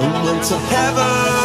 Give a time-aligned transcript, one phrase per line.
[0.00, 1.37] and went to heaven.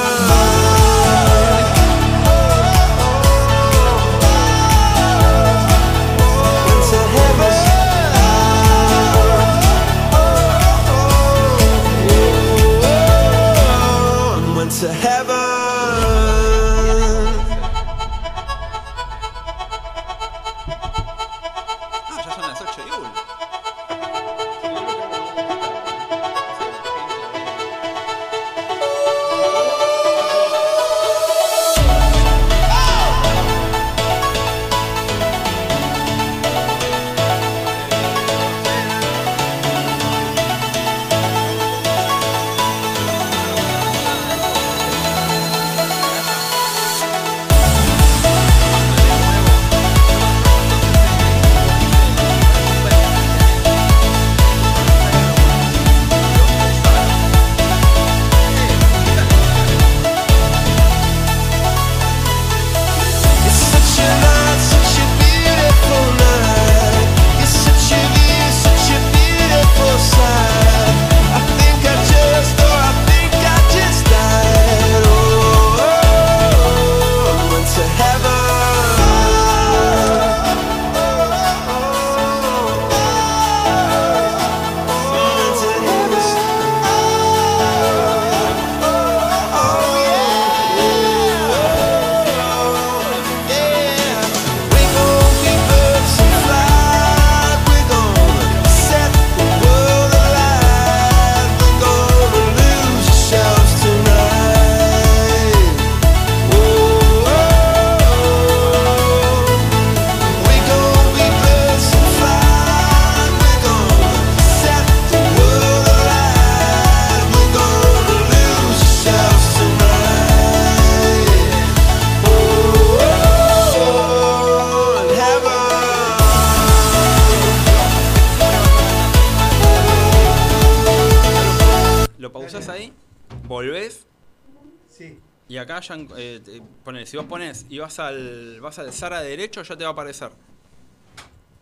[137.94, 138.92] vas al, vas al
[139.22, 140.32] derecho, ya te va a aparecer.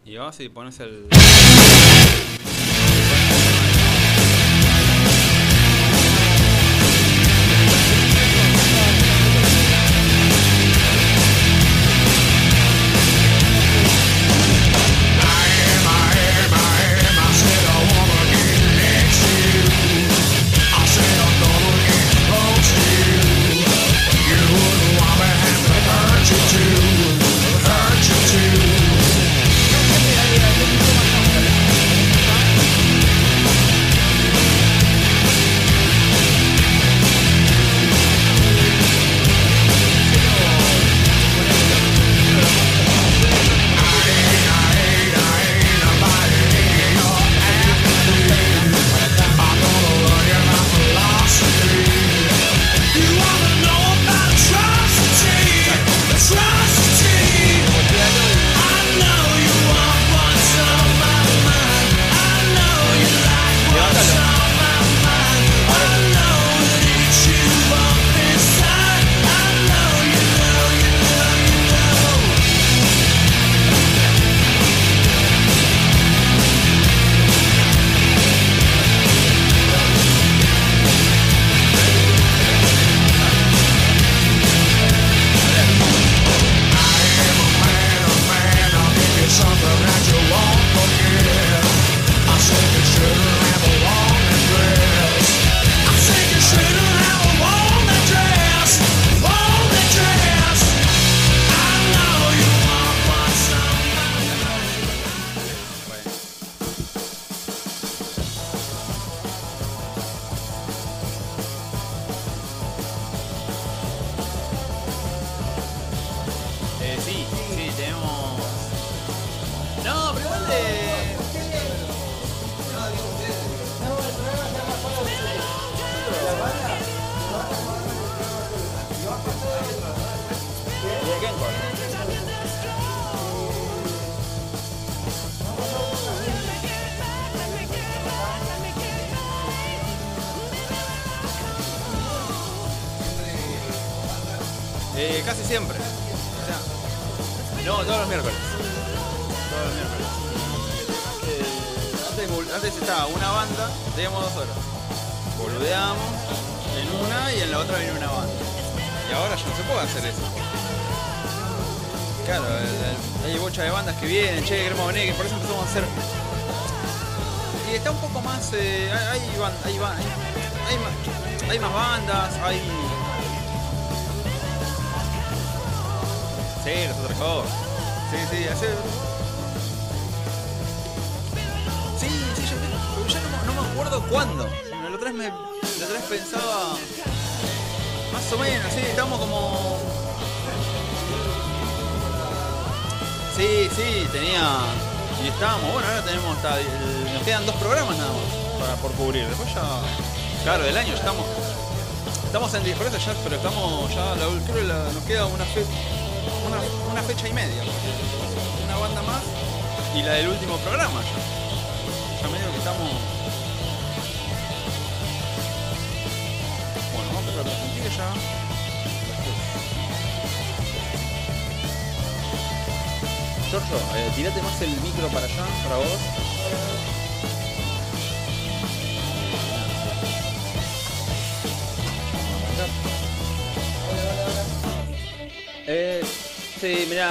[0.06, 1.08] Y vas y pones el...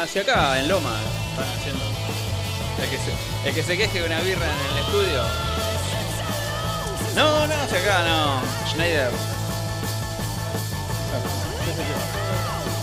[0.02, 0.96] hacia acá, en Loma,
[1.30, 1.84] están haciendo.
[2.82, 5.22] El que se, el que se queje de una birra en el estudio.
[7.14, 8.40] No, no, hacia acá, no.
[8.70, 9.10] Schneider.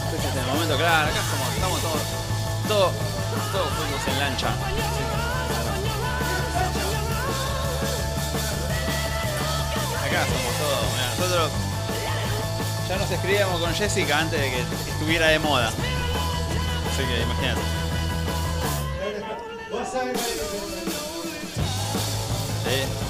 [0.05, 2.01] Este es el momento, claro, acá somos, estamos todos,
[2.67, 2.93] todos,
[3.51, 4.49] todos juntos en lancha.
[10.05, 11.51] Acá somos todos, nosotros
[12.87, 14.59] ya nos escribíamos con Jessica antes de que
[14.91, 15.73] estuviera de moda.
[16.97, 17.61] Así que imagínate.
[22.65, 23.06] Sí,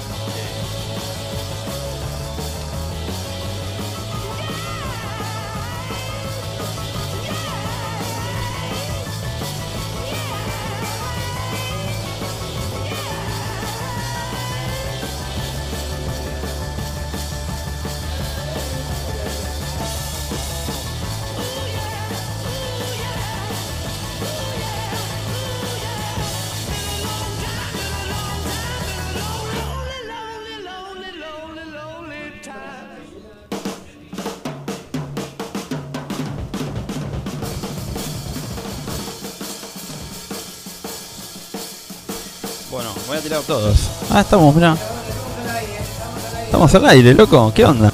[43.28, 43.44] sí.
[43.46, 43.76] Todos.
[44.10, 44.76] Ah, estamos, mirá.
[46.44, 47.52] Estamos al aire, loco.
[47.54, 47.92] ¿Qué onda?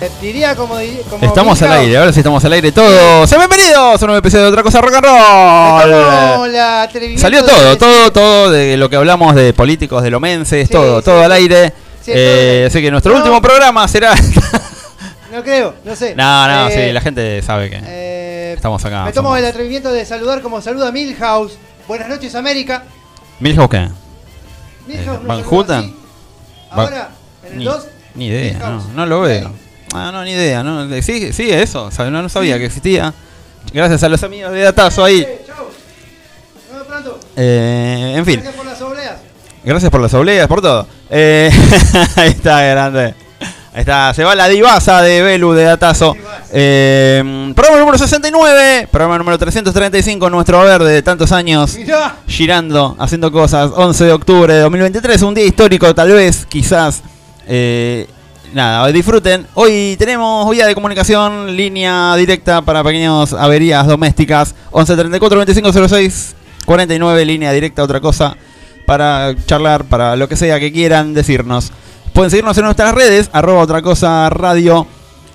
[0.00, 0.74] Eh, Diría como,
[1.08, 3.28] como Estamos al aire, ahora sí estamos al aire todos.
[3.28, 6.52] ¡Sean bienvenidos a un nuevo episodio de Otra Cosa Rock and Roll!
[6.52, 10.72] la atrevimiento Salió todo, todo, todo de lo que hablamos de políticos, de lomenses, Sí,
[10.72, 11.24] todo, sí, todo sí.
[11.24, 11.72] al aire.
[12.04, 13.18] Sí, Eh, así que nuestro No.
[13.18, 14.14] último programa será.
[15.32, 16.14] No creo, no sé.
[16.16, 18.03] no, no, Eh, sí, la gente sabe que eh,
[18.54, 19.04] estamos acá.
[19.04, 21.58] me tomo somos- el atrevimiento de saludar como saluda Milhouse.
[21.88, 22.84] Buenas noches, América.
[23.40, 23.88] ¿Milhouse qué?
[24.86, 25.94] Milhouse Eh, Van Houten.
[26.70, 27.10] Ahora,
[27.44, 27.86] en el Ni, 2.
[28.14, 28.88] ni idea, no, Milhouse.
[28.94, 29.52] no lo veo.
[29.94, 30.62] Ah, no, ni idea.
[30.62, 31.90] No, sí, sí, eso.
[31.98, 33.12] No, no sabía que existía.
[33.72, 35.20] Gracias a los amigos de Datazo ahí.
[35.20, 35.66] Eh, chau.
[36.76, 37.20] Nos pronto.
[37.36, 38.34] Eh, en fin.
[38.40, 39.16] Gracias por las obleas.
[39.64, 40.86] Gracias por las obleas, por todo.
[41.10, 41.50] Eh,
[42.16, 43.14] ahí está, grande.
[43.74, 46.16] Ahí está, se va la divasa de Belu de Datazo.
[46.52, 51.74] Eh, programa número 69, programa número 335, nuestro verde de tantos años.
[51.76, 52.18] Mirá.
[52.28, 53.72] Girando, haciendo cosas.
[53.74, 57.02] 11 de octubre de 2023, un día histórico, tal vez, quizás.
[57.48, 58.06] Eh,
[58.52, 59.44] nada, disfruten.
[59.54, 64.54] Hoy tenemos vía de comunicación, línea directa para pequeñas averías domésticas.
[64.70, 68.36] 11 34 25 06 49, línea directa, otra cosa
[68.86, 71.72] para charlar, para lo que sea que quieran decirnos.
[72.14, 74.86] Pueden seguirnos en nuestras redes, arroba otra cosa radio.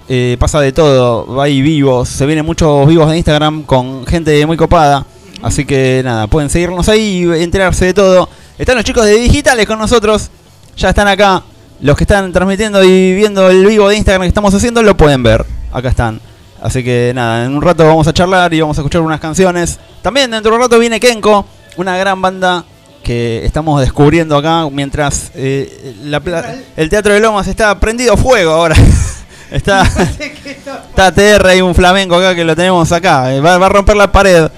[0.07, 4.55] Eh, pasa de todo, hay vivos, se vienen muchos vivos de Instagram con gente muy
[4.55, 5.05] copada.
[5.41, 8.29] Así que nada, pueden seguirnos ahí y enterarse de todo.
[8.57, 10.29] Están los chicos de digitales con nosotros,
[10.77, 11.43] ya están acá.
[11.81, 15.21] Los que están transmitiendo y viendo el vivo de Instagram que estamos haciendo lo pueden
[15.21, 15.45] ver.
[15.73, 16.21] Acá están.
[16.61, 19.77] Así que nada, en un rato vamos a charlar y vamos a escuchar unas canciones.
[20.01, 21.45] También dentro de un rato viene Kenko,
[21.75, 22.63] una gran banda
[23.03, 26.21] que estamos descubriendo acá mientras eh, la
[26.77, 28.75] el Teatro de Lomas está prendido fuego ahora.
[29.51, 29.83] está,
[30.89, 33.33] está TR y un flamenco acá que lo tenemos acá.
[33.33, 34.49] eh, Va, va a romper la pared.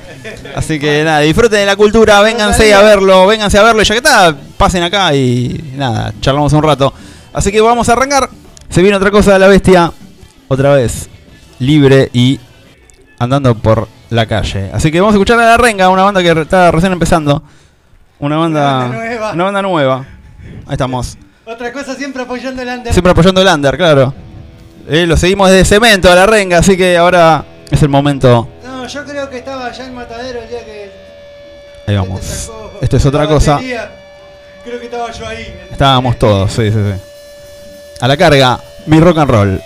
[0.56, 3.96] Así que nada, disfruten de la cultura, vénganse a verlo, vénganse a verlo y ya
[3.96, 6.94] que está, pasen acá y nada, charlamos un rato.
[7.34, 8.30] Así que vamos a arrancar.
[8.70, 9.92] Se viene otra cosa de la bestia,
[10.48, 11.10] otra vez,
[11.60, 12.40] libre y
[13.20, 14.70] andando por la calle.
[14.74, 17.44] Así que vamos a escuchar a La Renga, una banda que está recién empezando.
[18.22, 19.32] Una banda, Una banda nueva.
[19.34, 20.06] Una banda nueva.
[20.68, 21.18] Ahí estamos.
[21.46, 22.94] Otra cosa siempre apoyando el under.
[22.94, 24.14] Siempre apoyando el under, claro.
[24.88, 28.48] Eh, lo seguimos desde cemento a la renga, así que ahora es el momento.
[28.64, 30.92] No, yo creo que estaba allá en Matadero el día que.
[31.88, 32.22] Ahí vamos.
[32.22, 33.54] sacó Esto es otra cosa.
[33.54, 33.92] batería.
[34.64, 35.56] Creo que estaba yo ahí.
[35.72, 37.02] Estábamos todos, sí, sí, sí.
[38.00, 39.62] A la carga, mi rock and roll.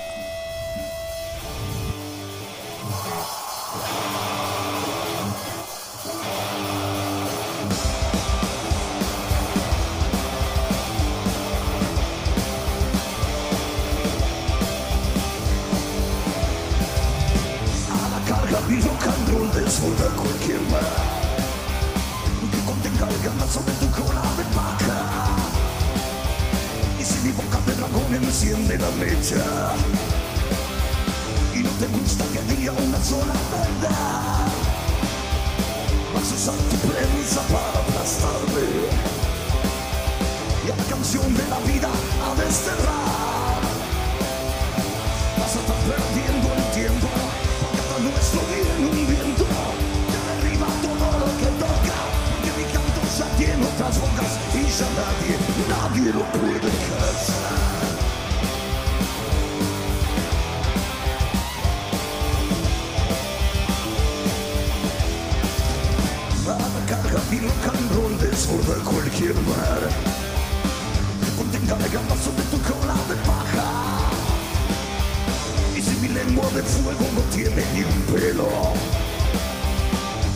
[76.26, 78.48] Lengua de fuego no tiene ni un pelo.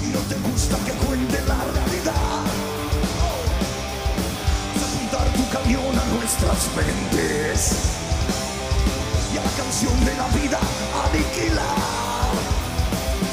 [0.04, 2.44] Y no te gusta que cuente la realidad.
[4.86, 7.72] Apuntar tu cañón a nuestras mentes.
[9.34, 10.60] Y a la canción de la vida
[11.06, 12.30] aniquilar.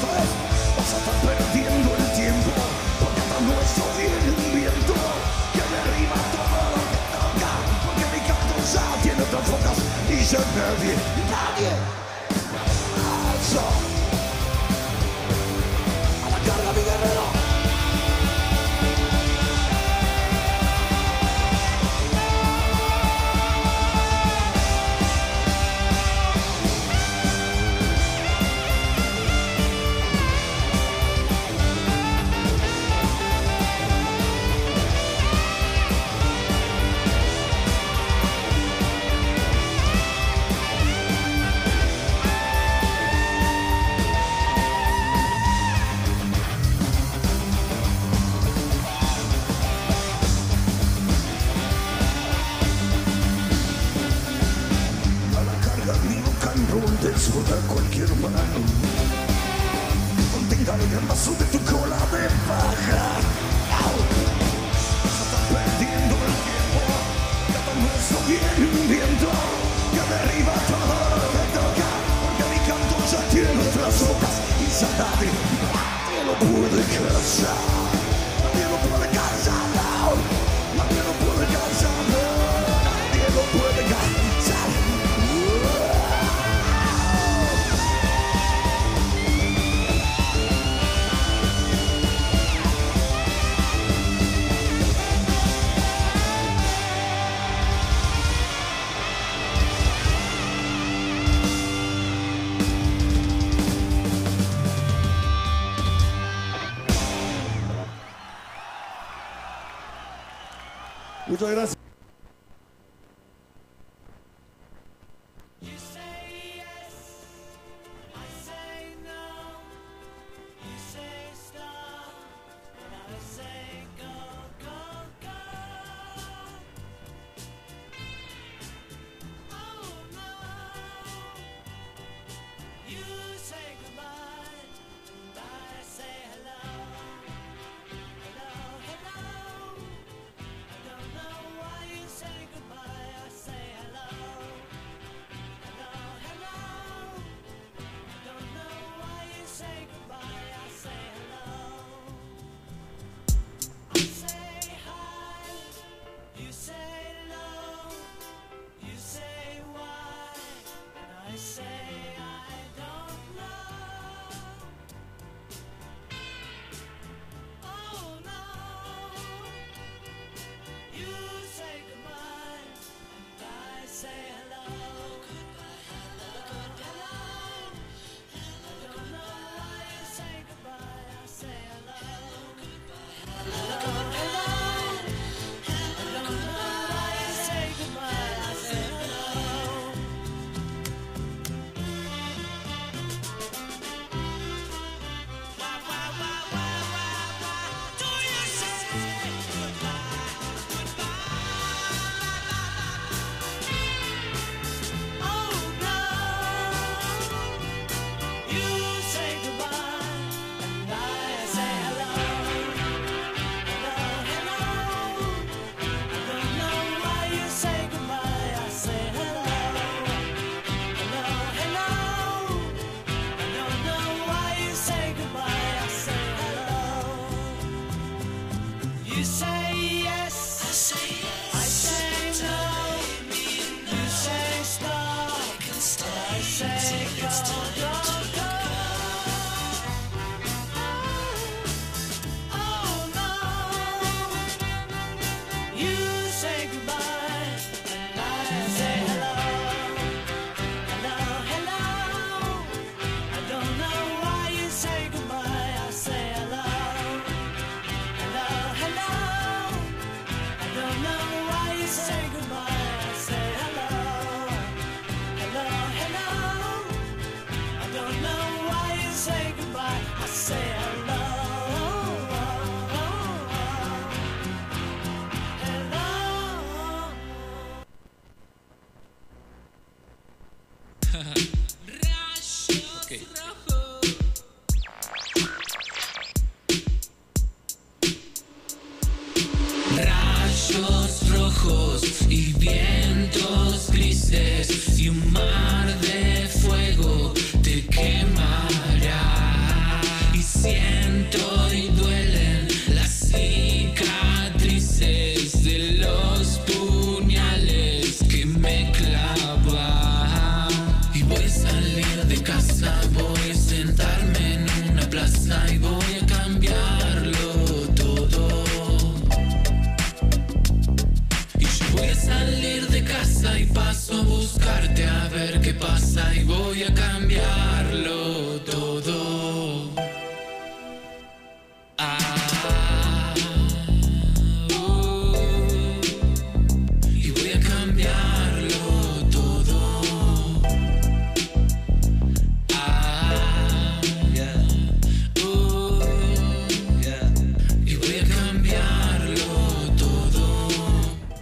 [0.01, 0.29] ¿Sabes?
[0.77, 2.51] Vas a estar perdiendo el tiempo
[2.99, 4.93] Porque hasta nuestro viene un viento
[5.53, 7.51] Que derriba todo lo que toca
[7.85, 9.77] Porque mi canto ya tiene otras bocas
[10.09, 10.93] Y ya nadie,
[11.31, 12.06] nadie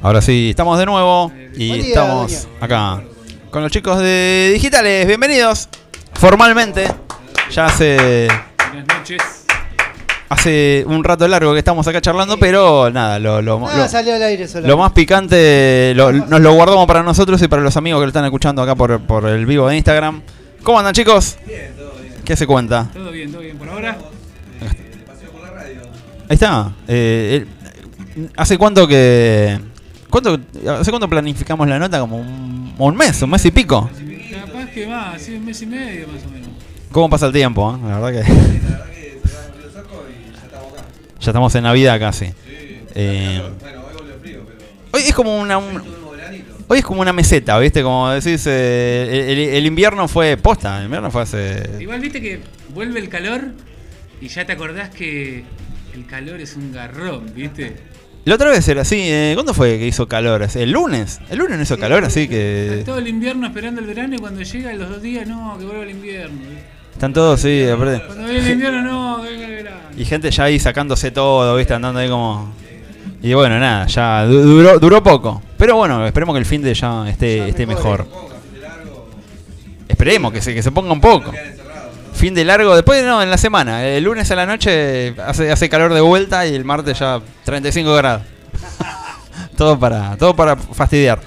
[0.05, 3.01] Ahora sí, estamos de nuevo y día, estamos acá
[3.49, 5.07] con los chicos de Digitales.
[5.07, 5.67] Bienvenidos
[6.13, 6.85] formalmente.
[7.49, 8.27] Ya hace,
[8.69, 9.21] Buenas noches.
[10.29, 14.13] hace un rato largo que estamos acá charlando, pero nada, lo, lo- Nada lo- salió
[14.13, 17.99] al aire lo más picante lo- nos lo guardamos para nosotros y para los amigos
[17.99, 20.21] que lo están escuchando acá por, por el vivo de Instagram.
[20.61, 21.37] ¿Cómo andan chicos?
[22.23, 22.89] ¿Qué se cuenta?
[22.93, 23.97] Todo bien, todo bien por ahora.
[26.29, 26.73] Ahí está.
[26.87, 27.43] Eh,
[28.15, 29.59] eh, ¿Hace cuánto que...
[30.15, 30.39] ¿Cuánto,
[30.71, 31.99] ¿Hace cuánto planificamos la nota?
[31.99, 33.89] Como un, un mes, un mes y pico.
[34.31, 36.47] Capaz que más, sí, un mes y medio más o menos.
[36.89, 37.75] ¿Cómo pasa el tiempo?
[37.75, 37.79] eh?
[37.89, 38.31] La verdad que...
[41.19, 42.31] Ya estamos en Navidad casi.
[42.95, 43.41] Eh,
[44.93, 45.57] hoy es como una...
[45.57, 45.83] un-
[46.65, 47.83] hoy es como una meseta, ¿viste?
[47.83, 51.71] Como decís, eh, el, el invierno fue posta, el invierno fue hace...
[51.81, 52.39] Igual viste que
[52.73, 53.41] vuelve el calor
[54.21, 55.43] y ya te acordás que
[55.93, 57.75] el calor es un garrón, ¿viste?
[58.25, 60.47] La otra vez era así, eh, ¿cuándo fue que hizo calor?
[60.55, 61.19] ¿El lunes?
[61.29, 62.03] ¿El lunes no hizo calor?
[62.03, 62.81] Así que...
[62.83, 65.83] Todo el invierno esperando el verano y cuando llega los dos días, no, que vuelva
[65.83, 66.39] el invierno.
[66.91, 68.01] Están todos, sí, aparte...
[68.07, 69.77] Cuando viene el invierno, no, que venga el verano.
[69.95, 71.75] Y gente ya ahí sacándose todo, ¿viste?
[71.75, 72.51] Andando ahí como...
[73.21, 75.43] Y bueno, nada, ya du- duró, duró poco.
[75.57, 78.07] Pero bueno, esperemos que el fin de ya esté, esté mejor.
[79.87, 81.31] Esperemos que se, que se ponga un poco.
[82.15, 83.85] Fin de largo, después no, en la semana.
[83.85, 88.21] El lunes a la noche hace, calor de vuelta y el martes ya 35 grados.
[89.57, 91.19] todo para todo para fastidiar.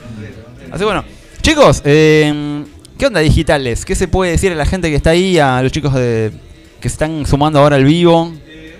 [0.70, 1.05] Así bueno,
[1.42, 2.64] chicos, eh,
[2.98, 3.85] ¿qué onda digitales?
[3.85, 6.33] ¿Qué se puede decir a la gente que está ahí, a los chicos de
[6.81, 8.33] que se están sumando ahora al vivo?
[8.48, 8.79] Eh,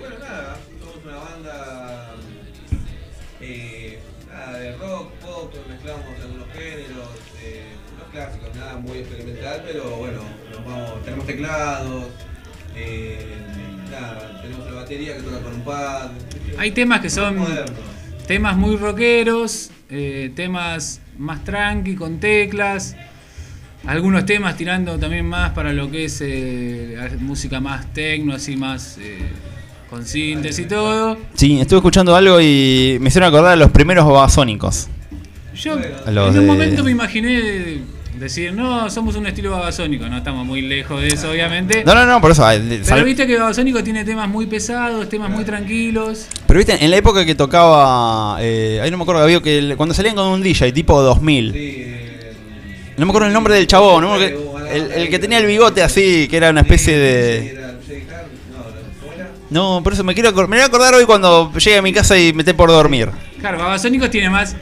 [16.57, 17.71] Hay temas que son modernos.
[18.27, 22.95] temas muy rockeros, eh, temas más tranqui, con teclas.
[23.87, 28.97] Algunos temas tirando también más para lo que es eh, música más tecno, así más
[28.99, 29.19] eh,
[29.89, 31.17] con síntesis y todo.
[31.33, 34.89] Sí, estuve escuchando algo y me hicieron acordar a los primeros babasónicos.
[35.55, 35.75] Yo
[36.07, 37.79] Los en un de- momento me imaginé
[38.19, 41.83] decir, no, somos un estilo babasónico, no estamos muy lejos de eso, obviamente.
[41.85, 42.45] No, no, no, por eso.
[42.87, 46.27] Pero viste que Babasónico tiene temas muy pesados, temas muy tranquilos.
[46.45, 48.37] Pero viste, en la época que tocaba.
[48.41, 51.51] Eh, ahí no me acuerdo, había que cuando salían con un DJ tipo 2000.
[51.51, 52.33] Sí, eh,
[52.97, 54.15] No me acuerdo el nombre del chabón, ¿no?
[54.15, 57.59] El, el que tenía el bigote así, que era una especie de.
[59.49, 62.17] no, por eso me quiero me voy a acordar hoy cuando llegue a mi casa
[62.17, 63.09] y me esté por dormir.
[63.39, 64.55] Claro, Babasónicos tiene más.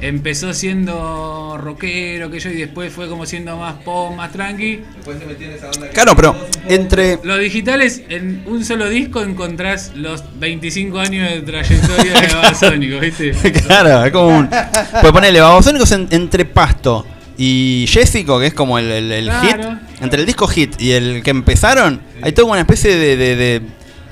[0.00, 4.82] Empezó siendo rockero, que yo, y después fue como siendo más pop, más tranqui.
[4.96, 6.36] Después se metió en esa onda que Claro, pero
[6.68, 7.18] entre.
[7.22, 13.32] Los digitales, en un solo disco encontrás los 25 años de trayectoria de Babasónicos, ¿viste?
[13.66, 14.48] claro, es como un.
[14.48, 17.06] Pues ponerle babasónicos en- entre Pasto
[17.38, 19.70] y Jessico, que es como el, el- el Claro.
[19.70, 20.02] hit.
[20.02, 23.62] Entre el disco hit y el que empezaron, hay toda una especie de, de- de-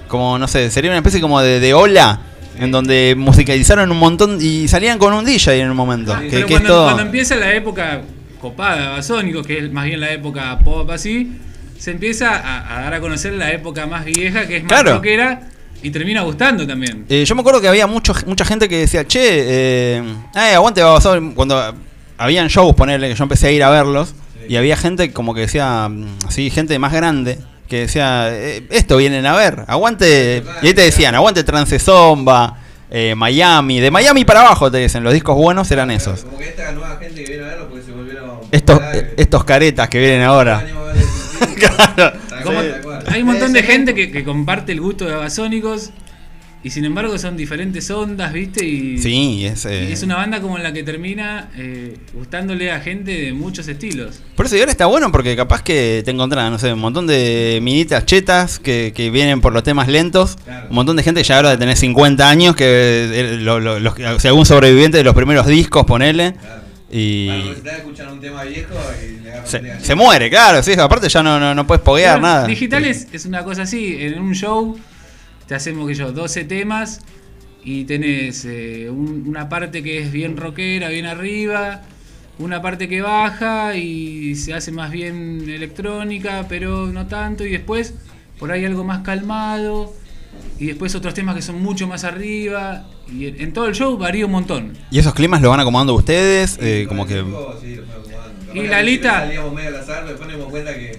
[0.09, 2.21] Como, no sé, sería una especie como de, de ola.
[2.59, 6.17] En donde musicalizaron un montón y salían con un DJ en un momento.
[6.31, 6.85] que, es cuando, todo.
[6.85, 8.03] cuando empieza la época
[8.41, 11.33] copada de Babasónicos, que es más bien la época pop así,
[11.79, 14.95] se empieza a, a dar a conocer la época más vieja, que es más Claro.
[14.97, 15.49] rockera,
[15.83, 17.05] y termina gustando también.
[17.09, 20.03] Eh, yo me acuerdo que había mucho, mucha gente que decía, che, eh,
[20.37, 21.75] eh, aguante Babasónicos", Cuando
[22.19, 24.15] habían shows, ponerle, que yo empecé a ir a verlos,
[24.49, 27.39] y había gente como que decía, mm, así, gente más grande,
[27.73, 30.43] que decía, eh, esto vienen a ver, aguante.
[30.61, 32.59] Y ahí te decían, aguante Trance Zomba,
[32.91, 33.81] eh, Miami.
[33.81, 36.21] De Miami para abajo te dicen, los discos buenos eran esos.
[36.25, 38.41] Como que esta nueva gente que viene a verlo porque se volvieron.
[38.51, 40.67] Estos, eh, estos caretas que vienen ahora.
[41.59, 42.19] Claro.
[42.45, 42.61] Como-.
[43.07, 45.91] Hay un montón de gente que, que comparte el gusto de Babasónicos
[46.65, 48.65] y sin embargo son diferentes ondas, ¿viste?
[48.65, 52.81] Y, Sí, es, eh, y es una banda como la que termina eh, gustándole a
[52.81, 54.21] gente de muchos estilos.
[54.37, 57.07] Por eso y ahora está bueno porque capaz que te encontrás, no sé, un montón
[57.07, 60.37] de minitas chetas que, que vienen por los temas lentos.
[60.45, 60.69] Claro.
[60.69, 62.65] Un montón de gente ya ahora de tener 50 años, que
[63.13, 63.95] eh, lo- lo- los,
[64.25, 66.35] algún sobreviviente de los primeros discos, ponele.
[66.35, 66.63] Claro.
[66.95, 70.63] Y Bueno, estás escuchando un tema viejo y le agarras un se, se muere, claro,
[70.63, 72.47] sí, aparte ya no, no, no puedes poguear nada.
[72.47, 74.79] Digital es, es una cosa así, en un show
[75.53, 77.01] te hacemos que yo 12 temas
[77.63, 81.83] y tenés eh, un- una parte que es bien rockera, bien arriba,
[82.39, 87.93] una parte que baja y se hace más bien electrónica, pero no tanto, y después
[88.39, 89.93] por ahí algo más calmado,
[90.59, 93.99] y después otros temas que son mucho más arriba, y en, en todo el show
[93.99, 94.73] varía un montón.
[94.91, 96.57] ¿Y esos climas los van acomodando ustedes?
[96.63, 97.23] Eh, como que...
[97.61, 97.77] sí,
[98.55, 100.99] lo Y la lista- Salíamos medio al azar, después nos dimos cuenta que.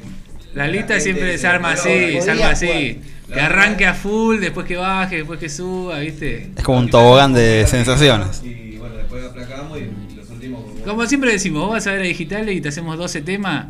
[0.53, 2.67] La lista siempre se arma así, se arma así.
[2.67, 3.13] jugar.
[3.33, 6.51] Que arranque a full, después que baje, después que suba, ¿viste?
[6.55, 8.41] Es como un tobogán de sensaciones.
[8.43, 10.61] Y bueno, después aplacamos y los últimos.
[10.63, 13.67] como- Como siempre decimos, vos vas a ver a Digitales y te hacemos 12 temas.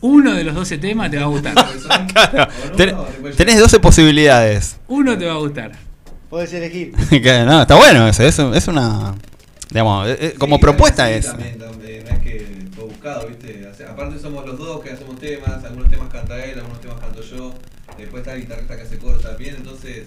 [0.00, 1.54] Uno de los 12 temas te va a gustar.
[2.12, 2.94] Claro, ten-
[3.36, 4.78] tenés 12 posibilidades.
[4.88, 5.72] Uno te va a gustar.
[6.30, 6.92] Podés elegir.
[7.10, 9.14] Que, no, está bueno eso, es, es una...
[9.70, 11.26] Digamos, eh, eh, como Sí, propuesta sí, es...
[11.26, 13.66] También, también, no es que fue buscado, ¿viste?
[13.70, 16.98] O sea, aparte somos los dos que hacemos temas, algunos temas canta él, algunos temas
[17.00, 17.52] canto yo,
[18.02, 20.06] después está el guitarrista que hace coro también, entonces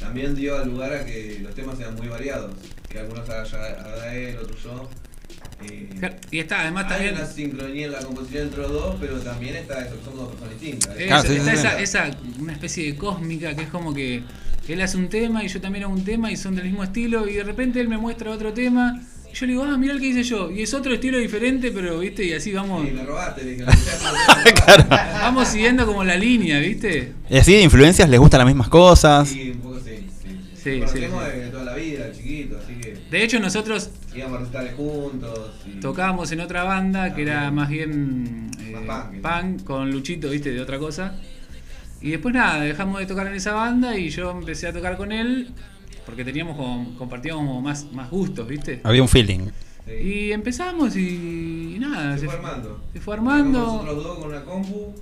[0.00, 2.52] también dio lugar a que los temas sean muy variados,
[2.88, 4.88] que algunos haga, él, otros yo.
[5.64, 5.88] Eh,
[6.30, 7.14] Y está, además hay también.
[7.14, 10.60] una sincronía en la composición entre los dos, pero también está eso, somos dos personas
[10.60, 10.96] distintas.
[10.96, 11.00] ¿eh?
[11.02, 11.82] es- Claro, sí, está sí, esa, sí.
[11.82, 14.22] esa- una especie de cósmica que es como que
[14.68, 17.28] él hace un tema y yo también hago un tema y son del mismo estilo
[17.28, 19.00] y de repente él me muestra otro tema
[19.32, 20.50] y yo le digo, ah, mira el que hice yo.
[20.50, 23.64] Y es otro estilo diferente, pero viste, y así vamos, Y me robaste, dije,
[24.64, 24.84] Claro.
[24.88, 27.12] vamos siguiendo como la línea, ¿viste?
[27.30, 29.28] Y así de influencias les gustan las mismas cosas.
[29.28, 30.06] Sí, un poco sí.
[30.22, 30.38] sí.
[30.62, 31.00] Sí, sí, sí.
[31.00, 35.50] de toda la vida, de chiquito, así que De hecho, nosotros íbamos a recitales juntos.
[35.66, 35.80] Y...
[35.80, 39.22] tocábamos en otra banda que era más bien eh, Más punk.
[39.22, 41.14] punk, con Luchito, viste, de otra cosa.
[42.00, 45.10] Y después nada, dejamos de tocar en esa banda y yo empecé a tocar con
[45.12, 45.50] él
[46.04, 48.80] porque teníamos como, compartíamos como más, más gustos, viste.
[48.84, 49.50] Había un feeling.
[49.86, 49.92] Sí.
[49.92, 52.80] Y empezamos y, y nada, se fue armando.
[52.92, 53.58] se fue armando.
[53.58, 54.94] Nosotros dos con una compu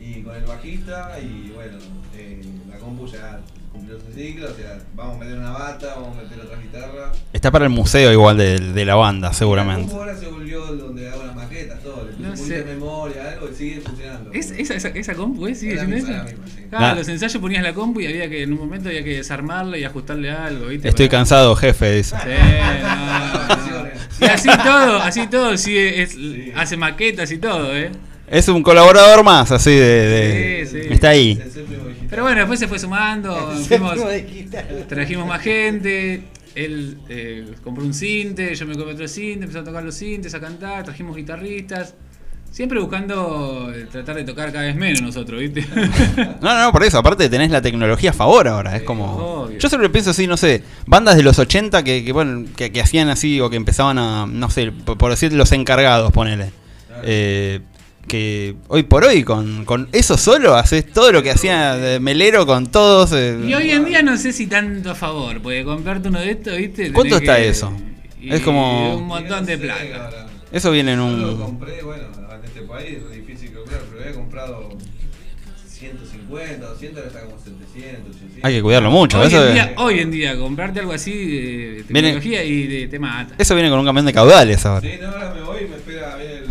[0.00, 1.78] y con el bajista y bueno,
[2.16, 3.40] eh, la compu ya
[3.72, 7.12] cumplió su ciclo, o sea, vamos a meter una bata, vamos a meter otra guitarra.
[7.32, 9.82] Está para el museo igual de, de la banda, La seguramente.
[9.90, 12.62] compu ahora se volvió donde hago las maquetas, todo, le No sé.
[12.62, 14.30] de memoria, algo y sigue funcionando.
[14.32, 15.54] ¿Es, esa, esa, esa compu, ¿eh?
[15.54, 16.22] ¿Sigue Es la siendo esa?
[16.24, 16.62] misma, sí.
[16.70, 16.94] Claro, Nah.
[16.94, 19.84] los ensayos ponías la compu y había que en un momento había que desarmarla y
[19.84, 20.88] ajustarle algo, ¿viste?
[20.88, 22.16] Estoy Para- cansado, jefe, dice.
[22.16, 22.28] Sí,
[22.82, 23.88] no, no.
[24.20, 26.16] Y así todo, así todo, sí, es,
[26.54, 27.90] hace maquetas y todo, ¿eh?
[28.28, 29.80] Es un colaborador más, así de...
[29.80, 30.86] de- Sí, sí.
[30.94, 31.34] Está ahí.
[32.12, 33.34] Pero bueno, después se fue sumando,
[33.68, 33.98] fuimos,
[34.86, 39.64] trajimos más gente, él eh, compró un cinte, yo me compré otro cinte, empezó a
[39.64, 41.94] tocar los cintes, a cantar, trajimos guitarristas,
[42.50, 45.64] siempre buscando eh, tratar de tocar cada vez menos nosotros, ¿viste?
[46.42, 49.06] No, no, por eso, aparte tenés la tecnología a favor ahora, es como...
[49.44, 49.58] obvio.
[49.58, 52.82] Yo siempre pienso así, no sé, bandas de los 80 que, que, bueno, que, que
[52.82, 56.50] hacían así o que empezaban a, no sé, por, por decir los encargados, ponele.
[56.88, 57.02] Claro.
[57.06, 57.60] Eh,
[58.06, 62.46] que hoy por hoy con, con eso solo haces todo lo que hacía de Melero
[62.46, 63.12] con todos.
[63.12, 66.30] eh, Y hoy en día no sé si tanto a favor, porque comprarte uno de
[66.32, 66.76] estos, ¿viste?
[66.76, 67.72] Tenés ¿Cuánto está que- eso?
[68.20, 70.04] y Es como- Un montón de plata.
[70.04, 70.26] ahora.
[70.52, 71.38] Eso viene en Yo lo un...
[71.40, 72.04] compré, bueno,
[72.38, 74.68] en este país es difícil que comprar, pero había comprado
[75.66, 78.38] 150, 200, ahora está como 700, 800.
[78.44, 79.18] Hay que cuidarlo mucho.
[79.20, 82.88] Hoy Eso, en, día, hoy en día, comprarte algo así de Viene- tecnología y de
[82.88, 83.34] te mata.
[83.38, 84.80] eso viene con un camión de caudales ahora.
[84.88, 86.41] Sí, no, ahora me voy y me espera bien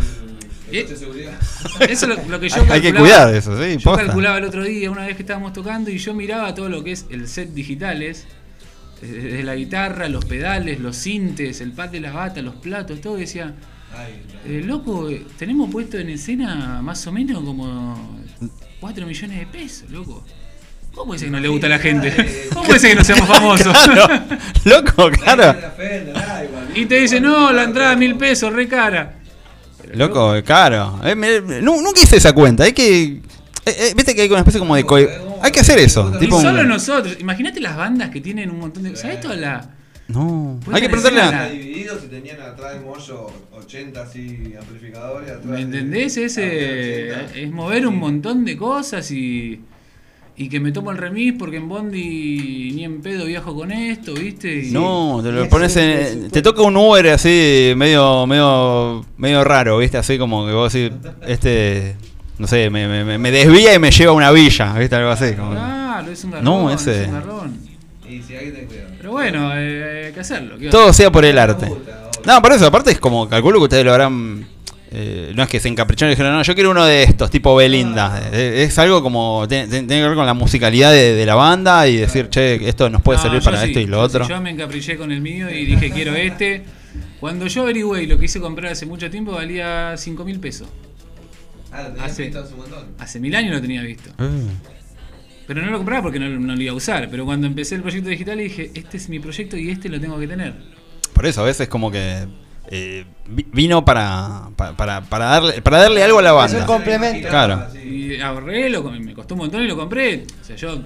[0.72, 1.32] de seguridad.
[1.80, 3.76] Eso es lo, lo que yo Hay, hay que calculaba- cuidar de eso, sí.
[3.78, 4.06] Yo posta.
[4.06, 6.92] calculaba el otro día, una vez que estábamos tocando, y yo miraba todo lo que
[6.92, 8.26] es el set digitales,
[9.02, 13.00] eh, desde la guitarra, los pedales, los sintes, el pad de la bata, los platos,
[13.00, 13.54] todo, y decía,
[13.96, 18.16] Ay, eh, loco, eh, tenemos puesto en escena más o menos como
[18.80, 20.24] 4 millones de pesos, loco.
[20.94, 22.48] ¿Cómo ser que no le gusta a la gente?
[22.52, 23.76] ¿Cómo puede ser que no seamos famosos?
[23.84, 24.24] Claro.
[24.64, 25.58] Loco, claro.
[26.74, 29.14] y te dice, no, la entrada mil pesos, re cara.
[29.94, 31.00] Loco, caro.
[31.04, 32.64] Eh, me- nu- nunca hice esa cuenta.
[32.64, 33.02] Hay que.
[33.04, 33.20] eh,
[33.66, 34.84] eh, Viste que hay una especie como de.
[34.84, 36.12] co- Hay que hacer eso.
[36.16, 38.96] Y Tipo un- solo nosotros, imagínate las bandas que tienen un montón de.
[38.96, 39.68] ¿Sabes toda la.?
[40.08, 40.60] No.
[40.72, 41.48] Hay que preguntarle a.
[41.48, 45.30] divididos y tenían atrás del mollo 80 así amplificadores.
[45.30, 46.16] Atrás ¿Me de- entendés?
[46.16, 47.38] Ese 80.
[47.38, 49.60] es mover un montón de cosas y.
[50.42, 54.14] y que me tomo el remis porque en Bondi ni en pedo viajo con esto,
[54.14, 54.64] ¿viste?
[54.66, 59.44] Y- No, te lo pones sí, en, te toca un Uber así medio medio medio
[59.44, 59.98] raro, ¿viste?
[59.98, 60.92] Así como que vos decís,
[61.26, 61.94] este
[62.38, 64.96] no sé, me, me- me- me desvía y me lleva a una villa, ¿viste?
[64.96, 65.32] Algo así.
[65.34, 66.44] como- Claro, es un garrón.
[66.44, 67.56] No, ese- Es un garrón.
[68.08, 68.88] Y si hay que tener cuidado.
[68.98, 70.58] Pero bueno, eh, hay que hacerlo.
[70.58, 71.70] ¿qué Todo sea por el arte.
[72.26, 74.44] No, por eso, aparte es como, calculo que ustedes lo habrán...
[74.94, 77.56] eh, no es que se encapricharon y dijeron, no, yo quiero uno de estos, tipo
[77.56, 78.30] Belinda.
[78.32, 81.88] Eh, es algo como, tiene, tiene que ver con la musicalidad de, de la banda
[81.88, 84.24] y decir, che, esto nos puede No, servir para sí, esto y lo yo otro.
[84.24, 86.62] sí, yo me encapriché con el mío y dije quiero este.
[87.20, 90.68] Cuando yo averigüé y lo quise comprar hace mucho tiempo valía 5 mil pesos.
[91.72, 92.86] Ah, lo Hace- visto hace un montón.
[92.98, 94.10] Hace mil años lo tenía visto.
[94.18, 94.46] Eh,
[95.46, 97.08] Pero no lo compraba porque no, no lo iba a usar.
[97.10, 100.18] Pero cuando empecé el proyecto digital dije, este es mi proyecto y este lo tengo
[100.18, 100.52] que tener.
[101.14, 102.26] Por eso, a veces como que
[102.70, 106.58] eh, vi- vino para, pa- para, para, darle, para darle algo a la Es un
[106.60, 106.66] banda.
[106.66, 107.28] complemento.
[107.28, 107.66] Claro.
[107.84, 110.24] Y ahorré, lo, me costó un montón y lo compré.
[110.40, 110.80] O sea, yo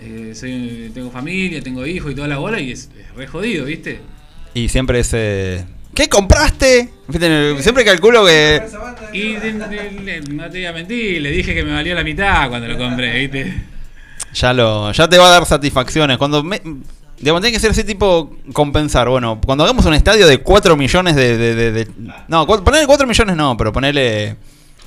[0.00, 3.64] eh, soy- tengo familia, tengo hijos y toda la bola y es, es re jodido,
[3.66, 4.00] ¿viste?
[4.54, 5.64] Y siempre ese...
[5.94, 6.88] ¿Qué compraste?
[7.60, 8.62] Siempre calculo que...
[8.72, 9.52] Banda, Y de-
[10.30, 13.18] no te voy a mentir, le dije que me valió la mitad cuando lo compré,
[13.18, 13.62] ¿viste?
[14.32, 16.16] Ya lo, ya te va a dar satisfacciones.
[16.16, 16.62] Cuando me,
[17.20, 19.08] digamos, tiene que ser así tipo compensar.
[19.08, 21.88] Bueno, cuando hagamos un estadio de 4 millones de, de- de- de-
[22.28, 24.36] no, ponerle 4 millones no, pero ponerle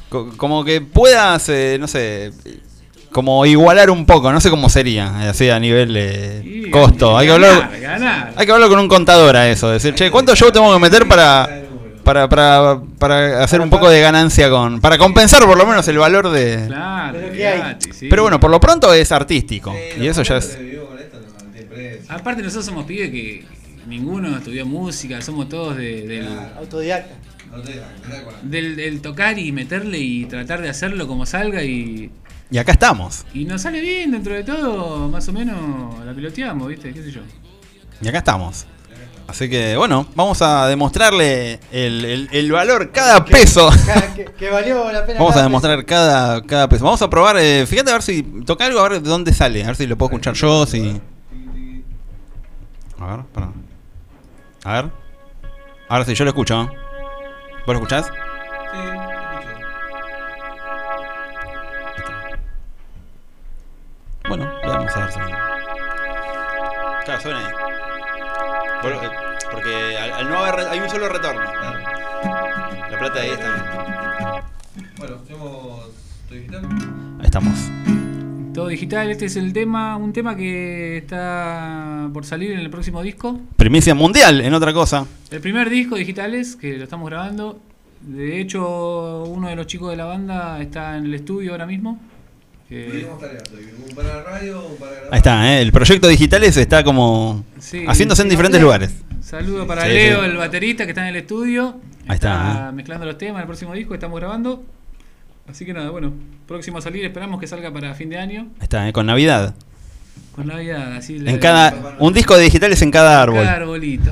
[0.09, 2.31] co- como que puedas, eh, no sé,
[3.11, 7.15] como igualar un poco, no sé cómo sería, eh, así a nivel eh, Y costo.
[7.17, 10.35] Hay que hablar, ganar, hay que hablar con un contador a eso, decir, che, ¿cuánto
[10.35, 11.47] show tengo que meter para
[12.03, 15.97] para, para, para hacer un poco de ganancia con para compensar por lo menos el
[15.97, 17.77] valor de Claro, Pero
[18.09, 19.71] pero bueno, por lo pronto es artístico.
[19.95, 20.57] Sí, y eso ya es.
[22.09, 23.45] Aparte nosotros somos pibes que
[23.87, 27.15] ninguno estudió música, somos todos de- del, Autodidacta.
[28.43, 32.09] Del, del tocar y meterle y tratar de hacerlo como salga y,
[32.49, 33.25] Y acá estamos.
[33.33, 36.91] y nos sale bien dentro de todo, más o menos la piloteamos, ¿viste?
[36.93, 37.21] ¿Qué sé yo?
[38.01, 38.65] Y acá estamos.
[39.27, 43.69] Así que bueno, vamos a demostrarle el, el- el valor cada peso.
[44.15, 45.19] Que, que valió la pena.
[45.19, 46.83] Vamos a demostrar cada, cada peso.
[46.85, 49.63] Vamos a probar, eh, fíjate a ver si toca algo, a ver de dónde sale,
[49.63, 50.99] a ver si lo puedo escuchar yo, si.
[53.03, 53.49] A ver, pará.
[54.63, 54.91] A ver.
[55.89, 56.61] Ahora sí, yo lo escucho.
[56.61, 56.67] ¿eh?
[57.65, 58.05] ¿Vos lo escuchás?
[58.07, 59.13] Sí, escucho.
[64.29, 65.19] Bueno, veamos a ver si.
[67.05, 67.53] Claro, suena ahí.
[68.81, 69.09] Bueno, eh,
[69.51, 70.67] Porque al, al no haber.
[70.67, 71.41] hay un solo retorno.
[71.43, 74.43] La plata ahí está.
[74.97, 75.89] Bueno, hacemos
[76.29, 76.65] tu digital.
[77.19, 77.53] Ahí estamos.
[78.53, 83.01] Todo digital, este es el tema, un tema que está por salir en el próximo
[83.01, 83.39] disco.
[83.57, 85.07] Primicia mundial en otra cosa.
[85.31, 87.59] El primer disco digitales que lo estamos grabando.
[88.01, 91.99] De hecho, uno de los chicos de la banda está en el estudio ahora mismo.
[92.69, 93.67] que- Dividimos tareas hoy.
[93.89, 95.09] Un para la radio, un para grabar.
[95.13, 95.61] Ahí está, ¿eh?
[95.61, 98.67] el proyecto Digitales está como Sí, haciéndose en diferentes Leo.
[98.67, 98.93] lugares.
[99.21, 100.25] Saludo para Sí, Leo, sí.
[100.29, 101.75] el baterista que está en el estudio.
[102.07, 102.71] Ahí está, ¿eh?
[102.73, 104.63] mezclando los temas, el próximo disco que estamos grabando.
[105.47, 106.13] Así que nada, bueno,
[106.47, 108.47] próximo a salir, esperamos que salga para fin de año.
[108.61, 108.93] Está, ¿eh?
[108.93, 109.53] con Navidad.
[110.35, 113.43] Con Navidad, así la- En cada, un disco de Digitales en cada árbol.
[113.43, 114.11] cada arbolito.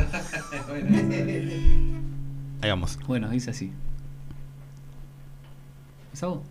[2.62, 3.00] Ahí vamos.
[3.08, 3.72] Bueno, dice así.
[6.14, 6.44] ¿Es algo?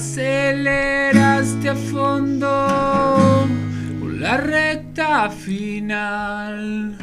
[0.00, 3.46] Aceleraste a fondo
[4.00, 6.96] por la recta final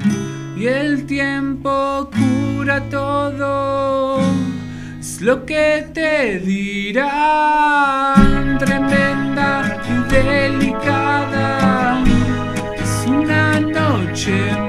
[0.58, 4.20] y el tiempo cura todo.
[5.00, 6.98] Es lo que te dirán,
[8.58, 12.04] tremenda y delicada.
[12.82, 14.67] Es una noche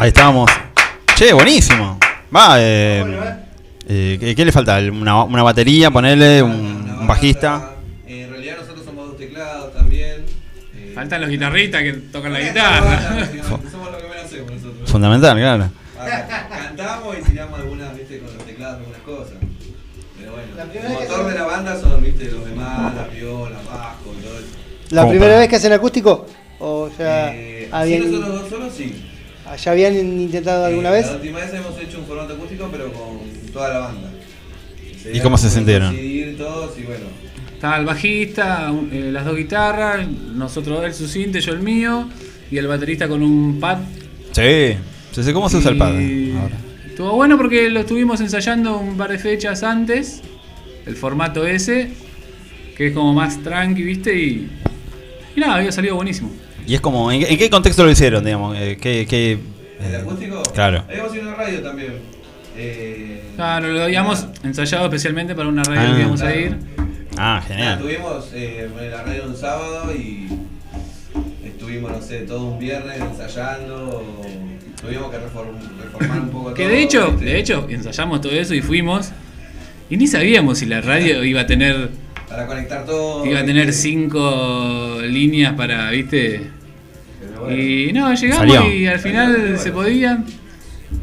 [0.00, 0.50] Ahí estábamos.
[1.14, 1.98] Che, buenísimo.
[2.34, 3.04] Va, eh,
[3.86, 4.78] eh, ¿qué, qué le falta?
[4.78, 7.74] Una, una batería, ponerle un, bajista.
[8.06, 10.24] Eh, En realidad nosotros somos dos teclados también.
[10.74, 13.28] Eh, Faltan los guitarristas que tocan la guitarra.
[13.70, 14.90] Somos lo que menos hacemos nosotros.
[14.90, 15.70] Fundamental, claro.
[15.98, 19.34] Ah, Cantamos y tiramos algunas, viste, con los teclados, algunas cosas.
[20.18, 22.94] Pero bueno, La el primera vez que motor de la banda son, viste, los demás,
[22.94, 24.46] la viola, bajo y todo eso.
[24.94, 26.26] ¿La primera vez que hacen acústico?
[26.58, 29.09] ¿O ya Eh, habían, sí, nosotros dos solos sí.
[29.56, 31.06] Ya habían intentado alguna Eh, vez?
[31.06, 33.18] La última vez hemos hecho un formato acústico, pero con
[33.52, 34.10] toda la banda.
[35.12, 35.96] ¿Y cómo se sintieron?
[36.36, 37.06] Todos y bueno.
[37.54, 42.08] Estaba el bajista, eh, las dos guitarras, nosotros él su cinte, yo el mío,
[42.50, 43.78] y el baterista con un pad.
[44.32, 44.76] Sí.
[45.32, 45.88] ¿Cómo se usa el pad?
[45.94, 46.56] Ahora?
[46.86, 50.22] Estuvo bueno porque lo estuvimos ensayando un par de fechas antes,
[50.86, 51.90] el formato ese,
[52.76, 54.16] que es como más tranqui, ¿viste?
[54.16, 54.48] Y,
[55.36, 56.30] y nada, había salido buenísimo.
[56.66, 58.56] Y es como, ¿en, en qué contexto lo hicieron, digamos?
[58.58, 60.42] Eh, ¿qué, qué, ¿El eh, acústico?
[60.54, 60.84] Claro.
[60.88, 61.92] Habíamos ido a una radio también.
[62.56, 65.94] Eh, Claro, lo habíamos ensayado especialmente para una radio Ah.
[65.94, 66.56] que íbamos a ir.
[67.12, 67.74] Ah, nada, genial.
[67.78, 70.28] Estuvimos eh, en la radio un sábado y
[71.44, 74.04] estuvimos, no sé, todo un viernes ensayando.
[74.80, 77.24] Tuvimos que reform- reformar un poco Que todo, de hecho, ¿viste?
[77.24, 79.10] de hecho, ensayamos todo eso y fuimos.
[79.90, 81.90] Y ni sabíamos si la radio iba a tener
[82.30, 83.26] Para conectar todo.
[83.26, 86.50] iba a tener cinco líneas para, ¿viste?
[87.40, 87.56] Bueno.
[87.56, 88.72] Y no, llegamos Salió.
[88.72, 90.18] y al final se podía.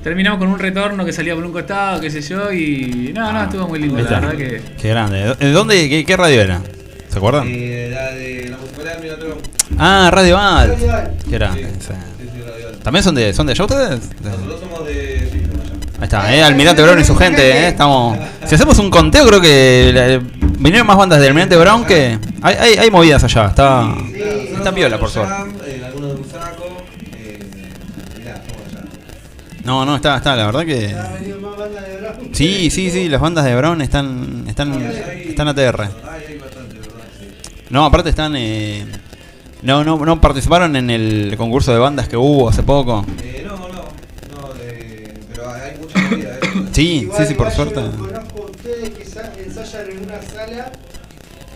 [0.03, 3.39] Terminamos con un retorno que salía por un costado, qué sé yo, y no, no,
[3.39, 4.61] Ah, estuvo muy lindo, la verdad que.
[4.81, 5.35] Qué grande.
[5.39, 5.89] ¿De dónde?
[5.89, 6.61] ¿Qué, qué radio era?
[7.09, 7.47] ¿Se acuerdan?
[7.47, 9.37] Eh, la de la municipalidad del Minotauro.
[9.77, 10.73] Ah, Radio Alt.
[11.23, 11.63] Qué grande.
[11.79, 12.41] Sí, sí.
[12.45, 12.67] radio.
[12.83, 14.09] ¿También son de, son de allá ustedes?
[14.21, 15.29] De- Nosotros somos de.
[15.31, 15.73] Sí, somos allá.
[15.99, 18.19] Ahí está, eh, Almirante Brown y su gente, eh, estamos...
[18.45, 20.21] Si hacemos un conteo creo que
[20.67, 22.17] vinieron más bandas de Almirante Brown que...
[22.41, 23.93] Hay, hay, hay movidas allá, está...
[23.95, 24.13] Sí,
[24.55, 25.33] está piola, por suerte.
[25.65, 25.83] eh.
[27.15, 27.39] Eh.
[29.63, 30.95] No, no, está, está, la verdad que...
[32.33, 35.89] Sí, sí, sí, las bandas de Brown están están, están ATR.
[37.69, 38.35] No, aparte están...
[38.37, 38.85] eh,
[39.63, 43.05] no, no, no participaron en el concurso de bandas que hubo hace poco.
[43.23, 44.49] Eh, no, no, no,
[45.33, 46.29] pero hay mucha movida.
[46.35, 46.39] ¿eh?
[46.71, 47.81] Sí, Igual- sí, sí, por suerte.
[47.81, 49.31] Yo conozco a ustedes que sa-
[49.67, 50.71] ensayan en una sala,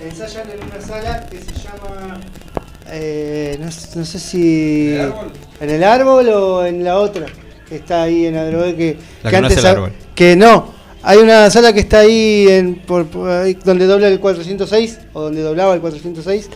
[0.03, 2.20] ensayan en una sala que se llama,
[2.89, 4.89] eh, no, no sé si...
[4.95, 5.32] ¿El árbol?
[5.62, 7.26] ¿En el árbol o en la otra?
[7.70, 9.93] Que está ahí en Adrogué que, La que no es el hab- árbol.
[10.14, 14.20] Que no, hay una sala que está ahí, en, por, por ahí donde dobla el
[14.20, 16.49] 406, o donde doblaba el 406,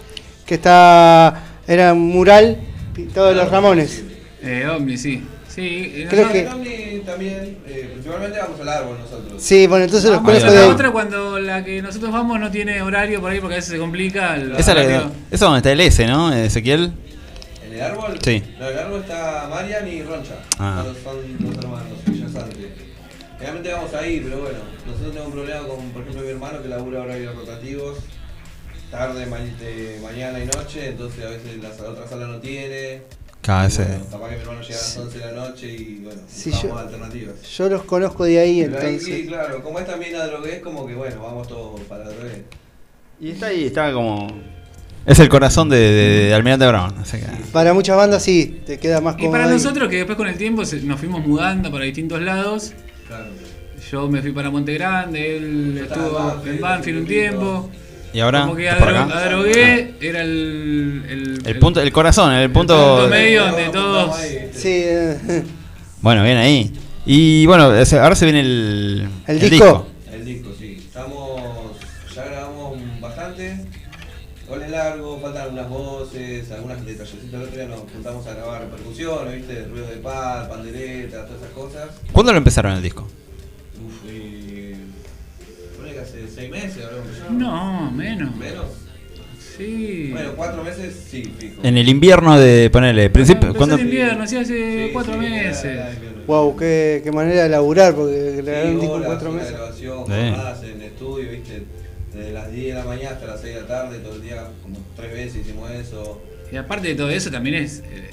[0.46, 2.58] que está, era mural
[2.94, 4.04] pintado de los Ramones.
[4.44, 5.24] Eh, Omni, sí.
[5.48, 9.42] Sí, Creo que- Omni también, eh, principalmente vamos al árbol nosotros.
[9.42, 10.68] Sí, bueno, entonces los Vamos Ahí a conozco va.
[10.68, 13.72] la otra cuando la que nosotros vamos no tiene horario por ahí porque a veces
[13.72, 14.36] se complica.
[14.36, 14.98] el Esa es la horario.
[14.98, 16.34] esa es donde está el S, ¿no?
[16.34, 16.92] Ezequiel.
[17.66, 18.20] ¿En el árbol?
[18.24, 18.44] Sí.
[18.60, 20.36] No, en el árbol está Marian y Roncha.
[20.60, 20.84] Ah.
[21.04, 22.74] Son, dos hermanos, Sante.
[23.40, 26.70] Realmente vamos ahí, pero bueno, nosotros tenemos un problema con, por ejemplo, mi hermano que
[26.70, 27.98] labura horarios rotativos,
[28.90, 33.02] tarde, ma- de mañana y noche, entonces a veces la, la otra sala no tiene.
[33.46, 35.68] Cada vez, Bueno, eh, capaz que mi hermano llega a las 11 de la noche
[35.74, 37.36] y bueno, Sí, buscamos yo- alternativas.
[37.58, 39.16] Yo los conozco de ahí, Pero ahí entonces.
[39.16, 42.10] sí, claro, como es también la drogué, es como que bueno, vamos todos para la
[42.12, 42.44] drogué.
[43.22, 44.28] Y está ahí, está como.
[45.06, 46.96] Es el corazón de, de- de Almirante Brown.
[47.00, 47.26] Así que.
[47.52, 49.32] Para muchas bandas sí, te queda más Y cómodo.
[49.34, 49.52] para ahí.
[49.52, 52.74] nosotros que después con el tiempo nos fuimos mudando para distintos lados.
[53.08, 53.26] Claro.
[53.92, 57.04] Yo me fui para Monte Grande, él Yo estaba en estuvo Banfield, en Banfield un
[57.04, 57.40] un tiempo.
[57.70, 57.70] tiempo.
[58.16, 58.44] Y ahora.
[58.44, 58.70] Como que.
[58.70, 62.74] Adrogué era el, el, El punto, el corazón, el punto.
[62.96, 64.16] punto medio donde vamos todos-.
[64.54, 65.44] Sí, eh,
[66.00, 66.72] Bueno, bien ahí.
[67.06, 69.10] Y bueno, ahora se viene el.
[69.28, 69.88] El disco.
[70.14, 70.78] El disco, sí.
[70.86, 71.42] Estamos,
[72.16, 73.66] ya grabamos bastante.
[74.48, 77.34] Goles largos, faltan algunas voces, algunas detallecitos.
[77.34, 79.66] El otro día nos juntamos a grabar percusiones, ¿viste?
[79.66, 81.90] Ruido de pal, pandereta, todas esas cosas.
[82.14, 83.06] ¿Cuándo lo empezaron el disco?
[86.50, 86.84] Seis meses.
[87.32, 88.36] No, menos.
[88.36, 88.66] ¿Menos?
[89.58, 90.10] Sí.
[90.12, 91.62] Bueno, cuatro meses sí, fijo.
[91.64, 92.70] En el invierno de.
[92.70, 93.10] Ponerle.
[93.10, 93.76] Principio, Empezó ¿cuándo?
[93.78, 95.64] en invierno, sí, hace Sí, cuatro sí, meses.
[95.64, 96.22] era- era invierno.
[96.28, 99.52] wow, qué, qué manera de laburar, porque Sí, grabar un disco en cuatro meses.
[99.54, 101.64] grabación, jornadas en estudio, viste,
[102.14, 104.44] desde las 10 de la mañana hasta las 6 de la tarde, todo el día,
[104.62, 106.22] como tres veces hicimos eso.
[106.52, 108.10] Y aparte de todo eso también es, eh,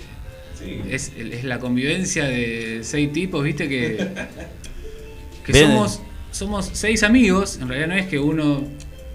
[0.90, 3.96] es, es la convivencia de seis tipos, viste, que,
[5.44, 5.66] que Bien.
[5.72, 6.00] somos,
[6.32, 8.64] somos seis amigos, en realidad no es que uno,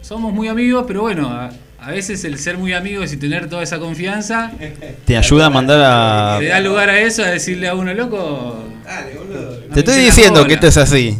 [0.02, 3.64] somos muy amigos, pero bueno, a, a veces el ser muy amigos y tener toda
[3.64, 4.52] esa confianza
[5.06, 6.40] Te ayuda a mandar a.
[6.40, 9.58] te da lugar a eso, a decirle a uno, loco, Dale, boludo.
[9.74, 11.18] Te estoy diciendo que esto es así.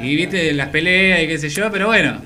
[0.00, 2.20] y viste las peleas y qué sé yo, pero bueno,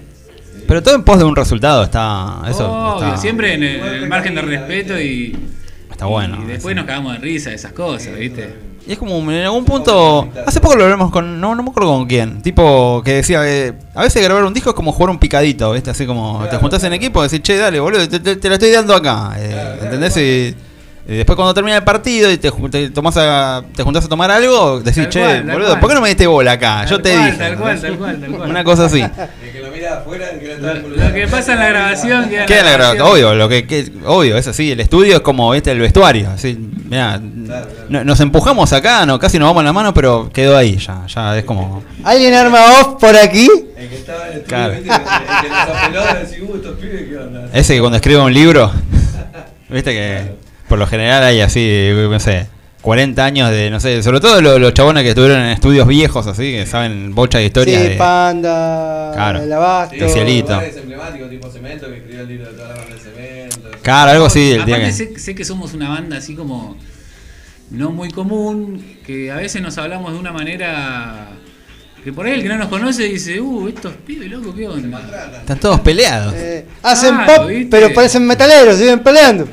[0.67, 2.43] Pero todo en pos de un resultado está.
[2.49, 5.37] Eso obvio, está, siempre en el, Igual en el margen de respeto y,
[5.91, 6.43] está bueno.
[6.43, 8.64] y después nos cagamos de risa de esas cosas, viste.
[8.87, 10.29] Y es como en algún punto.
[10.47, 11.41] Hace poco lo hablamos con.
[11.41, 12.43] No, no me acuerdo con quién.
[12.43, 15.91] Tipo que decía que a veces grabar un disco es como jugar un picadito, ¿viste?
[15.91, 18.49] Así como te Claro, juntás en equipo y decís, che, dale, boludo, te, te- te
[18.49, 19.33] la estoy dando acá.
[19.39, 20.17] eh, Claro, ¿Entendés?
[20.19, 20.55] y
[21.07, 24.81] después cuando termina el partido y te, te tomás a, te juntás a tomar algo,
[24.81, 25.81] decís, Tal che, cual, boludo, cual.
[25.81, 26.77] ¿por qué no me diste bola acá?
[26.81, 27.37] Tal Yo te cual, dije.
[27.39, 28.51] Tal cual, tal cual, tal cual.
[28.51, 29.01] Una cosa así.
[29.03, 32.41] El que lo mira afuera, el que lo Lo, que pasa en la grabación queda
[32.43, 32.97] en Queda en la grabación.
[33.07, 35.71] grabación, obvio, lo que, que- obvio, es así, el estudio es como ¿viste?
[35.73, 36.57] el vestuario, así,
[36.89, 37.67] mirá, claro.
[37.91, 41.07] no- nos empujamos acá, no, casi nos vamos en la mano, pero quedó ahí ya,
[41.07, 43.49] ya es como ¿Alguien arma off por aquí?
[43.77, 44.73] El que estaba en el estudio, Claro.
[44.75, 44.89] ¿viste?
[44.89, 45.59] El, el que nos
[46.09, 47.49] apeló, decís, uh, estos pibes, ¿qué onda?
[47.53, 48.71] ese que cuando escribe un libro,
[49.69, 50.44] viste que
[50.75, 52.49] por lo general hay así, no sé,
[52.83, 56.27] 40 años de, no sé, sobre todo los, los chabones que estuvieron en estudios viejos
[56.27, 59.41] así, que saben bocha de historias Sí, de Panda, Claro.
[59.45, 59.95] el Abasto.
[59.97, 60.49] Sí, Cielito.
[60.55, 63.71] lugares emblemáticos tipo Cemento, que escribió el libro de toda la banda de Cemento.
[63.83, 66.77] Claro, algo así el Aparte que sé, sé que somos una banda así como
[67.71, 71.29] no muy común, que a veces nos hablamos de una manera
[72.03, 75.01] que por ahí el que no nos conoce dice, uh, estos pibes loco, ¿qué onda?
[75.39, 76.35] Están todos peleados.
[76.35, 77.69] Eh, hacen Claro, pop, ¿viste?
[77.71, 79.49] pero parecen metaleros, viven peleando.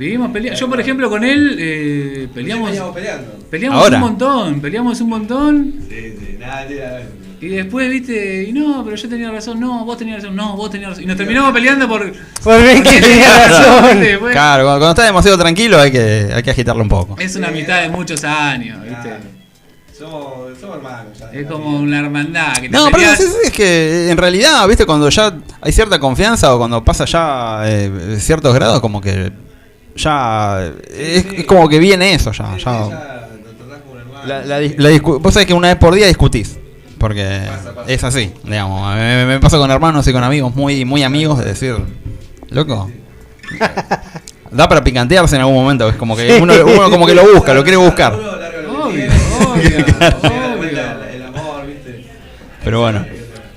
[0.00, 0.58] Vivimos peleando.
[0.58, 3.38] Yo, por ejemplo, con él eh, peleamos, peleando.
[3.50, 3.96] peleamos Ahora.
[3.96, 5.74] un montón, peleamos un montón.
[5.90, 7.02] Sí, sí, nada, tira.
[7.38, 10.70] Y después, viste, y no, pero yo tenía razón, no, vos tenías razón, no, vos
[10.70, 11.04] tenías razón.
[11.04, 12.10] Y nos terminamos peleando por.
[12.42, 13.98] Por bien que tenía razón.
[14.32, 17.16] Claro, cuando, cuando está demasiado tranquilo hay que, hay que agitarlo un poco.
[17.18, 19.16] Es una mitad de muchos años, viste.
[19.98, 21.18] Somos, somos hermanos.
[21.18, 25.10] ya, Es como una hermandad que te No, pero es que en realidad, viste, cuando
[25.10, 29.30] ya hay cierta confianza o cuando pasa ya eh, ciertos grados, como que
[29.96, 32.54] ya es, es como que viene eso ya.
[32.56, 32.84] Sí, ya.
[32.84, 34.26] sí, ya lo tratás como un hermano.
[34.26, 34.60] La, la
[34.90, 36.56] la vos sabés que una vez por día discutís.
[36.98, 37.90] Porque Pasa, pasa.
[37.90, 38.94] es así, digamos.
[38.94, 41.74] Me, me pasa con hermanos y con amigos muy, muy amigos de decir,
[42.50, 42.90] loco.
[44.50, 47.54] Da para picantearse en algún momento, es como que uno, uno como que lo busca,
[47.54, 48.12] lo quiere buscar.
[48.82, 49.04] Obvio,
[49.40, 49.78] obvio,
[51.14, 52.04] El, amor, ¿viste?
[52.64, 53.06] Pero bueno.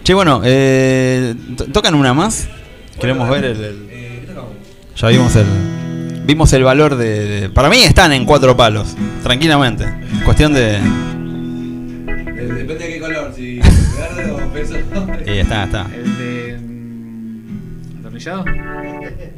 [0.04, 2.48] Che, bueno, eh, to- ¿tocan una más?
[3.00, 4.28] Queremos ver el- el, Eh.
[4.96, 5.46] Ya vimos el
[6.26, 9.86] vimos el valor de, de- para mí están en cuatro palos, tranquilamente.
[10.26, 10.82] Cuestión de Eh,
[12.56, 13.60] Depende de qué color, si
[14.16, 14.76] verde o peso.
[15.26, 15.88] y está, está.
[15.94, 16.58] El de.
[16.60, 18.46] mm, ¿Atornillado?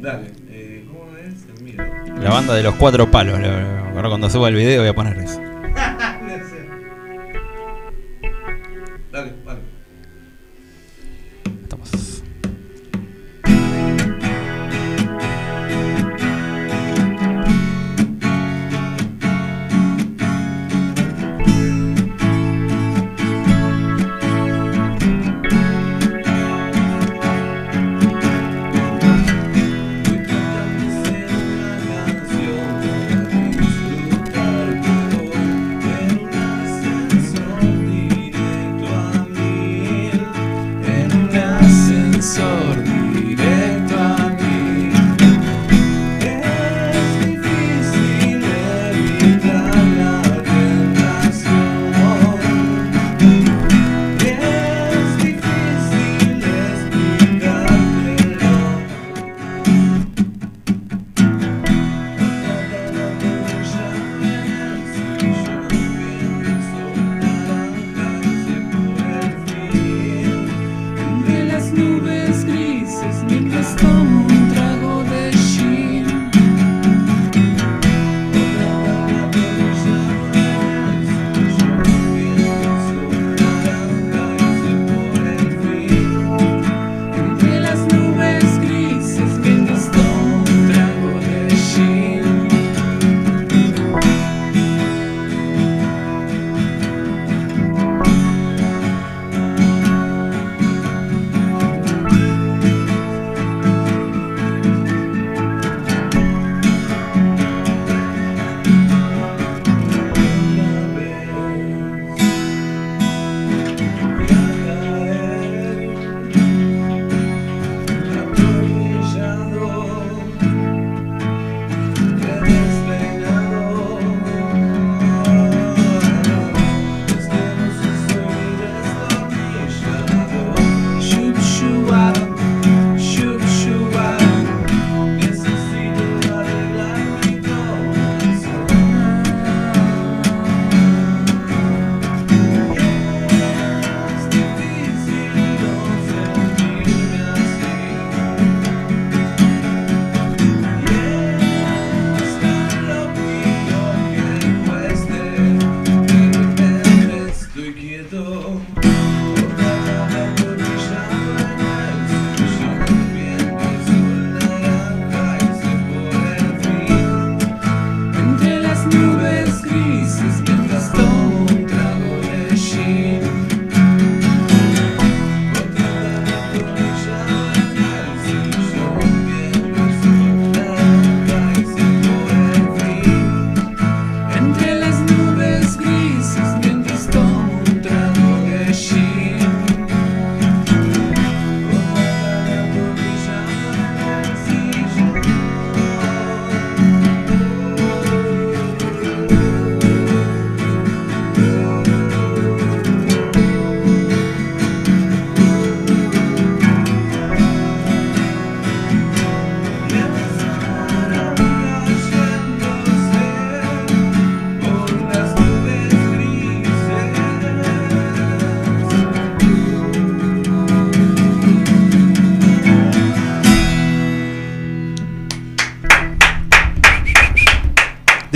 [0.00, 1.62] Dale, eh, ¿cómo es?
[1.62, 1.88] Mira.
[2.22, 3.38] La banda de los cuatro palos.
[3.40, 5.40] lo- lo- Ahora cuando suba el video voy a poner eso.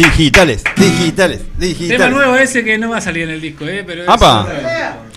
[0.05, 1.99] Digitales, digitales, digitales.
[1.99, 3.85] Tema nuevo ese que no va a salir en el disco, ¿eh?
[3.87, 4.47] Pero es Apa.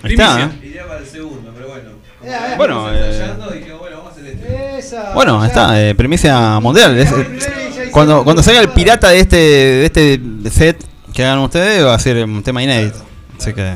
[0.02, 0.42] Ahí está.
[0.42, 0.66] ¿eh?
[0.66, 1.90] Iría para el segundo, pero bueno.
[2.20, 2.54] Como Eh.
[2.56, 4.78] Bueno, eh, dijimos, bueno, vamos a hacer este.
[4.78, 5.46] Esa, Bueno, ya.
[5.46, 6.98] está, eh, primicia mundial.
[6.98, 10.20] es- eh, cuando, cuando salga el pirata de este, de este
[10.50, 12.98] set que hagan ustedes, va a ser un tema inédito.
[13.38, 13.74] Así que,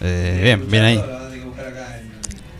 [0.00, 1.04] eh, bien, bien ahí.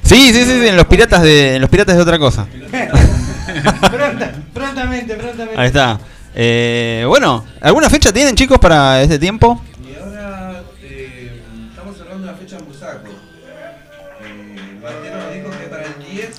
[0.05, 2.47] Sí, sí, sí, sí, en los piratas de, en los piratas de otra cosa.
[3.91, 5.61] Pronta, prontamente, prontamente.
[5.61, 5.99] Ahí está.
[6.35, 9.61] Eh, bueno, ¿alguna fecha tienen chicos para este tiempo?
[9.87, 13.09] Y ahora eh, estamos cerrando una fecha en Busaco.
[13.09, 16.31] Eh, Martino nos dijo que para el 10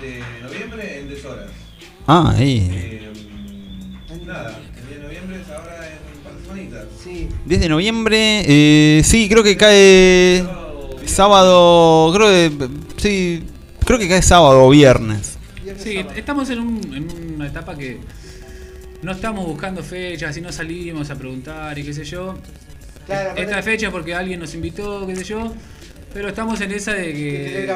[0.00, 1.50] de noviembre en deshoras.
[2.06, 2.68] Ah, ahí.
[2.72, 3.12] Eh,
[4.26, 6.84] nada, el 10 de noviembre es ahora en un par de semanitas.
[7.02, 7.28] Sí.
[7.44, 10.44] 10 de noviembre, eh, sí, creo que cae
[11.06, 12.68] sábado, creo que,
[12.98, 13.42] sí,
[13.84, 15.36] creo que cae sábado o viernes.
[15.78, 17.98] Sí, estamos en, un- en una etapa que
[19.02, 22.36] no estamos buscando fechas y no salimos a preguntar y qué sé yo.
[23.06, 25.52] Claro, Esta fecha es porque alguien nos invitó, qué sé yo.
[26.14, 27.68] Pero estamos en esa de Que.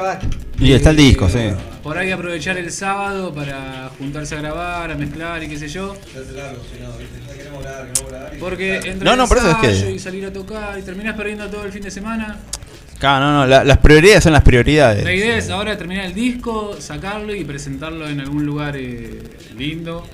[0.59, 1.39] Y está el disco, sí.
[1.83, 5.95] Por ahí aprovechar el sábado para juntarse a grabar, a mezclar y qué sé yo.
[8.39, 10.81] Porque entre No, el no, por eso es que- ensayo y salir a tocar y
[10.83, 12.37] terminás perdiendo todo el fin de semana.
[12.99, 15.03] Claro, no, no, la- las prioridades son las prioridades.
[15.03, 19.19] La idea es ahora terminar el disco, sacarlo y presentarlo en algún lugar eh,
[19.55, 20.07] lindo.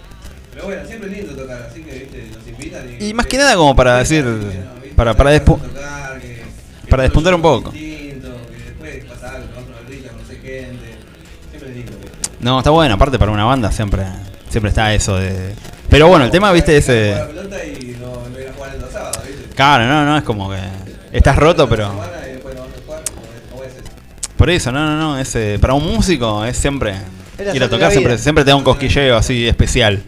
[0.54, 2.28] Pero bueno, siempre es lindo tocar, así que ¿viste?
[2.38, 2.84] nos invitan.
[3.00, 4.26] Y más que nada como para decir,
[4.96, 6.44] para- para despu- tocar, que-
[6.84, 7.72] que para despuntar un poco.
[7.72, 10.86] distinto, que después pasa algo, te vas a una barrita, conocer gente.
[11.50, 12.30] Siempre es lindo, ¿viste?
[12.40, 14.06] No, está bueno, aparte para una banda siempre
[14.50, 15.56] siempre está eso de...
[15.90, 17.16] Pero bueno, el tema, viste, ese...
[17.68, 17.96] y.
[19.56, 20.58] Claro, no, no, es como que...
[21.12, 21.92] Estás roto, pero...
[21.92, 22.44] Y.
[24.38, 26.96] Por eso, no, no, no, es, eh, para un músico es siempre...
[27.54, 30.02] Ir a tocar siempre, siempre te da un cosquilleo así especial.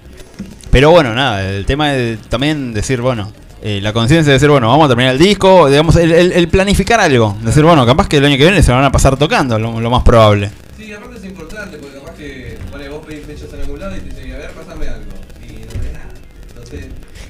[0.75, 4.67] Pero bueno, nada, el tema de también decir, bueno, eh, la conciencia de decir, bueno,
[4.67, 7.37] vamos a terminar el disco, digamos, el, el- el planificar algo.
[7.43, 9.79] Decir, bueno, capaz que el año que viene se lo van a pasar tocando, lo,
[9.79, 10.51] lo más probable.
[10.77, 13.99] Sí, aparte es importante porque capaz que pone, vos pedís fechas en algún lado y
[14.01, 15.11] te dicen, a ver, pasame algo.
[15.47, 16.09] Y no tenés nada.
[16.49, 16.85] Entonces,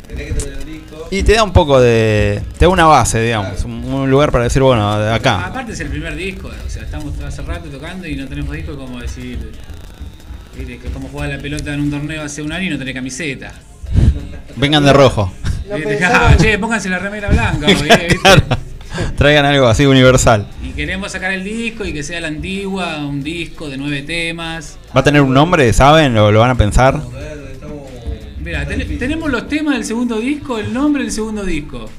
[0.08, 1.08] tenés que tener el disco.
[1.12, 2.42] Y te da un poco de...
[2.58, 5.46] Te da una base, digamos, un, un lugar para decir, bueno, de acá.
[5.46, 8.76] Aparte es el primer disco, o sea, estamos hace rato tocando y no tenemos disco
[8.76, 9.52] como decir.
[10.58, 12.94] Viste, que como jugar la pelota en un torneo hace un año y no tenés
[12.96, 13.54] camiseta.
[14.56, 15.32] Vengan de rojo.
[15.76, 17.68] Viste, ah, che, pónganse la remera blanca.
[17.68, 18.08] ¿viste?
[18.22, 18.44] Claro.
[19.18, 20.48] Traigan algo así universal.
[20.64, 24.78] Y queremos sacar el disco y que sea la antigua, un disco de nueve temas.
[24.96, 26.14] ¿Va a tener un nombre, saben?
[26.14, 27.02] ¿Lo, lo van a pensar?
[28.40, 31.90] Mira, ten- tenemos los temas del segundo disco, el nombre del segundo disco.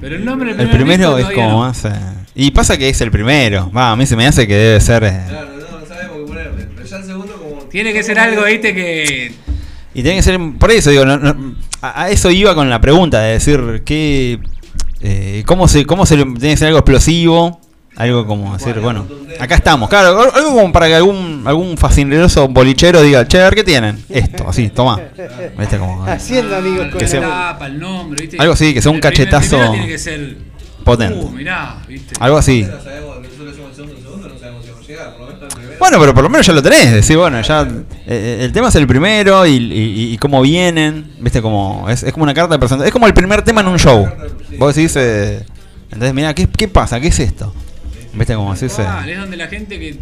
[0.00, 1.58] Pero el nombre del El primer primero disco es como no.
[1.60, 1.84] más...
[1.84, 1.90] eh,
[2.34, 3.70] Y pasa que es el primero.
[3.70, 5.04] Va, a mí se me hace que debe ser...
[5.04, 6.66] eh, Claro, no, no sabemos qué ponerle.
[6.74, 7.65] Pero ya el segundo, como.
[7.76, 9.32] Tiene que ser algo, viste, que.
[9.92, 12.80] Y tiene que ser, por eso digo, no- no- a, a eso iba con la
[12.80, 14.38] pregunta, de decir, ¿qué,
[15.02, 17.60] eh, ¿cómo, se, ¿cómo se le- tiene que ser algo explosivo?
[17.96, 19.06] Algo como decir, bueno,
[19.38, 23.44] acá estamos, claro, al- algo como para que algún, algún fascineroso bolichero diga, che, a
[23.44, 24.02] ver, ¿qué tienen?
[24.08, 24.98] Esto, así, toma.
[25.58, 25.76] ¿Viste?
[25.78, 28.38] Como, Haciendo amigos con Que la sea- tapa, el nombre, viste.
[28.38, 30.36] Algo así, que sea un El primer- cachetazo primero tiene que ser.
[30.82, 31.18] potente.
[31.24, 32.14] Uh, mirá, viste.
[32.20, 32.66] Algo así.
[35.78, 37.68] Bueno, pero por lo menos ya lo tenés, decir, bueno, ya
[38.06, 42.12] eh, el tema es el primero y, y- y cómo vienen, viste, como es, es
[42.12, 44.08] como una carta de presentación, es como el primer tema en un show.
[44.58, 45.44] Vos decís, eh,
[45.90, 46.98] entonces mira, ¿qué, ¿qué pasa?
[47.00, 47.52] ¿Qué es esto?
[48.14, 49.98] Viste, decís, eh, Ah, es donde la gente que.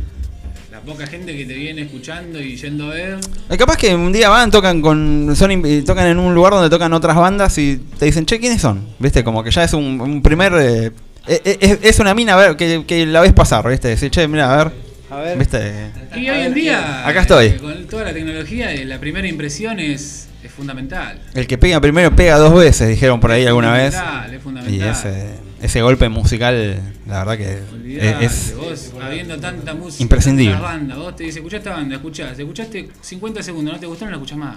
[0.70, 3.18] La poca gente que te viene escuchando y yendo a ver.
[3.48, 6.68] eh, capaz que un día van, tocan con son eh, tocan en un lugar donde
[6.68, 8.84] tocan otras bandas y te dicen, che, ¿quiénes son?
[8.98, 10.52] Viste, como que ya es un, un primer...
[10.54, 10.92] eh,
[11.26, 14.10] eh, eh, es, es una mina a ver, que, que la ves pasar, viste, decir,
[14.10, 14.72] che, mira, a ver,
[15.10, 15.38] A ver.
[15.38, 15.90] viste...
[16.16, 17.06] Y hoy en día.
[17.06, 17.46] Acá estoy.
[17.46, 21.20] eh, Con toda la tecnología, eh, la primera impresión es, es fundamental.
[21.34, 23.94] El que pega primero pega dos veces, dijeron por ahí alguna vez.
[23.94, 24.90] Fundamental, Es Y fundamental.
[24.90, 28.54] ese, ese golpe musical, la verdad que Olvidate, es...
[28.56, 30.56] vos habiendo tanta música, imprescindible.
[30.60, 34.10] bandas, vos te dice, escuchá esta banda, escuchás, escuchaste 50 segundos, no te gustó, no
[34.12, 34.56] la escuchás más.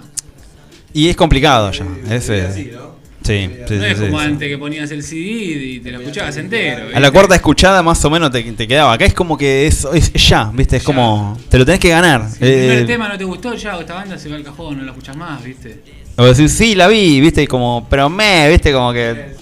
[0.94, 1.86] Y es complicado ya.
[2.10, 2.96] Es, eh, así, ¿no?
[3.28, 6.36] Sí, sí, no sí, es como antes que ponías el CD y te lo escuchabas
[6.36, 6.82] entero.
[6.82, 7.00] A ¿viste?
[7.00, 8.92] la cuarta escuchada más o menos te, te quedaba.
[8.92, 10.76] Acá es como que es, es ya, ¿viste?
[10.76, 10.86] Es Ya.
[10.86, 11.38] como...
[11.48, 12.28] Te lo tenés que ganar.
[12.30, 14.78] Si el primer Eh, tema no te gustó, ya esta banda se va al cajón,
[14.78, 15.82] no la escuchás más, ¿viste?
[16.16, 17.42] o decir, sí, la vi, ¿viste?
[17.44, 18.72] Y como, pero me, ¿viste?
[18.72, 19.36] Como que...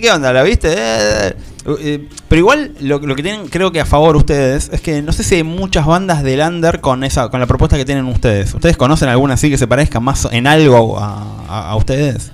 [0.00, 0.32] ¿qué onda?
[0.32, 0.68] ¿La viste?
[0.72, 1.34] Eh, eh,
[1.80, 5.12] eh, pero igual lo, lo que tienen, creo que a favor ustedes, es que no
[5.12, 8.52] sé si hay muchas bandas del under con esa con la propuesta que tienen ustedes.
[8.54, 12.32] ¿Ustedes conocen alguna así que se parezca más en algo a, a- a ustedes?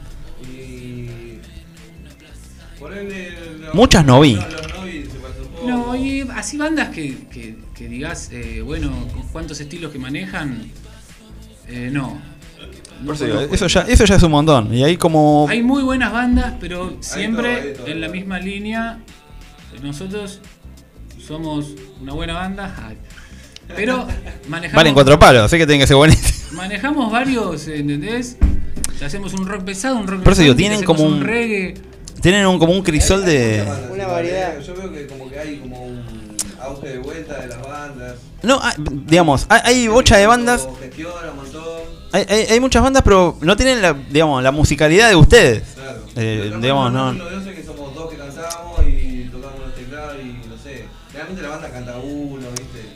[3.75, 4.39] Muchas no vi.
[5.67, 8.91] No, y así bandas que, que, que digas, eh, bueno,
[9.33, 10.63] ¿cuántos estilos que manejan?
[11.69, 12.19] Eh, no.
[13.05, 13.55] Por eso digo, conozco.
[13.55, 14.75] eso ya, eso ya es un montón.
[14.75, 15.47] Y ahí como.
[15.49, 17.87] Hay muy buenas bandas, pero siempre hay todo.
[17.87, 18.99] en la misma línea.
[19.83, 20.41] Nosotros
[21.25, 21.67] somos
[22.01, 22.75] una buena banda,
[23.77, 24.07] pero
[24.49, 26.53] manejamos, Valen cuatro palos, así que tienen que ser buenísimos.
[26.53, 28.37] manejamos varios, ¿entendés?
[29.05, 31.75] Hacemos un rock pesado, un rock Por eso digo, tienen como un- un reggae.
[32.21, 33.67] Tienen un, como un crisol Hay- hay de.
[33.91, 34.61] Una variedad.
[34.61, 38.15] Yo veo que como que hay como un auge de vuelta de las bandas.
[38.43, 40.69] No, ah, digamos, hay, hay bocha de bandas.
[40.81, 41.63] Gestiona un montón.
[42.13, 45.63] Hay, hay, hay muchas bandas, pero no tienen la, digamos, la musicalidad de ustedes.
[45.75, 46.01] Claro.
[46.17, 47.13] Eh, digamos, no.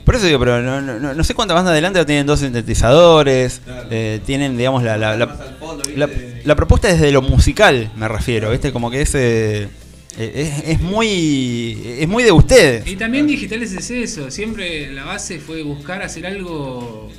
[0.05, 3.88] Por eso digo, pero no, no, no sé cuántas bandas adelante tienen dos sintetizadores, Claro.
[3.90, 5.26] eh, tienen, digamos, la, la, la,
[5.96, 6.11] la-
[6.44, 8.70] la propuesta desde lo musical, me refiero, ¿viste?
[8.70, 9.62] Como que es, eh,
[10.18, 12.86] eh, es, es muy es muy de ustedes.
[12.86, 17.11] Y también digitales es eso, siempre la base fue buscar hacer algo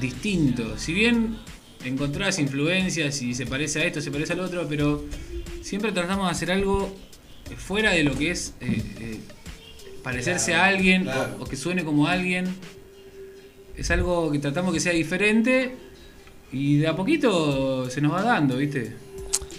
[0.00, 0.76] distinto.
[0.78, 1.36] Si bien
[1.84, 5.04] encontrás influencias y se parece a esto, se parece al otro, pero
[5.62, 6.94] siempre tratamos de hacer algo
[7.56, 9.20] fuera de lo que es eh,
[10.04, 11.36] parecerse a alguien o- claro.
[11.40, 12.54] o, que suene como alguien.
[13.76, 15.74] Es algo que tratamos que sea diferente
[16.52, 18.94] y de a poquito se nos va dando, ¿viste?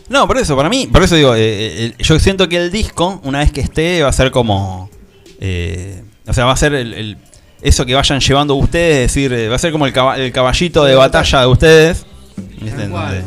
[0.07, 3.19] No, por eso, para mí, por eso digo, eh, eh, yo siento que el disco,
[3.23, 4.89] una vez que esté, va a ser como.
[5.41, 7.17] eh, o sea, va a ser el, el-
[7.61, 10.31] eso que vayan llevando ustedes, es decir, eh, va a ser como el, caba- el
[10.31, 12.05] caballito de batalla de ustedes.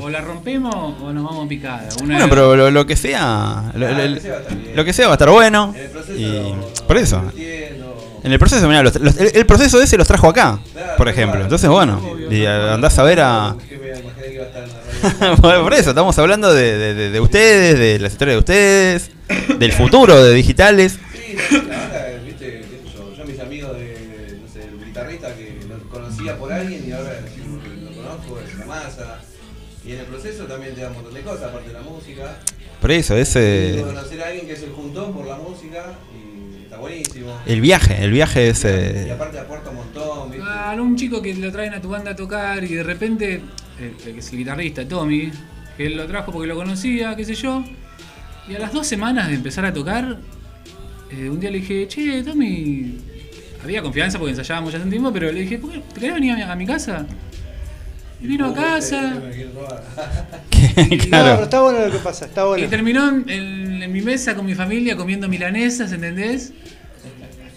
[0.01, 1.89] O la rompemos o nos vamos picada.
[2.05, 3.71] Bueno, pero lo, lo que sea.
[3.75, 4.77] Lo, Ah, lo- que sea va a estar bien.
[4.77, 5.75] lo que sea va a estar bueno.
[5.77, 6.19] En el proceso.
[6.19, 6.55] Y
[6.87, 7.23] por eso.
[8.25, 11.09] En el proceso, mirá, los- los- el, el proceso ese los trajo acá, Claro, por
[11.09, 11.41] ejemplo.
[11.41, 13.55] Entonces, bueno, y a- andás a ver a.
[15.41, 19.11] Por eso, estamos hablando de, de- de- de ustedes, de las historias de ustedes,
[19.59, 20.99] del futuro de digitales.
[21.13, 21.37] Sí,
[30.29, 32.39] Proceso también te da un montón de cosas, aparte de la música.
[32.83, 33.83] Por eso, ese.
[33.83, 37.41] conocer a alguien que es el juntón por la música y está buenísimo.
[37.47, 38.65] El viaje, el viaje es.
[38.65, 40.45] Y eh, aparte aporta un montón, viste.
[40.45, 43.41] Claro, un chico que lo traen a tu banda a tocar y de repente,
[43.81, 45.33] el, que es el guitarrista, Tommy,
[45.79, 47.65] que él lo trajo porque lo conocía, qué sé yo,
[48.47, 50.19] y a las dos semanas de empezar a tocar,
[51.11, 52.99] eh, un día le dije, che, Tommy,
[53.65, 56.15] había confianza porque ensayábamos ya hace un tiempo, pero le dije, ¿por qué ¿te querés
[56.17, 57.07] venir a mi, a mi casa?
[58.21, 59.15] Y vino a casa
[60.51, 61.31] que- No, claro.
[61.35, 62.69] pero está bueno lo que pasa, está y bueno.
[62.69, 66.53] terminó en, en mi mesa con mi familia comiendo milanesas, ¿entendés?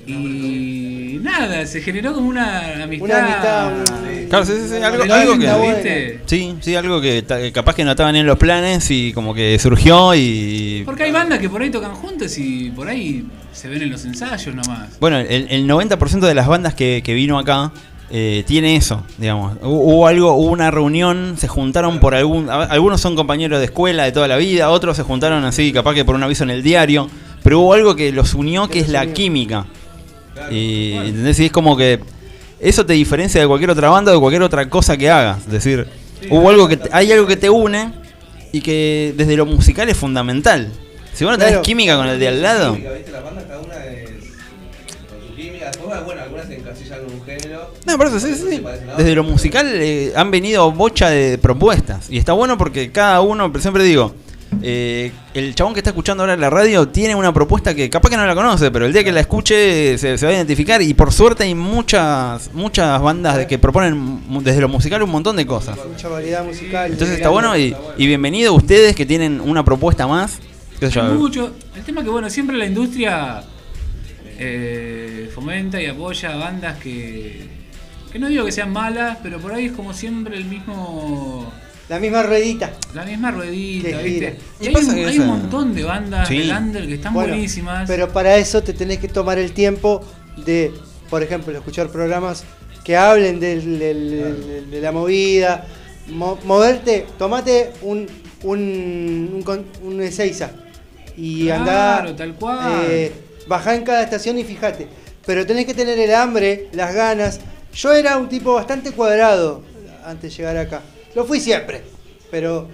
[0.07, 3.05] Y nada, se generó como una amistad.
[3.05, 5.73] Una amistad, un- Claro, sí, sí, sí, algo, algo que.
[5.73, 6.19] ¿viste?
[6.25, 10.15] Sí, sí, algo que capaz que no estaban en los planes y como que surgió
[10.15, 10.83] y.
[10.85, 14.03] Porque hay bandas que por ahí tocan juntas y por ahí se ven en los
[14.05, 14.99] ensayos nomás.
[14.99, 17.71] Bueno, el, el 90% de las bandas que, que vino acá
[18.11, 19.53] eh, tiene eso, digamos.
[19.61, 22.49] Hu- Hubo algo, hubo una reunión, se juntaron por algún...
[22.49, 26.03] Algunos son compañeros de escuela de toda la vida, otros se juntaron así, capaz que
[26.05, 27.09] por un aviso en el diario,
[27.43, 29.65] pero hubo algo que los unió, que es la química.
[30.51, 31.39] Y, ¿entendés?
[31.39, 31.99] Y es como que
[32.59, 35.39] eso te diferencia de cualquier otra banda o de cualquier otra cosa que hagas.
[35.45, 35.87] Es decir,
[36.29, 37.91] hubo algo que te- hay algo que te une
[38.51, 40.69] y que desde lo musical es fundamental.
[41.13, 42.77] Si vos no tenés química con el de al lado...
[46.99, 47.73] un género.
[47.85, 48.61] No, por eso sí, sí.
[48.97, 52.09] Desde lo musical eh, han venido bocha de propuestas.
[52.09, 54.13] Y está bueno porque cada uno, pero siempre digo,
[54.61, 58.09] eh, el chabón que está escuchando ahora en la radio tiene una propuesta que capaz
[58.09, 60.81] que no la conoce, pero el día que la escuche se, se va a identificar.
[60.81, 65.35] Y por suerte hay muchas muchas bandas de que proponen desde lo musical un montón
[65.37, 65.77] de cosas.
[65.87, 66.91] Mucha variedad musical.
[66.91, 70.39] Entonces está bueno y, y bienvenido ustedes que tienen una propuesta más.
[71.13, 71.53] Mucho.
[71.75, 73.43] El tema que, bueno, siempre la industria
[74.43, 77.41] eh, fomenta y apoya bandas que,
[78.11, 81.51] que no digo que sean malas, pero por ahí es como siempre el mismo.
[81.89, 82.71] La misma ruedita.
[82.93, 84.09] La misma ruedita, Que ¿viste?
[84.13, 84.33] gira.
[84.61, 86.37] Y Y hay, pasa un, que hay esa- un montón de bandas Sí.
[86.37, 87.87] del under que están Bueno, buenísimas.
[87.87, 90.01] Pero para eso te tenés que tomar el tiempo
[90.45, 90.71] de,
[91.09, 92.45] por ejemplo, escuchar programas
[92.85, 95.67] que hablen de la movida,
[96.07, 98.07] mo- moverte, tomate un,
[98.43, 100.51] un, un, un Ezeiza
[101.17, 101.59] y Claro,
[102.09, 102.83] andá, tal cual.
[102.89, 103.11] eh,
[103.47, 104.87] bajá en cada estación y fíjate.
[105.25, 107.39] Pero tenés que tener el hambre, las ganas.
[107.73, 109.63] Yo era un tipo bastante cuadrado
[110.05, 110.81] antes de llegar acá.
[111.15, 111.83] Lo fui siempre.
[112.31, 112.67] Pero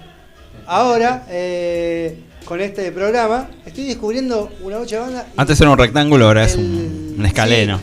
[0.66, 5.28] ahora, eh, con este programa, estoy descubriendo una mucha banda.
[5.36, 7.80] Antes era un rectángulo, ahora es un, un escaleno.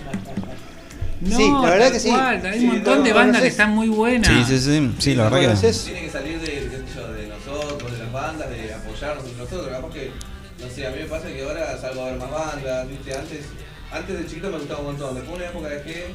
[1.21, 2.09] no, sí, la verdad que sí.
[2.09, 4.29] cual, Hay Sí, un montón no, de bandas que están muy buenas.
[4.29, 5.29] Sí, sí, sí, sí, la.
[5.29, 6.79] Tiene que salir de,
[7.29, 9.69] nosotros, de las bandas, de apoyarnos entre nosotros.
[9.69, 10.11] Capaz que,
[10.75, 13.15] sé, a mí me pasa que ahora salgo a ver más bandas, ¿viste?
[13.17, 13.41] Antes,
[13.93, 15.15] antes de chiquito me gustaba un montón.
[15.15, 16.07] Después una época dejé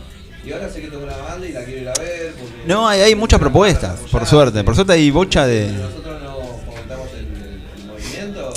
[0.45, 2.33] Y ahora sé que tengo una banda y la quiero ir a ver.
[2.39, 4.63] Porque No, hay, hay muchas propuestas, por suerte.
[4.63, 5.71] Por suerte hay bocha de...
[5.71, 6.35] Nosotros no
[6.65, 8.49] fomentamos el, el- el movimiento,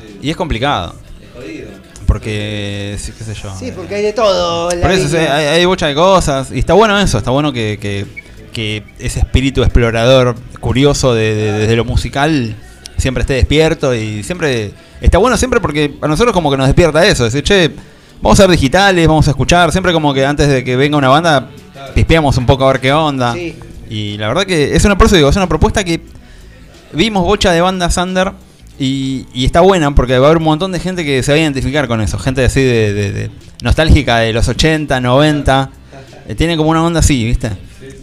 [0.00, 0.18] ¿viste?
[0.26, 0.94] Y es complicado.
[1.22, 1.68] es jodido.
[2.06, 3.54] Porque, sí, qué sé yo.
[3.58, 4.68] Sí, porque hay de todo.
[4.70, 6.50] Por eso sí, hay, hay bocha de cosas.
[6.52, 8.06] Y está bueno eso, está bueno que, que-
[8.52, 12.56] que ese espíritu explorador, curioso de, de- desde lo musical,
[12.96, 14.72] siempre esté despierto y siempre.
[15.00, 17.24] Está bueno siempre porque a nosotros como que nos despierta eso.
[17.24, 17.70] Decir, che,
[18.22, 19.70] vamos a ser digitales, vamos a escuchar.
[19.72, 21.48] Siempre como que antes de que venga una banda,
[21.94, 23.34] pispeamos un poco a ver qué onda.
[23.34, 23.56] Sí.
[23.88, 26.00] Y la verdad que es una, digo, es una propuesta que
[26.92, 28.32] vimos bocha de bandas under
[28.78, 31.36] y, y está buena porque va a haber un montón de gente que se va
[31.36, 32.18] a identificar con eso.
[32.18, 33.30] Gente así de, de- de
[33.62, 35.70] nostálgica de los 80, 90.
[36.28, 37.50] Eh, tiene como una onda así, ¿viste?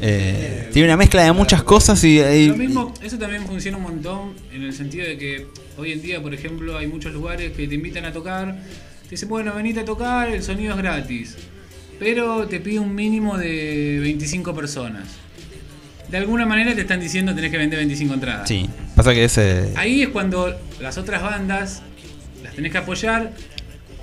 [0.02, 2.20] Eh, tiene una mezcla de muchas cosas y...
[2.20, 5.48] y- Lo mismo, eso también funciona un montón en el sentido de que
[5.78, 8.58] hoy en día, por ejemplo, hay muchos lugares que te invitan a tocar,
[9.04, 11.36] te dicen, bueno, venite a tocar, el sonido es gratis,
[12.00, 15.04] pero te pide un mínimo de 25 personas.
[16.10, 18.48] De alguna manera te están diciendo tenés que vender 25 entradas.
[18.48, 19.72] sí, pasa que ese...
[19.76, 21.82] Ahí es cuando las otras bandas
[22.44, 23.32] las tenés que apoyar,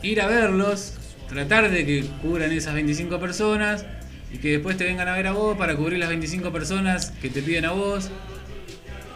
[0.02, 0.94] ir a verlos,
[1.28, 3.84] tratar de que cubran esas 25 personas
[4.32, 7.28] y que después te vengan a ver a vos para cubrir las 25 personas que
[7.30, 8.10] te piden a vos.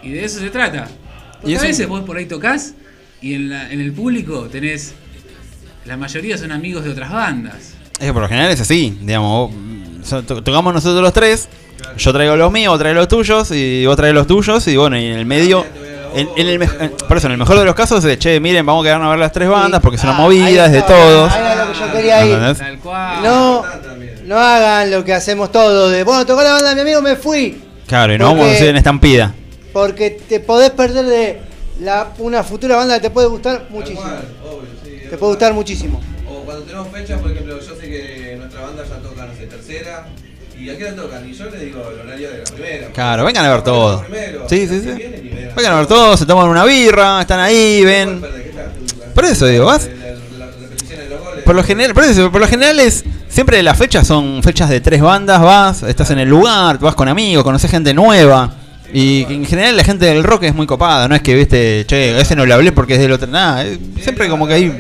[0.03, 0.89] Y de eso se trata.
[1.41, 2.75] Porque Y a veces vos por ahí tocas
[3.23, 4.95] y en, la- en el público tenés.
[5.85, 7.75] La mayoría son amigos de otras bandas.
[8.01, 11.49] Es que por lo general es así, digamos, vos, tocamos nosotros los tres,
[11.99, 14.99] yo traigo los míos, vos traes los tuyos y vos traes los tuyos y bueno,
[14.99, 15.65] y en el medio,
[16.15, 18.65] en, en el en- por eso en el mejor de los casos es, che, miren,
[18.67, 20.73] vamos a quedarnos a ver las tres bandas porque es una Ah, movida, ahí es
[20.73, 21.33] de todos.
[21.33, 22.33] ahí era lo que yo quería ir.
[22.33, 22.59] ¿Entendés?
[22.59, 23.23] Tal cual.
[23.23, 23.63] No,
[24.25, 25.93] no hagan lo que hacemos todos.
[25.93, 27.61] De, bueno, tocó la banda de mi amigo, me fui.
[27.87, 29.35] Claro, y no Porque- vamos a hacer en estampida.
[29.73, 31.41] Porque te podés perder de
[31.81, 34.01] la, una futura banda que te puede gustar muchísimo.
[34.03, 36.01] cual, obvio, sí, Te puede gustar muchísimo.
[36.29, 39.47] O cuando tenemos fechas, por ejemplo, yo sé que nuestra banda ya toca, no sé,
[39.47, 40.07] tercera.
[40.59, 41.29] ¿Y a qué hora tocan?
[41.29, 42.87] Y yo le digo el horario de la primera.
[42.93, 44.05] Claro, vengan a ver todo.
[44.49, 44.91] Sí, sí, sí.
[44.93, 45.51] vienen y ven.
[45.57, 48.23] Vengan a ver todos, se toman una birra, están ahí, ven.
[49.15, 49.89] Por eso digo, vas-
[51.45, 54.81] Por lo general, por eso, por lo general es siempre las fechas son fechas de
[54.81, 58.55] tres bandas, vas, estás en el lugar, vas con amigos, conoces gente nueva.
[58.93, 62.21] Y en general la gente del rock es muy copada, no es que viste, che,
[62.21, 63.65] ese no le hablé porque es del otro, nada,
[64.01, 64.73] siempre como que hay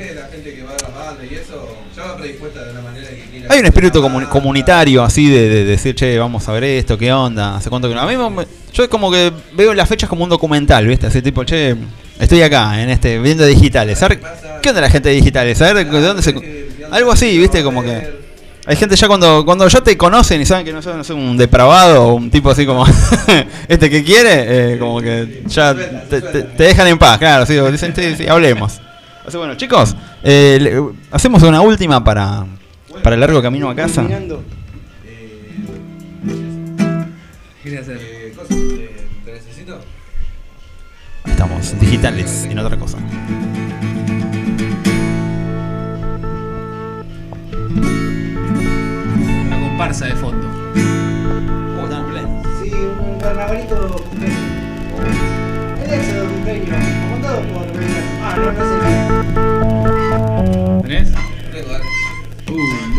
[3.48, 7.56] hay un espíritu comunitario así de, de decir, che, vamos a ver esto, qué onda,
[7.56, 8.00] hace cuánto que no.
[8.00, 11.06] A mí me- yo como que veo las fechas como un documental, ¿viste?
[11.06, 11.76] Así tipo, che,
[12.18, 14.02] estoy acá en este viendo digitales.
[14.02, 14.20] A ver,
[14.62, 15.60] ¿qué onda la gente de digitales?
[15.62, 16.34] A ver de dónde se
[16.90, 17.62] algo así, ¿viste?
[17.62, 18.24] Como que
[18.66, 21.16] Hay gente ya cuando, cuando ya te conocen y saben que no sos, no sos
[21.16, 22.86] un depravado o un tipo así como
[23.68, 26.20] este que quiere, eh, como que ya te,
[26.64, 28.80] dejan en paz, claro, sí, dicen, sí, sí, hablemos.
[29.26, 30.80] Así bueno, chicos, eh,
[31.10, 32.46] hacemos una última para,
[33.02, 34.06] para el largo camino a casa.
[37.66, 39.80] Eh, cosas, eh, ¿Te necesito?
[41.24, 42.98] Estamos digitales y no otra cosa.
[49.46, 50.48] Una comparsa de fondo.
[52.62, 54.34] Sí, un carnavalito cumpeño.
[55.84, 56.24] El éxodo
[57.52, 57.66] por
[58.26, 58.62] Ah, no, no
[60.82, 60.82] sé.
[60.82, 61.08] ¿Tenés?
[62.46, 62.84] Tengo, dale.
[62.84, 62.93] Un,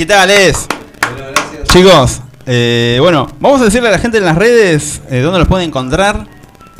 [0.00, 0.66] digitales.
[1.12, 1.68] Bueno, gracias.
[1.68, 5.46] Chicos, eh, bueno, vamos a decirle a la gente en las redes eh, dónde los
[5.46, 6.26] pueden encontrar.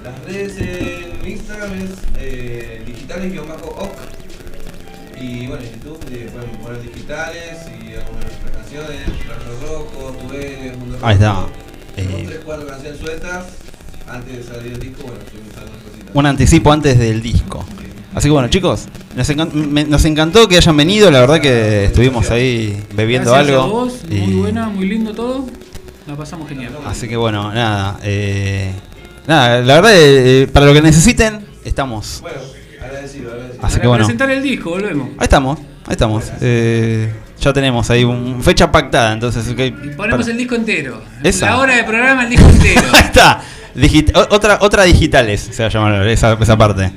[0.02, 3.90] Las redes en Instagram es eh, digitales-oc.
[5.20, 9.00] Y bueno, en YouTube pueden poner digitales y algunas de nuestras canciones,
[10.22, 11.32] Tubeles, Mundo Ahí está.
[11.32, 11.50] Rojo.
[11.94, 13.44] Tenemos tres, cuatro canciones sueltas.
[14.08, 16.14] Antes de salir el disco, bueno, cositas.
[16.14, 17.66] Un anticipo antes del disco.
[18.14, 18.88] Así que bueno, chicos,
[19.20, 21.10] nos, encan- me- nos encantó que hayan venido.
[21.10, 23.62] La verdad que estuvimos ahí bebiendo Gracias algo.
[23.62, 25.46] A vos, y- muy buena, muy lindo todo.
[26.06, 26.72] La pasamos genial.
[26.86, 27.98] Así que bueno, nada.
[28.02, 28.72] eh,
[29.26, 32.20] nada, la verdad, eh, para lo que necesiten, estamos.
[32.22, 32.38] Bueno,
[32.82, 33.62] agradecido, agradecido.
[33.66, 34.04] Así Para que bueno.
[34.06, 35.08] presentar el disco, volvemos.
[35.18, 36.24] Ahí estamos, ahí estamos.
[36.40, 39.46] Eh, ya tenemos ahí una fecha pactada, entonces.
[39.48, 41.02] Y ponemos para- el disco entero.
[41.22, 41.46] Esa.
[41.50, 42.80] La hora de programa, el disco entero.
[42.94, 43.40] Ahí está.
[43.72, 46.90] Digit- otra, otra digitales se va a llamar esa, esa parte.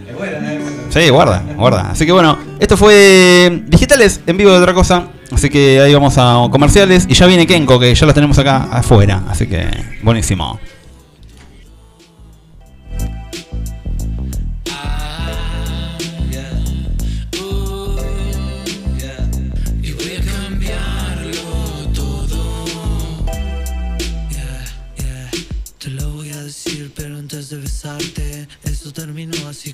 [0.94, 1.89] Sí, guarda, guarda.
[1.89, 5.08] Así que bueno, esto fue digitales en vivo de otra cosa.
[5.32, 7.08] Así que ahí vamos a comerciales.
[7.10, 9.24] Y ya viene Kenko, que ya los tenemos acá afuera.
[9.28, 9.68] Así que
[10.04, 10.60] buenísimo.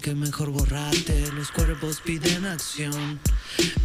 [0.10, 1.32] Que mejor borrarte.
[1.34, 3.20] Los cuerpos piden acción,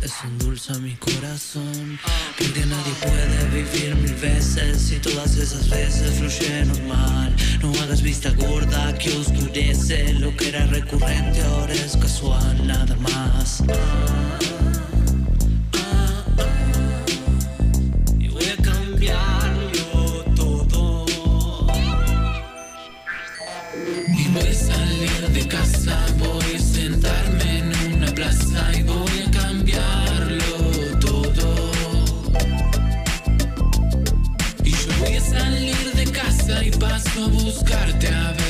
[0.00, 1.98] eso endulza mi corazón.
[2.38, 7.36] Porque nadie puede vivir mil veces y todas esas veces fluye normal.
[7.60, 10.14] No hagas vista gorda que oscurece.
[10.14, 13.62] Lo que era recurrente ahora es casual, nada más.
[37.04, 38.43] Casa y paso a buscarte a ver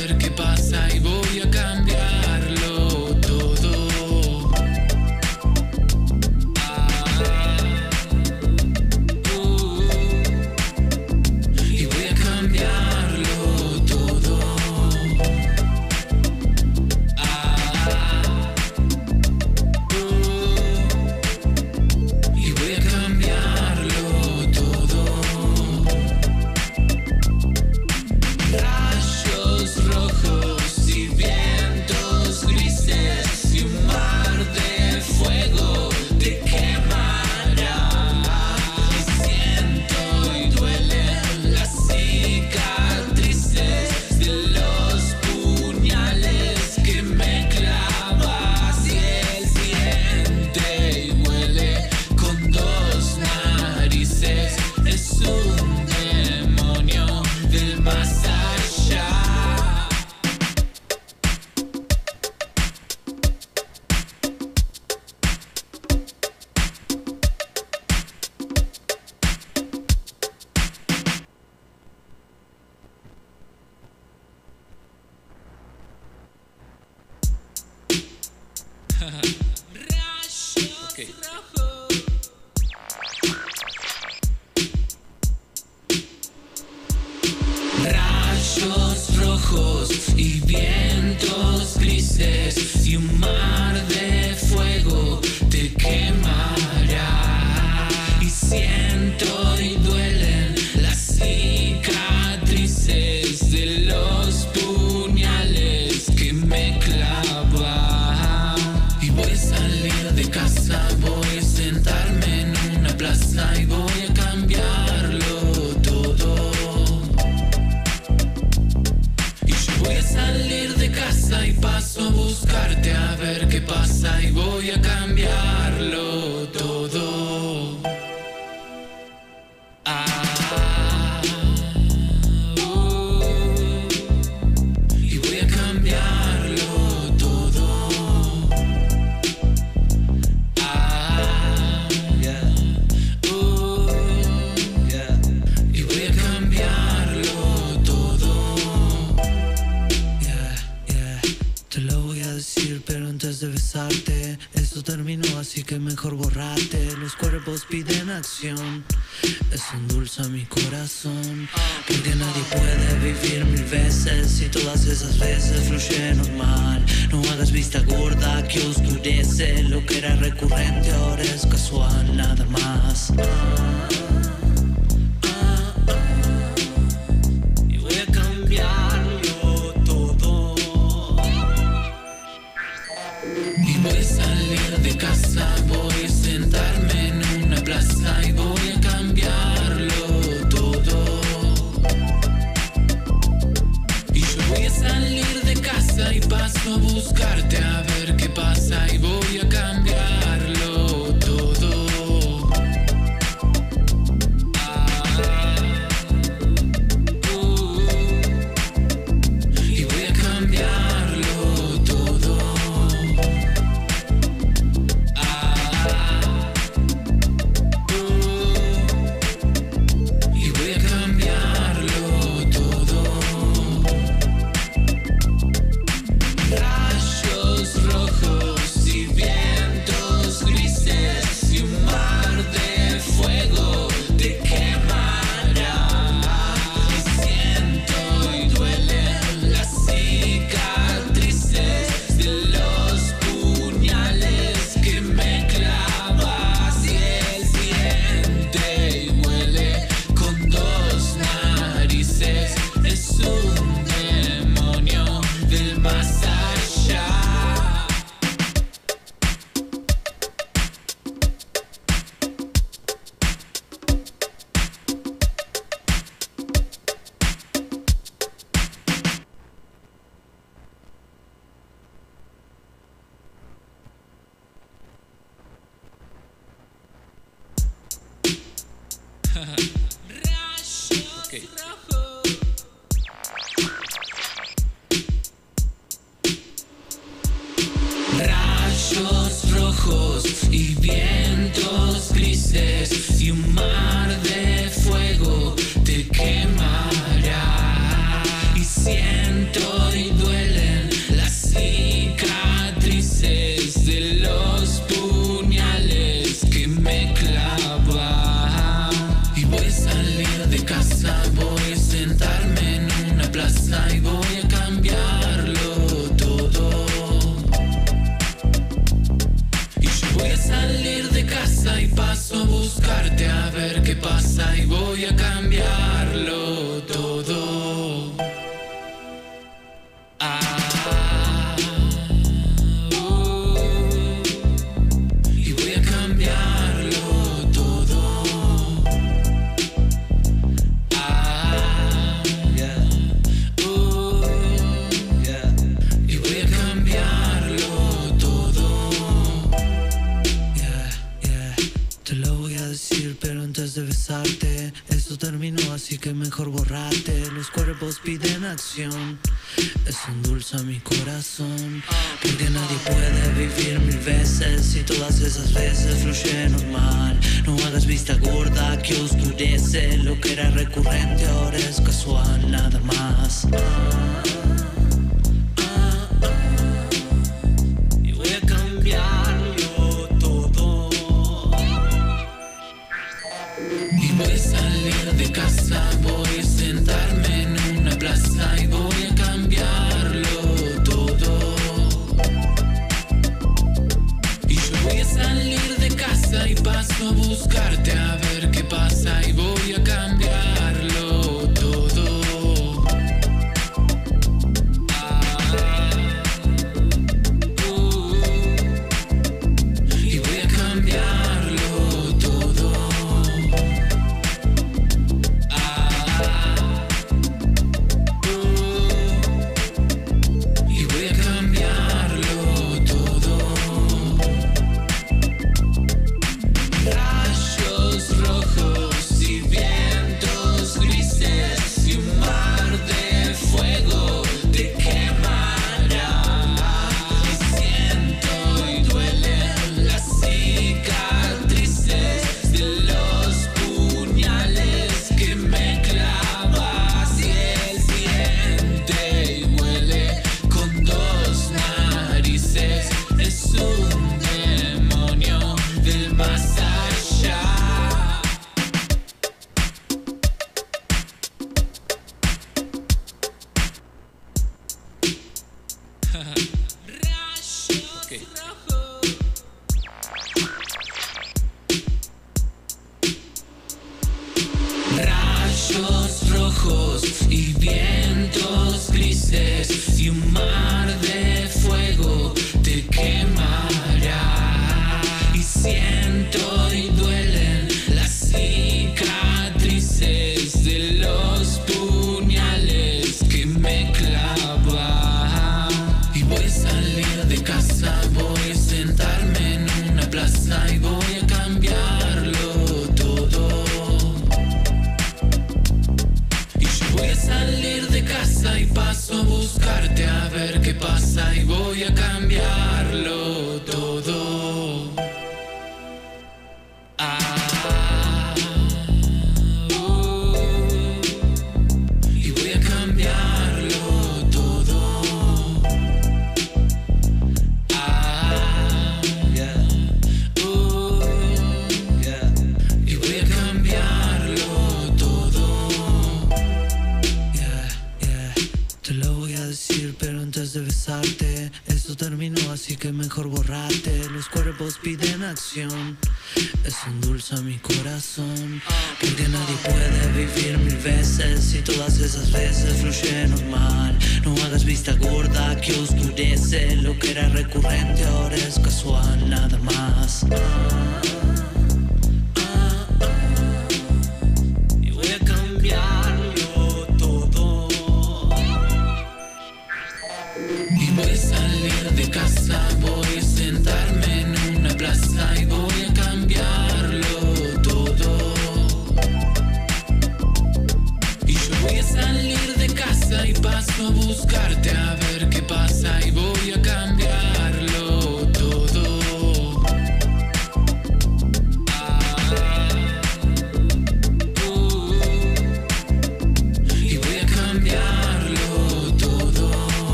[167.75, 173.11] vista gorda que oscurece lo que era recurrente ahora es casual nada más.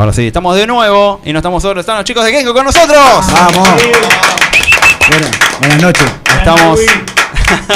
[0.00, 2.64] Ahora sí, estamos de nuevo y no estamos solos, están los chicos de Kenko con
[2.64, 2.98] nosotros.
[3.34, 3.68] Vamos.
[5.10, 5.26] Bueno,
[5.58, 6.06] buenas noches.
[6.38, 6.80] Estamos.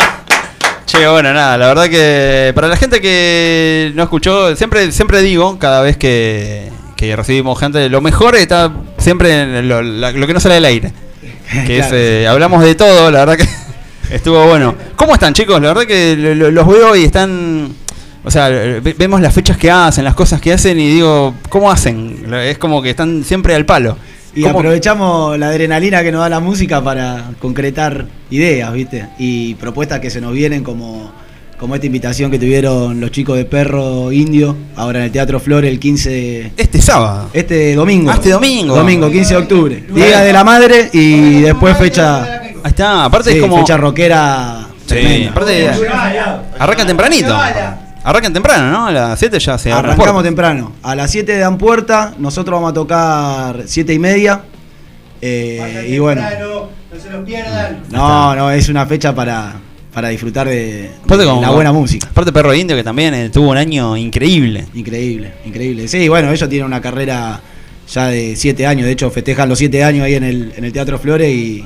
[0.86, 5.58] che, bueno, nada, la verdad que para la gente que no escuchó, siempre, siempre digo,
[5.58, 10.32] cada vez que, que recibimos gente, lo mejor está siempre en lo, la- lo que
[10.32, 10.92] no sale del aire.
[11.66, 13.48] Que es, eh, hablamos de todo, la verdad que
[14.14, 14.74] estuvo bueno.
[14.96, 15.60] ¿Cómo están, chicos?
[15.60, 17.83] La verdad que lo- lo- los veo y están.
[18.24, 21.70] O sea, ve- vemos las fechas que hacen, las cosas que hacen y digo, ¿cómo
[21.70, 22.24] hacen?
[22.34, 23.96] Es como que están siempre al palo.
[24.34, 29.06] Y ¿Cómo- aprovechamos la adrenalina que nos da la música para concretar ideas, ¿viste?
[29.18, 31.12] Y propuestas que se nos vienen como,
[31.58, 35.64] como esta invitación que tuvieron los chicos de Perro Indio, ahora en el Teatro Flor
[35.66, 36.52] el 15...
[36.56, 37.28] Este sábado.
[37.32, 38.10] Este domingo.
[38.10, 38.74] Ah, este domingo.
[38.74, 39.84] Domingo, 15 de octubre.
[39.90, 42.40] Día de la Madre y después fecha...
[42.64, 43.58] Ahí está, aparte sí, es como.
[43.58, 45.30] fecha rockera Sí, tremenda.
[45.30, 45.70] aparte
[46.58, 47.36] arrancan tempranito.
[48.04, 48.86] Arrancan temprano, ¿no?
[48.86, 50.72] A las 7 ya se Arrancamos temprano.
[50.82, 54.42] A las 7 dan puerta, nosotros vamos a tocar 7 y media.
[55.20, 57.82] Eh, y bueno, No se los pierdan.
[57.90, 59.54] no, no, es una fecha para,
[59.92, 60.90] para disfrutar de, de
[61.24, 62.06] como- la buena música.
[62.10, 64.66] Aparte Perro Indio que también eh, tuvo un año increíble.
[64.74, 65.88] Increíble, increíble.
[65.88, 67.40] Sí, bueno, ellos tienen una carrera
[67.90, 70.72] ya de 7 años, de hecho festejan los 7 años ahí en el, en el
[70.74, 71.64] Teatro Flores y,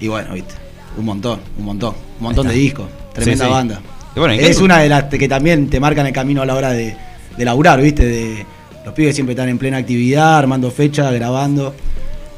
[0.00, 0.54] y bueno, viste,
[0.96, 3.54] un montón, un montón, un montón de discos, tremenda Sí, sí.
[3.54, 3.80] banda.
[4.16, 6.54] Y bueno, ¿y es una de las que también te marcan el camino a la
[6.54, 6.96] hora de,
[7.36, 8.46] de laburar, viste, de
[8.84, 11.74] los pibes siempre están en plena actividad, armando fechas, grabando.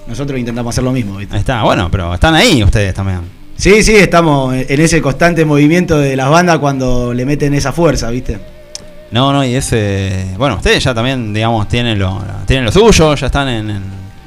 [0.07, 1.35] Nosotros intentamos hacer lo mismo, viste.
[1.35, 3.21] Ahí está, bueno, pero están ahí ustedes también.
[3.57, 8.09] Sí, sí, estamos en ese constante movimiento de las bandas cuando le meten esa fuerza,
[8.11, 8.39] ¿viste?
[9.11, 10.35] No, no, y ese.
[10.37, 13.71] Bueno, ustedes ya también, digamos, tienen lo, tienen lo suyo, ya están en.
[13.71, 13.83] en-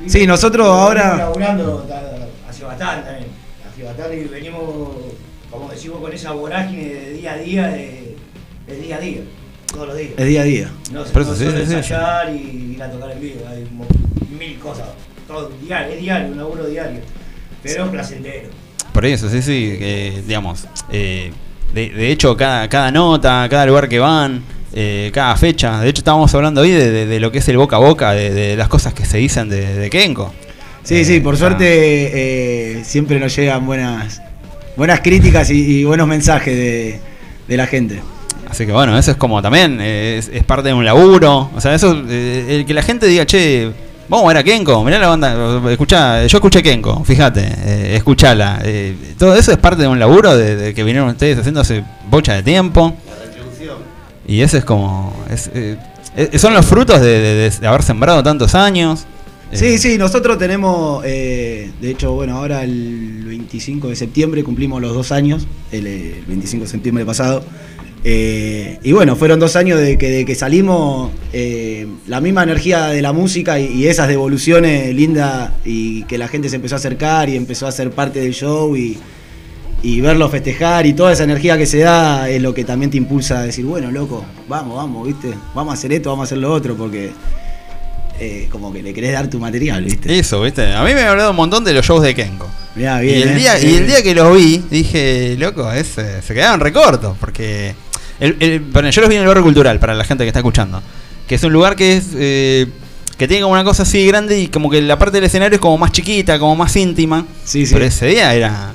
[0.07, 1.17] Sí, nosotros ahora.
[1.17, 2.01] laburando ta-
[2.49, 3.27] hace bastante también.
[3.71, 4.90] Hace bastante y venimos,
[5.81, 8.15] decimos, con esa vorágine de día a día, de,
[8.67, 9.21] de día a día,
[9.71, 10.11] todos los días.
[10.17, 10.71] Es día a día.
[10.91, 13.21] No se Por eso, no sí, solo sí, sí, ensayar y ir a tocar en
[13.21, 13.65] vivo, hay
[14.37, 14.87] mil cosas.
[15.27, 16.99] Todo diario, es diario, un laburo diario.
[17.63, 18.49] Pero placentero.
[18.93, 20.65] Por eso, sí, sí, que, digamos.
[20.91, 21.31] eh,
[21.73, 24.43] de, de hecho, cada, cada nota, cada lugar que van,
[24.73, 25.79] eh, cada fecha.
[25.79, 28.11] De hecho, estábamos hablando hoy de, de- de lo que es el boca a boca,
[28.11, 30.33] de, de las cosas que se dicen de, de Kenko.
[30.83, 31.65] Sí, Eh, sí, por ah, suerte
[32.79, 34.21] eh, siempre nos llegan buenas
[34.75, 36.99] buenas críticas y, y buenos mensajes de,
[37.47, 38.01] de la gente.
[38.49, 41.49] Así que bueno, eso es como también, eh, es, parte de un laburo.
[41.55, 43.71] O sea, eso, eh, el que la gente diga, che,
[44.09, 48.59] vamos a ver a Kenko, mirá la banda, escuchá, yo escuché Kenko, fíjate, eh, escuchala.
[48.63, 52.33] eh, todo eso es parte de un laburo de, que vinieron ustedes haciendo hace bocha
[52.33, 52.93] de tiempo.
[54.27, 55.77] Y eso es como, es, eh,
[56.37, 59.05] son los frutos de haber sembrado tantos años.
[59.51, 64.81] Eh, Sí, sí, nosotros tenemos, eh, de hecho, bueno, ahora el 25 de septiembre cumplimos
[64.81, 67.43] los dos años, el, eh, el 25 de septiembre pasado.
[68.03, 72.87] Eh, y bueno, fueron dos años de que, de que salimos, eh, la misma energía
[72.87, 76.77] de la música y, y esas devoluciones lindas y que la gente se empezó a
[76.79, 78.97] acercar y empezó a ser parte del show y,
[79.83, 82.97] y verlo festejar y toda esa energía que se da es lo que también te
[82.97, 85.33] impulsa a decir, bueno, loco, vamos, vamos, ¿viste?
[85.53, 87.11] Vamos a hacer esto, vamos a hacer lo otro, porque
[88.23, 90.19] eh, como que le querés dar tu material, ¿viste?
[90.19, 90.73] Eso, ¿viste?
[90.73, 92.47] A mí me ha hablado un montón de los shows de Kenko.
[92.75, 93.35] Mirá, bien, y, el ¿eh?
[93.35, 97.73] día, y el día que los vi, dije, loco, es, eh, se quedaron recortos, porque
[98.19, 100.39] el, el- bueno, yo los vi en el barrio cultural, para la gente que está
[100.39, 100.81] escuchando,
[101.27, 102.67] que es un lugar que es eh,
[103.17, 105.61] que tiene como una cosa así grande y como que la parte del escenario es
[105.61, 107.25] como más chiquita, como más íntima.
[107.43, 107.73] Sí, sí.
[107.73, 108.71] Pero ese día era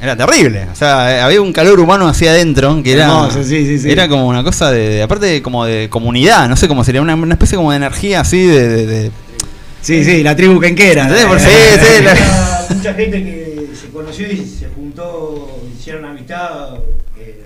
[0.00, 3.64] era terrible, o sea, eh, había un calor humano hacia adentro que era Hermoso, sí,
[3.66, 3.90] sí, sí.
[3.90, 7.14] era como una cosa de, de- aparte como de comunidad, no sé cómo sería, una,
[7.14, 9.10] una especie como de energía así de- de- de
[9.80, 11.06] Sí, sí, la tribu quenquera.
[11.28, 16.74] Por- sí, sí, la- Mucha, mucha gente que se conoció y se juntó, hicieron amistad.
[17.18, 17.44] eh,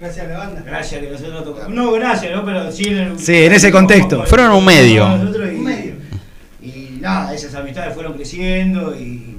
[0.00, 0.62] Gracias a la banda.
[0.66, 1.70] Gracias que nosotros tocamos.
[1.72, 2.44] No, gracias, ¿no?
[2.44, 4.24] Pero sí en el- Sí, en ese contexto.
[4.26, 5.06] Fueron un medio.
[5.06, 5.92] Y- Un medio.
[6.62, 9.29] Y nada, esas amistades fueron creciendo y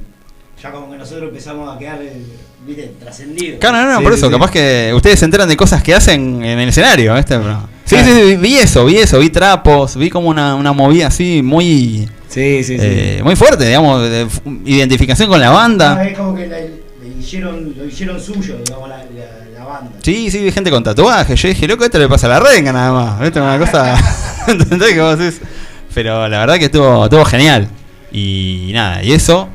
[0.61, 2.13] ya como que nosotros empezamos a quedar, eh,
[2.65, 3.59] viste, trascendidos.
[3.59, 4.31] Claro, no, no, Sí, por sí, eso, sí.
[4.33, 7.37] capaz que ustedes se enteran de cosas que hacen en el escenario, ¿viste?
[7.37, 8.11] Pero- Sí, Claro.
[8.13, 12.07] sí, sí, vi eso, vi eso, vi trapos, vi como una, una movida así muy
[12.29, 12.79] Sí, sí, sí.
[12.79, 14.27] eh, muy fuerte, digamos, de
[14.65, 16.01] identificación con la banda.
[16.05, 19.91] es como que la- le hicieron, lo hicieron suyo, digamos, la, la, la banda.
[20.01, 21.41] Sí, sí, vi gente con tatuajes.
[21.41, 23.19] Yo dije, loco, esto le pasa a la renga nada más.
[23.19, 23.41] ¿Viste?
[23.41, 23.95] Una cosa.
[24.47, 25.41] ¿Entendés que vos decís?
[25.93, 27.67] Pero la verdad que estuvo, estuvo genial.
[28.13, 29.49] Y nada, y eso.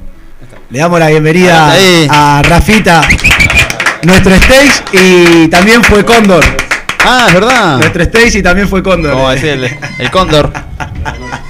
[0.70, 1.72] Le damos la bienvenida
[2.10, 3.01] a Rafita,
[4.05, 6.44] nuestro stage, y también fue Cóndor.
[7.05, 7.78] Ah, es verdad.
[7.78, 9.12] Nuestro stage y también fue Cóndor.
[9.12, 9.64] Como decir el,
[9.98, 10.52] el cóndor.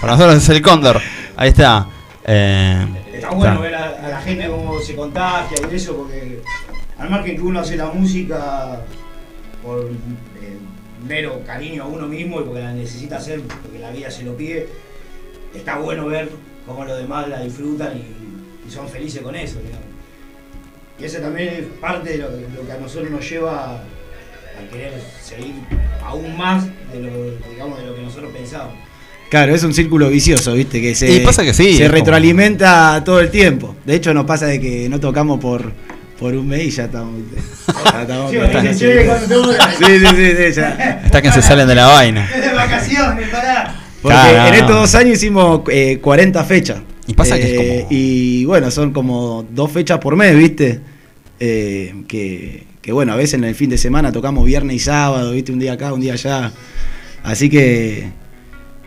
[0.01, 1.01] Para nosotros es el cóndor.
[1.37, 1.87] Ahí está.
[2.27, 3.63] Eh, Está bueno está.
[3.63, 6.43] ver a, a la gente cómo se contagia y eso, porque
[6.99, 8.81] al margen que uno hace la música
[9.65, 9.81] por
[10.43, 10.59] eh,
[11.09, 14.37] mero cariño a uno mismo y porque la necesita hacer, porque la vida se lo
[14.37, 14.69] pide,
[15.55, 16.29] está bueno ver
[16.67, 18.26] cómo los demás la disfrutan y,
[18.67, 19.59] y son felices con eso.
[19.63, 19.87] digamos.
[20.99, 24.71] Y eso también es parte de lo, que- lo que a nosotros nos lleva a
[24.73, 25.55] querer seguir
[26.03, 28.75] aún más de lo, digamos, de lo que nosotros pensamos.
[29.29, 30.81] Claro, es un círculo vicioso, ¿viste?
[30.81, 33.75] Que se, Y pasa que sí, se como- retroalimenta todo el tiempo.
[33.85, 35.73] De hecho, nos pasa de que no tocamos por,
[36.19, 37.15] por un mes y ya estamos.
[37.17, 37.43] ¿viste?
[37.93, 39.77] Ya estamos- Sí, porque dicen, "Che, cuando tengo ganas".
[39.77, 41.03] sí, sí, sí, sí, ya.
[41.05, 42.31] Está que se salen de la vaina.
[42.35, 43.75] Es de vacaciones, pará.
[44.01, 44.49] Porque Claro.
[44.49, 46.79] en estos dos años hicimos eh, 40 fechas.
[47.07, 50.81] Y pasa que es Eh, como- Y bueno, son como dos fechas por mes, ¿viste?
[51.39, 55.33] Eh, que, que bueno, a veces en el fin de semana tocamos viernes y sábado,
[55.33, 55.53] ¿viste?
[55.53, 56.53] Un día acá, un día allá.
[57.23, 58.11] Así que.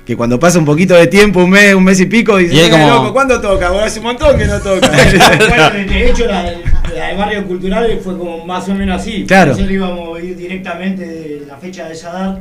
[0.06, 2.62] Que cuando pasa un poquito de tiempo, un mes, un mes y pico, dices, Y
[2.62, 3.70] "Eh, como- loco, ¿cuándo toca?
[3.70, 4.90] Bueno, hace un montón que no toca.
[5.38, 6.52] bueno, de hecho, la,
[6.96, 9.24] la del barrio cultural fue como más o menos así.
[9.28, 9.52] Claro.
[9.52, 12.40] Nosotros íbamos a ir directamente de la fecha de Sadar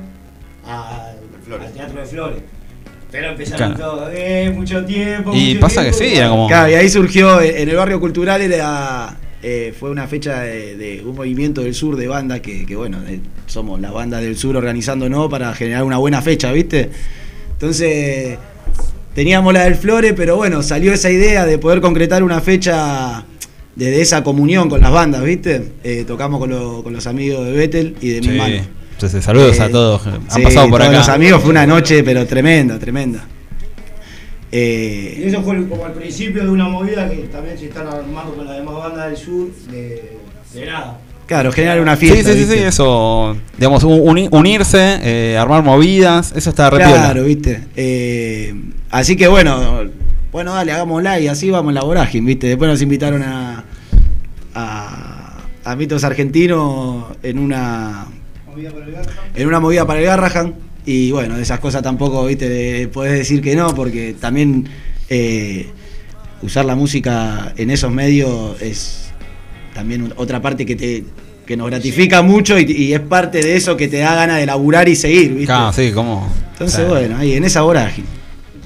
[0.67, 2.39] al, al Teatro de Flores.
[3.11, 3.91] Pero empezaron Claro.
[3.93, 5.33] todos, eh, mucho tiempo.
[5.35, 6.47] Y mucho pasa que sí, era como.
[6.47, 10.77] Claro, y ahí surgió, eh, en el barrio cultural era eh, fue una fecha de,
[10.77, 14.37] de un movimiento del sur de bandas que, que, bueno, eh, somos la banda del
[14.37, 16.91] sur organizándonos para generar una buena fecha, ¿viste?
[17.53, 18.37] Entonces,
[19.15, 23.25] teníamos la del Flore, pero bueno, salió esa idea de poder concretar una fecha
[23.75, 25.73] desde esa comunión con las bandas, ¿viste?
[25.85, 28.29] Eh, tocamos con, lo- con los amigos de Vettel y de Sí.
[28.29, 28.57] mi mano.
[28.99, 30.05] Entonces, saludos a Eh, todos.
[30.09, 30.99] Han sí, pasado por todos acá.
[30.99, 33.25] los amigos, fue una noche, pero tremenda, tremenda.
[34.51, 38.35] Eh, Y eso fue como el principio de una movida que también se están armando
[38.35, 40.17] con las demás bandas del sur de,
[40.53, 40.99] de nada.
[41.27, 42.33] claro, generar una Sí, fiesta.
[42.33, 42.67] sí, sí, sí, ¿viste?
[42.67, 43.37] eso.
[43.57, 47.27] Digamos, uni- unirse, eh, armar movidas, eso está re Claro, piola.
[47.27, 47.61] viste.
[47.77, 48.53] Eh,
[48.91, 49.85] así que bueno,
[50.33, 52.49] bueno, dale, hagámosla y así vamos en la vorágine, viste.
[52.49, 53.63] Después nos invitaron a,
[54.57, 58.07] a, a mitos argentinos en una
[58.59, 58.71] Movida
[59.35, 60.55] el en una movida para el Garrahan.
[60.85, 64.69] Y bueno, de esas cosas tampoco, viste, de- podés decir que no, porque también
[65.09, 65.69] eh,
[66.43, 69.11] usar la música en esos medios es
[69.75, 71.05] también otra parte que te
[71.47, 74.45] que nos gratifica mucho y, y es parte de eso que te da ganas de
[74.45, 75.47] laburar y seguir, ¿viste?
[75.47, 76.31] Claro, sí, como.
[76.53, 78.07] Entonces, bueno, ahí en esa vorágine.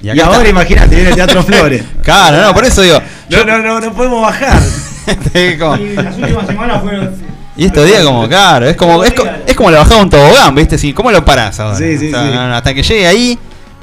[0.01, 0.49] Y ahora está.
[0.49, 1.81] imagínate, viene el Teatro Flores.
[2.01, 2.99] Claro, no, por eso digo.
[3.29, 4.61] No, no, no, no podemos bajar.
[5.33, 7.13] Y las últimas semanas fueron.
[7.55, 10.09] Y estos días como, claro, es como, es, co- es como la bajada de un
[10.09, 10.77] tobogán, ¿viste?
[10.77, 11.77] Sí, ¿Cómo lo parás ahora?
[11.77, 12.33] Sí, sí, O sea, sí.
[12.33, 13.37] no, no, hasta que llegue ahí...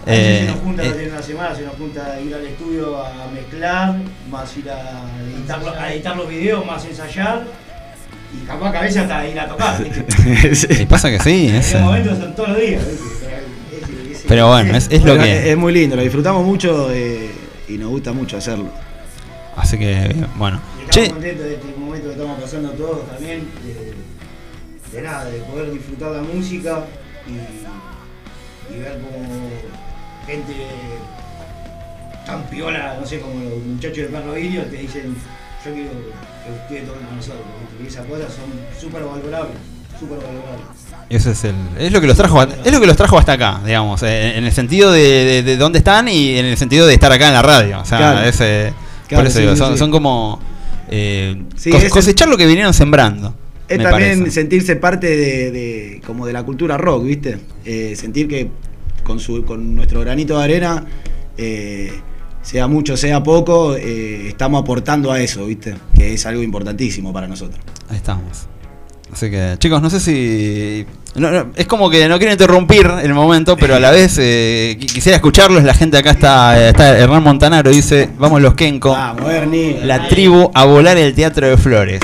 [0.07, 2.47] A veces eh, se nos junta eh, en una semana, se nos junta ir al
[2.47, 3.95] estudio a mezclar,
[4.31, 5.03] más ir a
[5.37, 7.45] editar, lo- a editar los videos, más ensayar.
[8.33, 9.83] Y capaz que a veces hasta ir a tocar.
[9.85, 10.75] ¿viste?
[10.83, 12.83] y pasa que sí, En es, eh, momento son todos los días.
[14.29, 15.51] pero bueno, es, es lo Bueno, que...
[15.51, 17.31] es muy lindo, lo disfrutamos mucho eh,
[17.69, 18.69] y nos gusta mucho hacerlo.
[19.57, 20.61] Así que, bueno.
[20.79, 21.67] Y estamos Che, contentos de este
[22.01, 26.85] momento que estamos pasando todos también, de, de nada, de poder disfrutar la música
[27.27, 29.51] y, y ver como
[30.27, 30.53] gente
[32.27, 35.15] tan piola, no sé, como los muchachos de Perro Indio te dicen,
[35.65, 37.43] yo quiero que ustedes toquen con nosotros,
[37.83, 39.57] y esas cosas son súper valorables.
[41.11, 43.61] Eso es el, es lo que los trajo, es lo que los trajo hasta acá,
[43.67, 46.95] digamos, eh, en el sentido de, de, de dónde están y en el sentido de
[46.95, 48.21] estar acá en la radio, o sea, Claro.
[48.27, 48.73] ese,
[49.09, 49.79] Claro, por eso sí, digo, sí, son, sí.
[49.79, 50.41] son como
[50.91, 53.35] eh, Sí, cos- cosechar lo que vinieron sembrando.
[53.69, 54.31] Es también parece.
[54.33, 57.39] sentirse parte de, de- como de la cultura rock, ¿viste?
[57.65, 58.49] Eh, sentir que
[59.05, 60.85] con, su, con nuestro granito de arena,
[61.39, 61.93] eh,
[62.43, 65.75] sea mucho, sea poco, estamos aportando a eso, ¿viste?
[65.95, 67.61] Que es algo importantísimo para nosotros.
[67.89, 68.47] Ahí estamos.
[69.13, 70.87] Así que, chicos, no sé si.
[71.17, 74.77] no, no, es como que no quiero interrumpir el momento, pero a la vez eh,
[74.81, 75.65] qui- quisiera escucharlos.
[75.65, 78.91] La gente acá está, está Hernán Montanaro, dice: Vamos los Kenko.
[78.91, 79.81] Vamos, Ernie.
[79.85, 82.01] La tribu a volar el teatro de flores.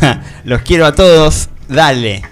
[0.44, 1.48] los quiero a todos.
[1.68, 2.22] Dale.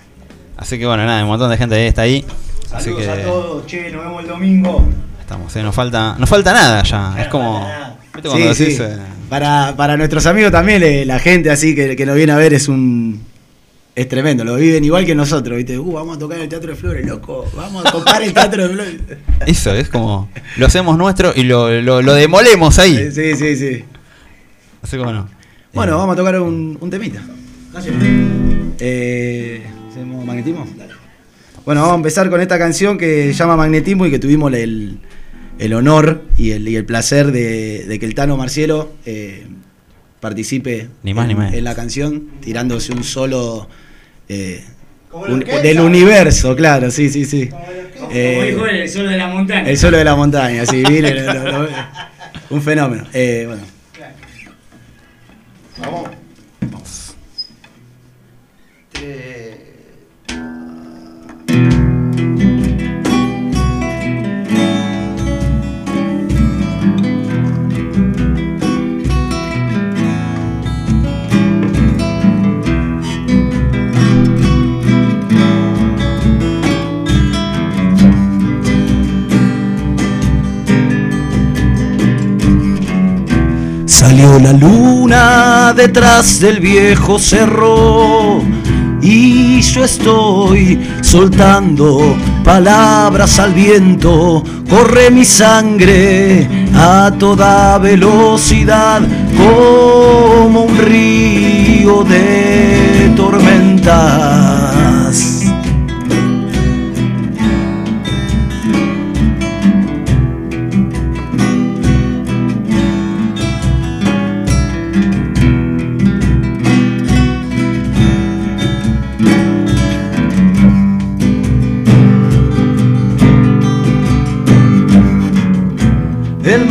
[0.56, 2.24] Así que bueno, nada, un montón de gente ahí está ahí.
[2.72, 4.88] Así Saludos que a todos, che, nos vemos el domingo.
[5.20, 7.14] estamos, eh, nos falta, nos falta nada ya.
[7.20, 7.68] Es como.
[8.14, 8.82] ¿viste cuando Sí, decís, sí.
[8.84, 8.96] eh,
[9.28, 12.54] Para, para nuestros amigos también, eh, la gente así que, que nos viene a ver
[12.54, 13.22] es un.
[13.96, 15.78] Es tremendo, lo viven igual que nosotros, ¿viste?
[15.78, 17.46] Uh, vamos a tocar en el Teatro de Flores, loco.
[17.54, 18.94] Vamos a tocar el Teatro de Flores.
[19.46, 20.28] Eso, es como.
[20.56, 23.10] Lo hacemos nuestro y lo, lo, lo demolemos ahí.
[23.12, 23.84] Sí, sí, sí.
[24.82, 25.28] Así que bueno.
[25.72, 27.22] Bueno, Eh, vamos a tocar un, un temita.
[28.80, 30.66] Eh, ¿Hacemos magnetismo?
[31.64, 34.98] Bueno, vamos a empezar con esta canción que se llama Magnetismo y que tuvimos el,
[35.58, 39.46] el honor y el, y el placer de, de que el Tano Marcielo eh,
[40.20, 41.54] participe Ni más en, ni menos.
[41.54, 43.68] en la canción, tirándose un solo
[44.28, 44.64] eh,
[45.12, 47.48] un- del universo, claro, sí, sí, sí.
[47.48, 49.68] Como Eh, dijo él, el solo de la montaña.
[49.70, 51.68] el solo de la montaña, sí, mire, lo- lo- lo-
[52.50, 53.04] un fenómeno.
[53.12, 53.62] Eh, bueno.
[55.78, 56.08] Vamos.
[84.06, 88.42] Salió la luna detrás del viejo cerro
[89.00, 92.14] y yo estoy soltando
[92.44, 94.44] palabras al viento.
[94.68, 99.00] Corre mi sangre a toda velocidad
[99.38, 104.43] como un río de tormentas.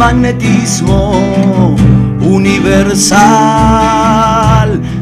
[0.03, 1.01] Magnetismo
[2.19, 3.21] universal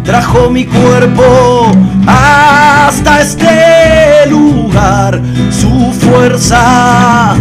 [0.05, 1.71] trajo mi cuerpo
[2.05, 5.19] hasta este lugar.
[5.49, 7.33] Su fuerza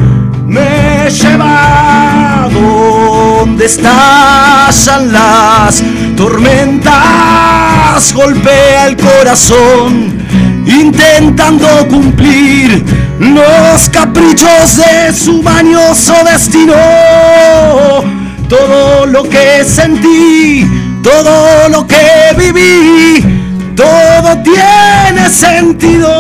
[0.47, 5.83] me lleva donde estallan las
[6.17, 6.95] tormentas,
[8.15, 10.19] golpea el corazón
[10.67, 16.75] intentando cumplir los caprichos de su mañoso destino.
[18.49, 20.67] Todo lo que sentí,
[21.03, 23.23] todo lo que viví,
[23.77, 26.11] todo tiene sentido.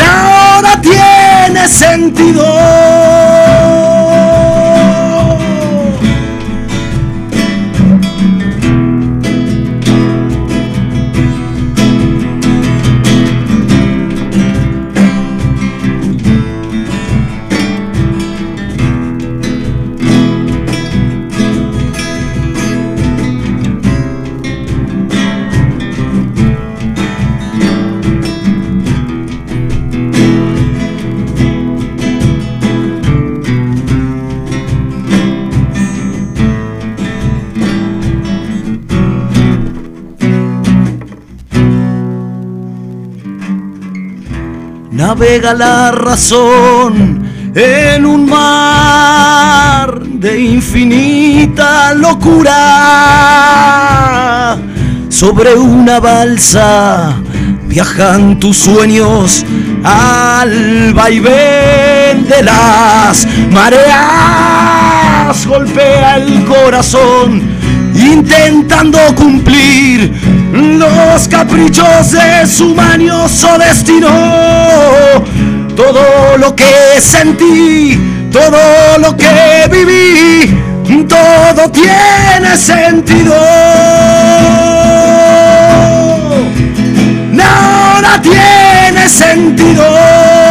[0.00, 3.13] Ahora tiene sentido.
[45.14, 47.22] Navega la razón
[47.54, 52.50] en un mar de infinita locura.
[55.08, 57.14] Sobre una balsa
[57.68, 59.46] viajan tus sueños
[59.84, 63.86] al vaivén de las mareas.
[65.46, 67.40] Golpea el corazón
[67.94, 70.12] intentando cumplir
[70.54, 74.08] los caprichos de su manioso destino.
[75.74, 77.98] Todo lo que sentí,
[78.30, 83.34] todo lo que viví, todo tiene sentido.
[87.32, 90.43] Nada tiene sentido.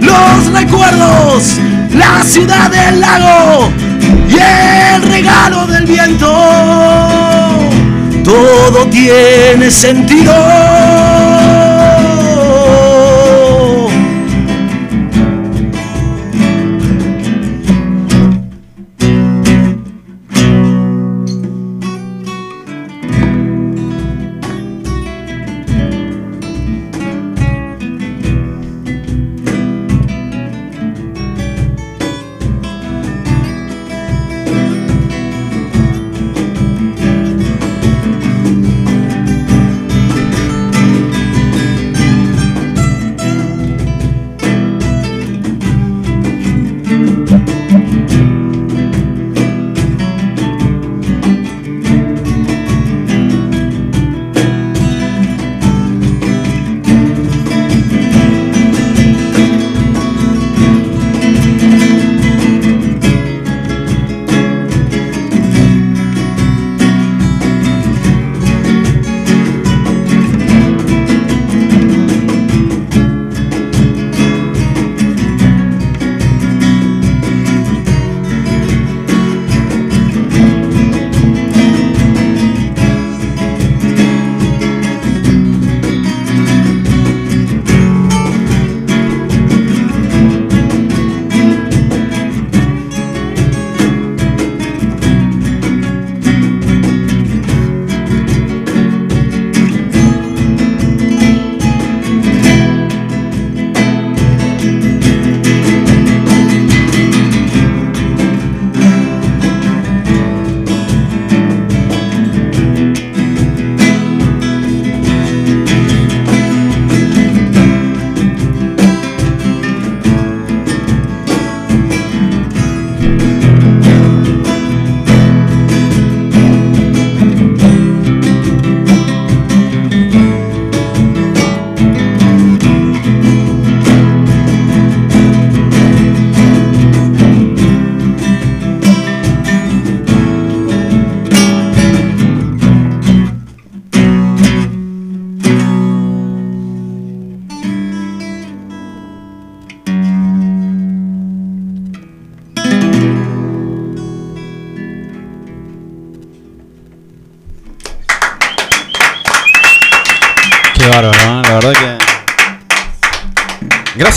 [0.00, 1.58] Los recuerdos,
[1.92, 3.70] la ciudad del lago
[4.28, 6.26] y el regalo del viento.
[8.24, 10.32] Todo tiene sentido.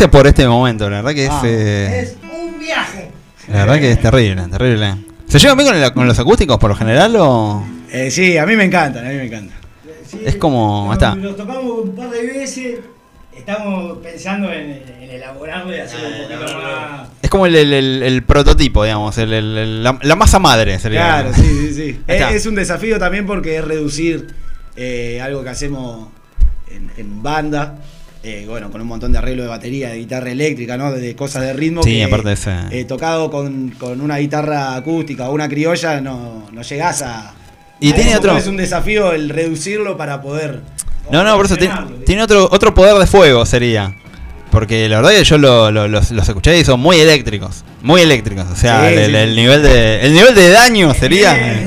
[0.03, 1.31] Gracias por este momento, la verdad que es.
[1.31, 3.09] Ah, eh, Es un viaje.
[3.47, 4.95] La verdad que es terrible, terrible.
[5.29, 7.65] ¿Se llevan bien con, el- con los acústicos por lo general o.?
[7.89, 9.57] Eh, sí, a mí me encantan, a mí me encantan.
[10.05, 11.15] Sí, Es como- nos- está.
[11.15, 12.79] Los tocamos un par de veces.
[13.33, 17.07] Estamos pensando en, en elaborarlo y hacerlo un poquito más.
[17.21, 20.79] Es como el, el- el- el prototipo, digamos, el- el- el- la, la masa madre
[20.79, 20.99] sería.
[20.99, 21.99] Claro, sí, sí, sí.
[22.07, 24.27] Es, un desafío también porque es reducir
[24.75, 26.09] eh, algo que hacemos
[26.69, 27.77] en, en banda,
[28.23, 30.91] eh, bueno, con un montón de arreglo de batería, de guitarra eléctrica, ¿no?
[30.91, 31.83] De, de cosas de ritmo.
[31.83, 35.99] Sí, que, aparte de ese- eh, tocado con, con una guitarra acústica o una criolla,
[36.01, 37.33] no, no llegás a.
[37.79, 40.61] Y a tiene otro- Es un desafío el reducirlo para poder.
[41.11, 43.93] No, no, por eso tiene, otro, otro poder de fuego sería.
[44.51, 47.63] Porque la verdad que yo lo- lo- los, los escuché y son muy eléctricos.
[47.81, 48.45] Muy eléctricos.
[48.51, 49.35] O sea, Sí, el, sí, el sí.
[49.35, 50.01] nivel de.
[50.01, 51.35] El nivel de daño sería.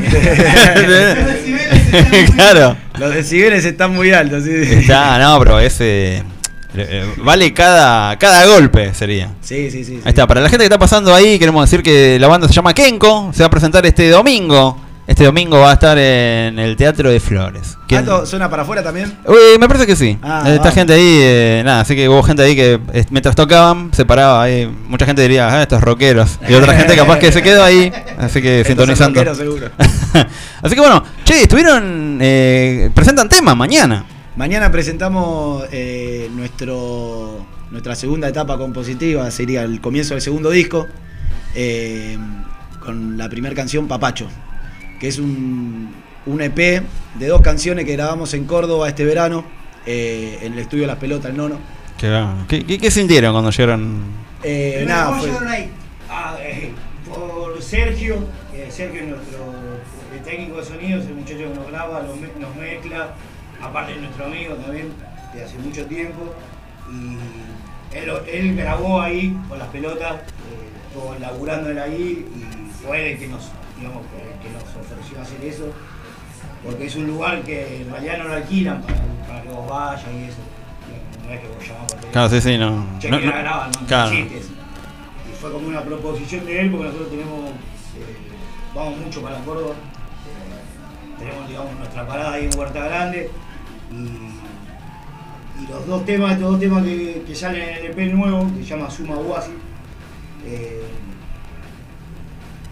[2.35, 2.77] claro.
[2.99, 4.51] Los decibeles están muy altos, sí.
[4.55, 6.23] Está, no, pero ese.
[6.78, 9.31] Eh, Vale cada, cada golpe, sería.
[9.40, 10.01] Sí, sí, sí.
[10.05, 12.55] Ahí está, para la gente que está pasando ahí, queremos decir que la banda se
[12.55, 14.81] llama Kenko, se va a presentar este domingo.
[15.07, 17.78] Este domingo va a estar en el Teatro de Flores.
[17.86, 19.16] ¿Quién- ¿Alto suena para afuera también?
[19.24, 20.19] Uy, me parece que sí.
[20.20, 20.74] Ah, Eh, Está vamos.
[20.74, 24.43] gente ahí, eh, nada, así que hubo gente ahí que eh, mientras tocaban se paraba
[24.43, 24.66] ahí.
[24.89, 26.40] Mucha gente diría, ah, estos rockeros.
[26.48, 29.20] Y otra gente capaz que se quedó ahí, así que Estos son sintonizando.
[29.23, 29.70] rockeros, seguro.
[30.62, 34.05] así que bueno, che, estuvieron, eh, presentan temas mañana.
[34.37, 40.87] Mañana presentamos eh, nuestro, nuestra segunda etapa compositiva, sería el comienzo del segundo disco,
[41.55, 42.19] eh,
[42.81, 44.29] con la primera canción Papacho,
[45.01, 45.91] que es un,
[46.27, 46.57] un EP
[47.15, 49.43] de dos canciones que grabamos en Córdoba este verano,
[49.87, 51.59] eh, en el estudio Las Pelotas, el Nono.
[51.97, 52.13] ¿Qué,
[52.47, 54.03] qué, qué- qué sintieron cuando llegaron?
[54.43, 55.71] Eh, nada, ¿cómo fue- llegaron ahí?
[56.11, 56.73] Ah, eh,
[57.09, 58.17] por Sergio,
[58.69, 59.39] Sergio es nuestro
[60.15, 63.15] el técnico de sonido, es el muchacho que nos graba, nos mezcla,
[63.66, 64.93] aparte es nuestro amigo también,
[65.34, 66.34] de hace mucho tiempo,
[66.90, 70.18] y él, él grabó ahí con las pelotas, eh,
[70.88, 75.44] estuvo laburando él ahí, y fue el que nos, digamos, el que nos ofreció hacer
[75.44, 75.72] eso,
[76.64, 78.98] porque es un lugar que en realidad no lo alquilan para,
[79.28, 80.38] para que vos vayas y eso,
[81.26, 82.10] no es que vos llamás por.
[82.10, 82.70] Claro, sí, sí, no.
[82.70, 84.14] No- quiero no- grabar, no, no claro.
[84.14, 84.28] Y
[85.40, 88.16] fue como una proposición de él, porque nosotros tenemos, eh,
[88.74, 93.30] vamos mucho para Córdoba, eh, tenemos digamos nuestra parada ahí en Huerta Grande,
[93.91, 98.47] y, y los dos temas, estos dos temas que, que salen en el EP nuevo,
[98.57, 99.53] que se llama Suma Huasi,
[100.45, 100.83] eh,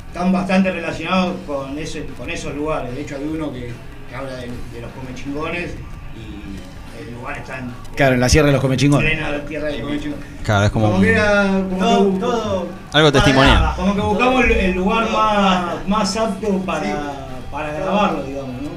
[0.08, 2.94] están bastante relacionados con, ese, con esos lugares.
[2.94, 3.72] De hecho hay uno que,
[4.08, 5.72] que habla de, de los comechingones
[6.16, 9.10] y el lugar está en, claro, en la Sierra de los Comechingones.
[9.10, 10.24] plena tierra de comechingones.
[10.44, 10.86] Claro, es como.
[10.92, 12.66] Como que era como Todo, que, todo.
[12.92, 13.72] Algo testimonial.
[13.74, 18.68] como que buscamos el, el lugar más, más apto para, para grabarlo, digamos, ¿no?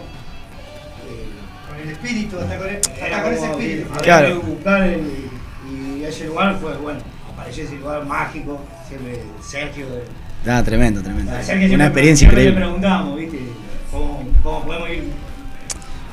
[2.02, 3.88] Espíritu, hasta con, hasta Era con ese espíritu.
[3.92, 4.28] había Claro.
[4.42, 5.28] que buscar el-
[6.00, 7.00] y ese lugar fue, bueno,
[7.34, 9.86] apareció ese lugar mágico, siempre Sergio.
[10.48, 11.32] Ah, tremendo, tremendo.
[11.42, 12.60] Sergio Una experiencia siempre increíble.
[12.60, 13.40] Le preguntábamos, ¿viste?
[13.92, 15.04] Cómo, cómo podemos ir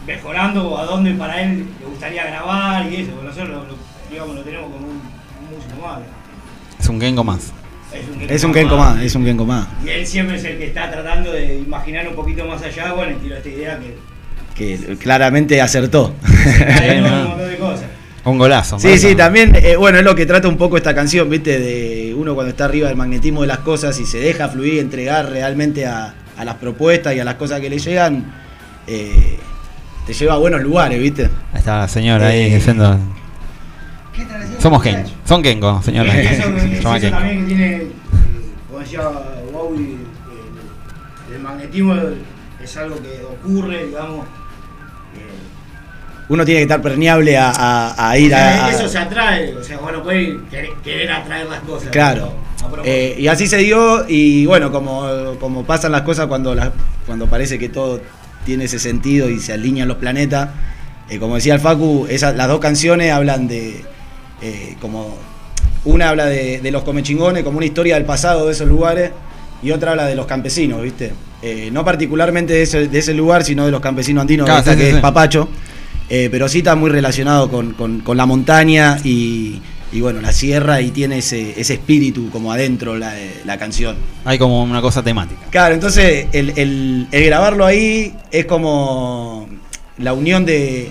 [0.07, 3.79] mejorando a dónde para él le gustaría grabar y eso, porque nosotros lo, lo-
[4.11, 5.99] digamos, lo tenemos como un, un músico más.
[6.81, 7.53] Es un Gengo más.
[8.29, 9.69] Es un Kenko más, es un Kenko más.
[9.85, 13.13] Y él siempre es el que está tratando de imaginar un poquito más allá, bueno,
[13.17, 13.97] y tiró esta idea que
[14.55, 16.15] Que claramente acertó.
[18.25, 18.79] un golazo.
[18.79, 21.59] Sí, sí, también, eh, bueno, es lo que trata un poco esta canción, ¿viste?
[21.59, 25.31] De uno cuando está arriba del magnetismo de las cosas y se deja fluir, entregar
[25.31, 28.33] realmente a, a las propuestas y a las cosas que le llegan,
[28.87, 29.39] eh,
[30.07, 31.25] te lleva a buenos lugares, ¿viste?
[31.53, 32.99] Ahí está la señora ahí Eh, diciendo.
[34.15, 34.25] ¿Qué
[34.61, 34.83] Somos?
[34.83, 35.11] Kengo.
[35.27, 36.19] Son Kengo, señora.
[36.21, 37.83] Eso, eso también que tiene,
[38.69, 39.01] como decía
[39.53, 39.97] Bowie,
[41.31, 41.95] el, el magnetismo
[42.63, 44.25] es algo que ocurre, digamos.
[46.29, 48.67] Uno tiene que estar permeable a, a- a ir a...
[48.67, 51.91] a- eso se atrae, o sea, bueno, puede querer, querer atraer las cosas.
[51.91, 52.33] Claro.
[52.83, 56.71] Eh, y así se dio y bueno, como, como pasan las cosas cuando, las-
[57.07, 58.01] cuando parece que todo
[58.47, 60.49] tiene ese sentido y se alinean los planetas,
[61.11, 63.85] eh, como decía el Facu, esas, las dos canciones hablan de,
[64.41, 65.17] eh, como,
[65.85, 69.11] una habla de, de los comechingones, como una historia del pasado de esos lugares,
[69.63, 71.13] y otra habla de los campesinos, ¿viste?
[71.43, 74.71] Eh, no particularmente de ese, de ese lugar, sino de los campesinos andinos, Claro, sí,
[74.77, 75.01] que sí, es sí.
[75.03, 75.49] Papacho,
[76.11, 79.61] eh, pero sí está muy relacionado con, con- con la montaña y,
[79.93, 83.15] y bueno, la sierra y tiene ese, ese espíritu como adentro la,
[83.45, 83.97] la canción.
[84.25, 85.41] Hay como una cosa temática.
[85.51, 89.49] Claro, entonces el, el- el grabarlo ahí es como
[89.99, 90.91] la unión de,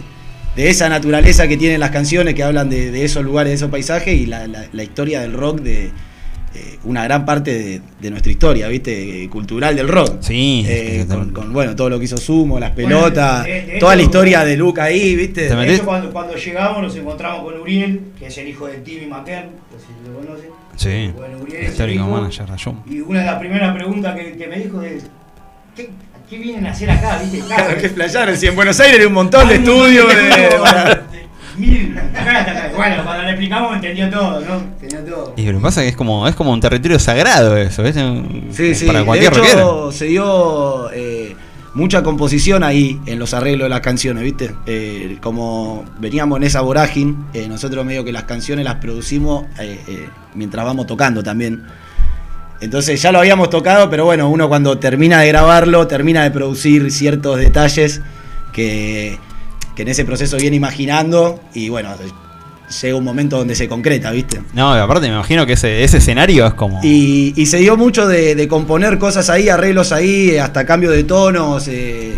[0.56, 3.70] de esa naturaleza que tienen las canciones que hablan de, de esos lugares, de esos
[3.70, 5.92] paisajes y la, la- la historia del rock de,
[6.56, 9.24] eh, una gran parte de, de nuestra historia, ¿viste?
[9.24, 10.18] Eh, Cultural del rock.
[10.22, 13.80] Sí, Eh, sí, con, bueno, todo lo que hizo Sumo, las Bueno, pelotas, de- de
[13.80, 15.48] toda la historia de Luca ahí, ¿viste?
[15.48, 18.78] Te De hecho, cuando, cuando llegamos nos encontramos con Uriel, que es el hijo de
[18.78, 20.50] Timmy McKern, no sé si lo conocen.
[20.76, 21.12] Sí.
[21.16, 22.12] Bueno, Uriel es el Histórico hijo.
[22.12, 22.46] manager.
[22.90, 25.04] Y una de las primeras preguntas que, que me dijo es,
[25.76, 25.90] ¿qué,
[26.30, 27.20] qué vienen a hacer acá?
[27.22, 27.40] ¿Viste?
[27.48, 28.38] Claro, que flasharon.
[28.38, 30.06] Si en Buenos Aires hay un montón de estudios.
[31.58, 31.96] Mil-.
[32.76, 34.56] Bueno, cuando le explicamos entendió todo, ¿no?
[34.82, 35.34] Entendió todo.
[35.38, 37.96] Y lo que pasa es que es como, es como un territorio sagrado eso, ¿ves?
[38.52, 38.86] Sí, sí.
[38.86, 39.92] Para cualquier de hecho, rockero.
[39.92, 41.36] se dio eh,
[41.74, 44.52] mucha composición ahí en los arreglos de las canciones, ¿viste?
[44.66, 49.80] Eh, como veníamos en esa vorágine, eh, nosotros medio que las canciones las producimos eh,
[49.88, 51.64] eh, mientras vamos tocando también.
[52.62, 56.92] Entonces ya lo habíamos tocado, pero bueno, uno cuando termina de grabarlo, termina de producir
[56.92, 58.02] ciertos detalles
[58.54, 59.20] que,
[59.76, 61.90] que en ese proceso viene imaginando y bueno,
[62.82, 64.42] llega un momento donde se concreta, ¿viste?
[64.54, 66.80] No, aparte me imagino que ese, ese escenario es como.
[66.84, 71.04] Y, y se dio mucho de, de componer cosas ahí, arreglos ahí, hasta cambio de
[71.04, 71.68] tonos.
[71.68, 72.14] eh,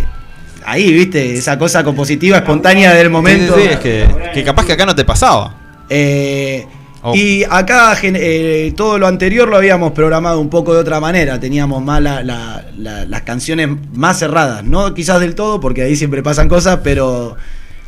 [0.66, 3.56] ahí, viste, esa cosa compositiva, espontánea del momento.
[3.56, 5.56] Sí, sí, sí, es que, que capaz que acá no te pasaba.
[5.90, 6.66] Eh,
[7.08, 7.14] Oh.
[7.16, 11.40] Y acá eh, todo lo anterior lo habíamos programado un poco de otra manera.
[11.40, 14.64] Teníamos más la- la- la- las canciones más cerradas.
[14.64, 17.36] No quizás del todo, porque ahí siempre pasan cosas, pero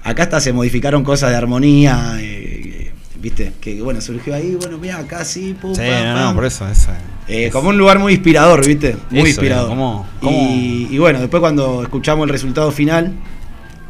[0.04, 2.18] acá hasta se modificaron cosas de armonía.
[2.20, 6.46] eh, Viste, que bueno, surgió ahí, bueno, mira, acá sí, pum, Sí, pam, no, por
[6.46, 6.68] eso.
[6.70, 6.88] Es,
[7.28, 8.96] Eh, como un lugar muy inspirador, ¿viste?
[9.10, 9.70] Muy Eso, inspirador.
[9.70, 10.32] ¿cómo- cómo?
[10.32, 13.14] Y, y bueno, después cuando escuchamos el resultado final,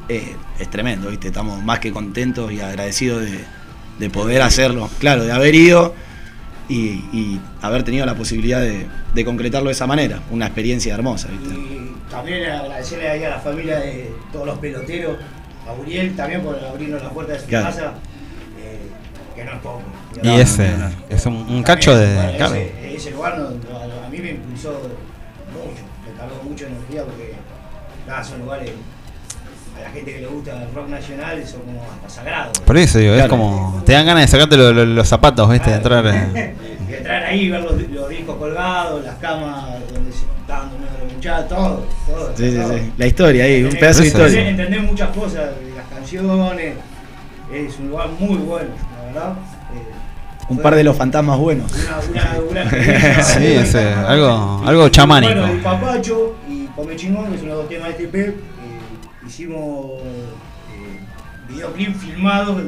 [0.08, 1.28] es tremendo, ¿viste?
[1.28, 3.40] Estamos más que contentos y agradecidos de,
[4.00, 4.90] de poder hacerlo.
[5.00, 5.94] Claro, de haber ido
[6.70, 10.22] y, y haber tenido la posibilidad de, de concretarlo de esa manera.
[10.32, 11.56] Una experiencia hermosa, ¿viste?
[11.56, 15.18] Y también agradecerle ahí a la familia de todos los peloteros,
[15.68, 17.66] a Uriel también por abrirnos la puerta de su Claro.
[17.66, 17.94] casa,
[18.62, 18.80] eh,
[19.36, 19.82] que no es poco.
[20.24, 20.72] Y ese
[21.10, 22.36] es un, un cacho de.
[22.38, 22.56] Claro.
[22.56, 24.72] ese, ese lugar a mí me impulsó
[25.52, 27.34] mucho, me cargó mucha energía porque
[28.08, 28.72] nada, son lugares
[29.78, 32.60] a la gente que le gusta el rock nacional son como hasta sagrados.
[32.60, 33.82] Por eso digo, es como.
[33.86, 35.70] Te dan ganas de sacarte lo- lo- los zapatos, ¿viste?
[35.70, 36.06] De entrar.
[36.08, 36.54] eh.
[36.90, 41.14] Y entrar ahí, ver los, los discos colgados, las camas donde se estaban durmiendo los
[41.14, 42.34] muchachos, todo, todo.
[42.38, 42.74] Sí, sí, todo.
[42.78, 42.92] sí.
[42.98, 44.50] La historia ahí, un Entender- pedazo de Eso, historia.
[44.50, 46.74] Entender muchas cosas de las canciones,
[47.54, 49.34] es un lugar muy bueno, la verdad.
[49.76, 51.70] Eh, Un par de los fantasmas buenos.
[51.74, 54.08] Una, una, una Sí, buena.
[54.08, 55.34] algo- algo chamánico.
[55.42, 58.36] Bueno, Papacho y Come Chingón, que son los dos temas de este eh,
[59.28, 61.00] hicimos eh,
[61.50, 62.62] videoclip filmados,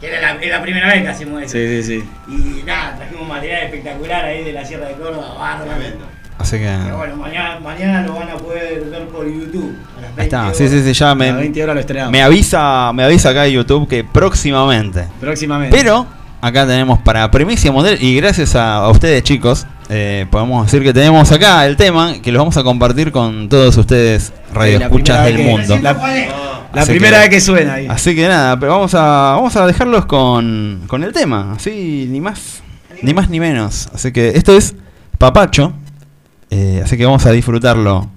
[0.00, 1.52] que era la, es la primera vez que hacemos eso.
[1.52, 2.04] Sí, sí, sí.
[2.28, 6.18] Y nada, trajimos material espectacular ahí de la Sierra de Córdoba, bárbaro.
[6.38, 6.72] Así que.
[6.96, 9.76] Bueno, mañana, mañana lo van a poder ver por YouTube.
[9.96, 11.80] a las Ahí está, 20 sí, sí, sí, ya A las me, 20 horas lo
[11.80, 12.12] estrenamos.
[12.12, 15.06] me avisa, me avisa acá YouTube que próximamente.
[15.20, 15.76] Próximamente.
[15.76, 16.06] Pero
[16.40, 20.92] acá tenemos para Primicia Model y gracias a, a ustedes chicos, eh, podemos decir que
[20.92, 25.44] tenemos acá el tema que los vamos a compartir con todos ustedes radioescuchas del que-
[25.44, 25.78] mundo.
[25.82, 25.92] La,
[26.74, 27.86] la Así primera que- vez que suena ahí.
[27.88, 29.00] Así que nada, pero vamos a
[29.36, 32.62] vamos a dejarlos con, con el tema, así ni más
[33.02, 33.88] ni más ni menos.
[33.94, 34.74] Así que esto es
[35.18, 35.72] Papacho,
[36.50, 38.08] eh, así que vamos a disfrutarlo.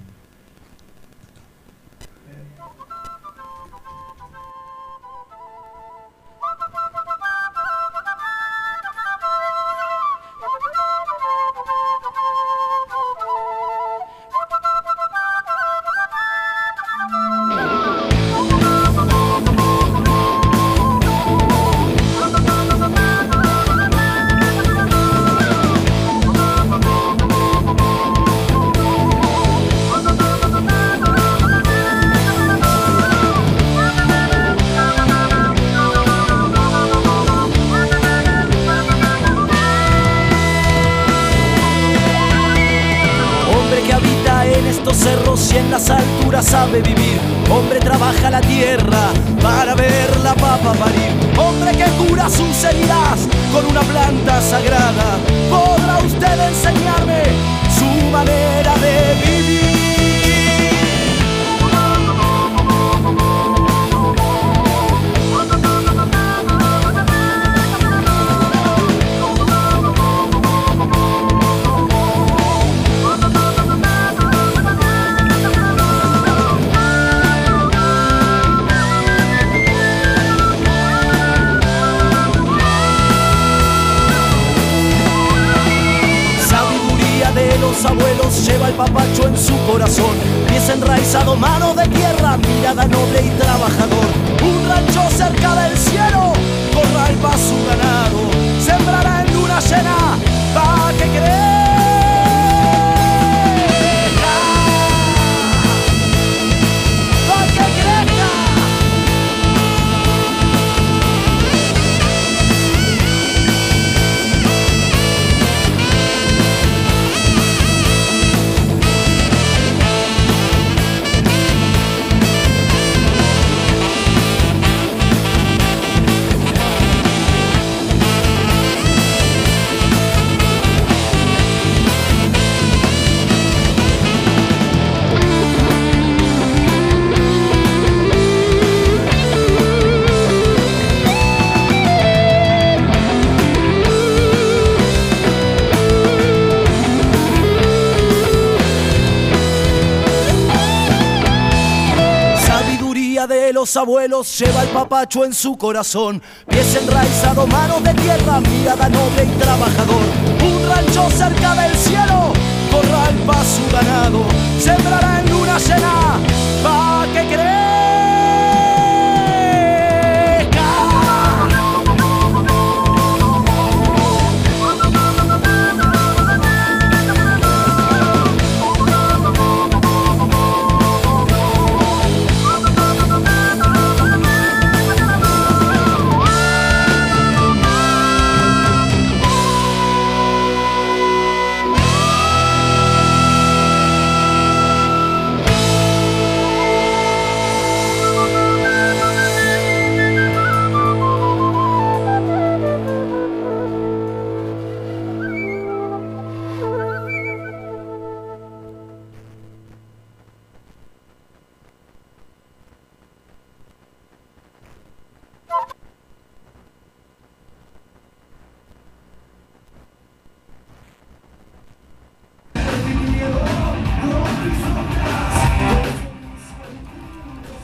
[153.27, 156.21] De los abuelos lleva el papacho en su corazón.
[156.47, 160.03] Pies enraizados, manos de tierra, mirada noble y trabajador.
[160.43, 162.33] Un rancho cerca del cielo,
[162.71, 164.23] corral pa' su ganado.
[164.59, 166.19] Sembrará en luna llena,
[166.63, 167.60] pa' que crezca.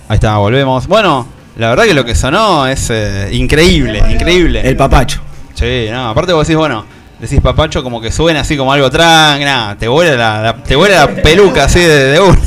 [0.10, 0.88] Ahí está, volvemos.
[0.88, 1.28] Bueno,
[1.58, 4.62] la verdad que lo que sonó es eh, increíble, increíble.
[4.68, 5.22] El papacho.
[5.54, 6.86] Sí, no, aparte vos decís, bueno,
[7.20, 10.76] decís papacho como que suena así como algo tranqui, nada, te vuela la, la- te
[10.76, 12.38] vuela la peluca así de, de una.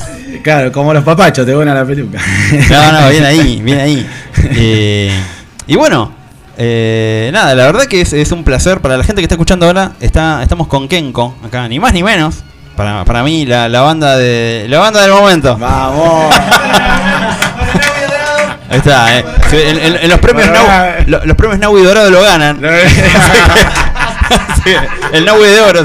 [0.45, 2.19] Claro, como los papachos, te buena la peluca.
[2.71, 4.07] No, no, bien ahí, bien ahí.
[4.55, 5.13] Eh,
[5.67, 6.13] y bueno,
[6.57, 9.67] eh, nada, la verdad que es, es un placer para la gente que está escuchando
[9.67, 9.93] ahora.
[10.01, 12.37] Está, estamos con Kenko acá, ni más ni menos.
[12.81, 15.55] Para, para mí, la, la banda de la banda del momento.
[15.59, 16.35] Vamos.
[18.71, 19.25] Ahí está, eh.
[19.53, 20.67] En, en- en los premios Nau,
[21.07, 22.59] lo- los premios Naui Dorado lo ganan.
[24.65, 24.71] Sí,
[25.13, 25.85] el Naui de oro.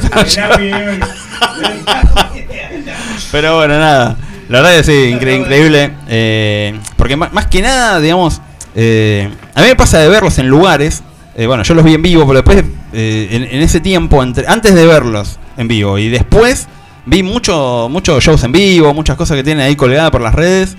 [3.31, 4.15] Pero bueno, nada.
[4.47, 5.91] La verdad que sí, incre- increíble.
[6.07, 8.41] eh, porque ma- más, que nada, digamos,
[8.76, 11.03] eh, a mí me pasa de verlos en lugares.
[11.35, 12.63] eh, bueno, yo los vi en vivo, pero después,
[12.93, 16.67] en, en ese tiempo, entre, antes de verlos en vivo y después,
[17.06, 20.76] vi mucho, muchos shows en vivo, muchas cosas que tienen ahí colgadas por las redes.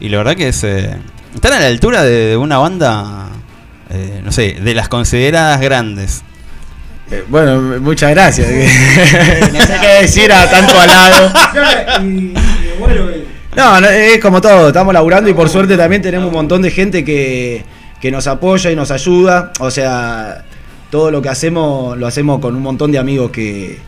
[0.00, 0.62] Y la verdad que es.
[0.64, 0.96] eh,
[1.34, 3.28] están a la altura de, de una banda,
[3.90, 6.22] eh, no sé, de las consideradas grandes.
[7.10, 8.48] Eh, Bueno, muchas gracias.
[9.52, 11.32] no sé qué decir a tanto al lado.
[13.56, 16.70] No, no, es como todo, estamos laburando y por suerte también tenemos un montón de
[16.70, 17.64] gente que,
[18.00, 19.52] que nos apoya y nos ayuda.
[19.58, 20.44] O sea,
[20.90, 23.78] todo lo que hacemos lo hacemos con un montón de amigos que,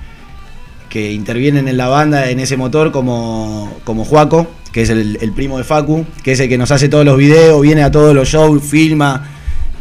[0.90, 5.56] que intervienen en la banda, en ese motor, como, como Juaco, que es el, primo
[5.56, 8.28] de Facu, que es el que nos hace todos los videos, viene a todos los
[8.28, 9.28] shows, filma,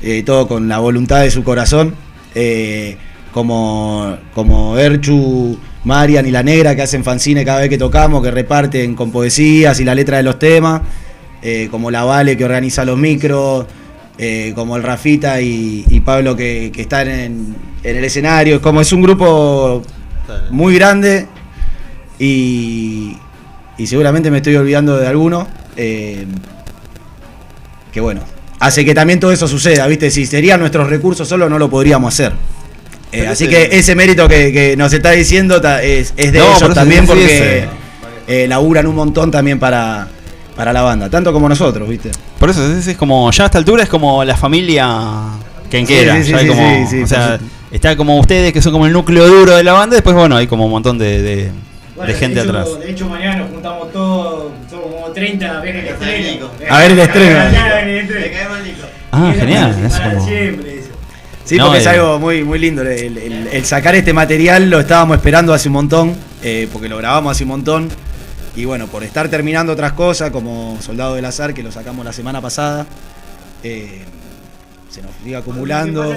[0.04, 1.96] eh, todo con la voluntad de su corazón.
[2.36, 2.96] Eh,
[3.34, 8.32] como, como Erchu, Marian y La Negra, que hacen fanzine cada vez que tocamos, que
[8.32, 10.82] reparten con poesías y la letra de los temas.
[11.42, 13.66] Eh, como la Vale, que organiza los micros.
[14.54, 18.56] como el Rafita y, y Pablo, que, que están en, en el escenario.
[18.58, 19.82] Es como es un grupo
[20.52, 21.28] muy grande
[22.20, 23.18] y,
[23.78, 25.48] y seguramente me estoy olvidando de alguno.
[25.78, 26.26] eh,
[27.92, 28.22] que bueno,
[28.60, 30.12] hace que también todo eso suceda, ¿viste?
[30.12, 32.34] Si serían nuestros recursos solo no lo podríamos hacer.
[33.12, 36.40] Eh, así ese- que ese mérito que, que nos está diciendo ta- es, es de
[36.40, 37.66] No, ellos también porque
[38.28, 40.08] eh, laburan un montón también para,
[40.56, 42.12] para la banda, tanto como nosotros, ¿viste?
[42.38, 45.30] Por eso es, es como, ya a esta altura es como la familia
[45.72, 46.18] quenquera.
[46.18, 48.62] Sí, sí, ya hay sí, como, sí, sí, o sea, por está como ustedes que
[48.62, 51.22] son como el núcleo duro de la banda, después bueno, hay como un montón de,
[51.22, 51.52] de-
[51.96, 52.80] Bueno, de gente hecho, atrás.
[52.80, 56.50] De hecho, mañana nos juntamos todos, somos como 30 a ver el estreno.
[56.70, 57.40] A ver el estreno.
[59.12, 59.76] Ah, genial,
[60.14, 60.90] como- siempre eso.
[61.46, 61.90] Sí, No, porque es eh.
[61.90, 62.84] algo muy, muy lindo.
[62.84, 66.98] El, el- el sacar este material lo estábamos esperando hace un montón, eh, porque lo
[66.98, 67.90] grabamos hace un montón.
[68.56, 72.14] Y bueno, por estar terminando otras cosas, como Soldado del Azar, que lo sacamos la
[72.14, 72.86] semana pasada,
[73.64, 74.04] eh,
[74.90, 76.14] se nos sigue acumulando.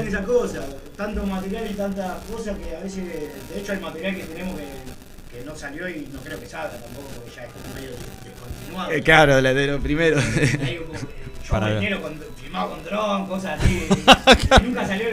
[0.97, 5.39] Tanto material y tantas cosas que a veces, de hecho hay material que tenemos que,
[5.39, 7.91] que no salió y no creo que salga tampoco, porque ya es como medio
[8.23, 8.91] descontinuado.
[8.93, 10.19] Eh, claro, la de lo primero.
[10.21, 10.93] Hay como,
[11.49, 13.89] yo venero con, filmado con dron, cosas así.
[14.61, 15.07] y nunca salió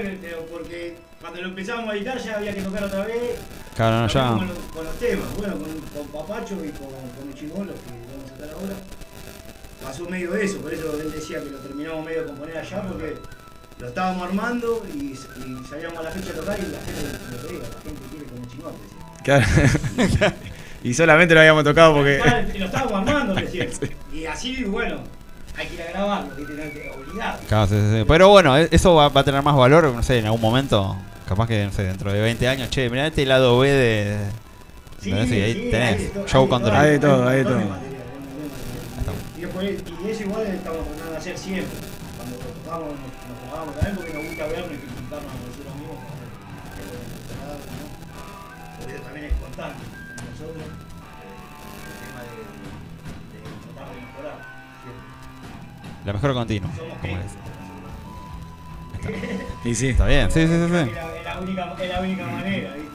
[0.51, 3.37] porque cuando lo empezamos a editar ya había que tocar otra vez.
[3.75, 4.27] Claro, no, ya.
[4.29, 7.89] Con, los- con los temas, bueno, con, con Papacho y con, con el Chingolo que
[8.11, 8.75] vamos a sacar ahora.
[9.81, 13.15] Pasó medio eso, por eso él decía que lo terminamos medio de componer allá porque
[13.79, 15.15] lo estábamos armando y, y
[15.69, 17.01] salíamos a la fecha a tocar y la gente
[17.31, 18.73] lo pedía, la gente quiere con el chingón.
[18.81, 20.17] decía.
[20.17, 20.35] Claro.
[20.83, 22.21] y solamente lo habíamos tocado porque.
[22.57, 23.69] Lo estábamos armando recién.
[24.13, 24.97] Y así, bueno,
[25.55, 26.27] hay que ir a grabarlo.
[26.37, 27.39] No hay que obligado.
[27.47, 28.05] Claro, sí, sí, sí.
[28.07, 30.97] Pero bueno, e- eso va, va a tener más valor, no sé, en algún momento.
[31.27, 34.17] Capaz que, no sé, dentro de 20 años, che, mirá este lado B de.
[35.01, 35.11] Sí.
[35.11, 36.11] Sí, ahí sí, tenés.
[36.27, 36.75] show control.
[36.75, 37.61] Hay de todo, hay de todo.
[39.39, 39.41] Y,
[40.07, 41.65] y eso igual estamos tratando de hacer siempre.
[42.17, 42.89] Cuando tocamos,
[43.59, 45.97] jugamos también porque nos gusta vernos y criticarnos a nosotros mismos.
[45.99, 46.03] ¿no?
[48.79, 50.71] Por eso también es constante con nosotros eh,
[51.89, 52.35] el tema de,
[53.35, 53.39] de
[53.73, 54.37] tratar de mejorar.
[54.83, 55.03] siempre.
[56.05, 56.69] La mejora continua.
[56.75, 57.17] Somos como.
[59.65, 59.87] Y sí.
[59.89, 60.59] Está bien, sí, sí, sí.
[60.59, 60.75] Sí.
[60.75, 62.89] es la única, es la única manera, ¿viste?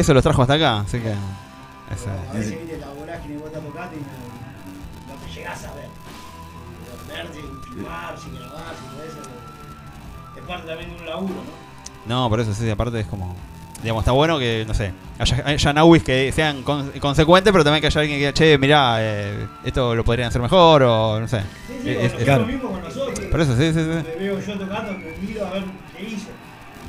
[0.00, 1.10] Eso los trajo hasta acá, así que.
[1.92, 5.64] ese- A veces viste la vorágine y vos te tocaste y no, no te llegás
[5.64, 5.88] a ver.
[7.08, 7.40] Verte,
[7.72, 9.20] filmar, si grabar, si todo eso.
[10.48, 12.22] Es parte también de un laburo, ¿no?
[12.22, 13.34] No, por eso sí, aparte es como.
[13.82, 17.80] Digamos, está bueno que, no sé, haya, haya Nawis que sean con- consecuentes, pero también
[17.80, 21.28] que haya alguien que diga, che, mirá, eh, esto lo podrían hacer mejor, o no
[21.28, 21.42] sé.
[21.68, 22.46] Sí, sí, Es- o es- nosotros claro.
[22.46, 23.20] mismos con nosotros.
[23.26, 23.78] Por eso, sí, sí, sí.
[23.86, 25.62] Me veo yo tocando, me miro a ver
[25.96, 26.26] qué hice.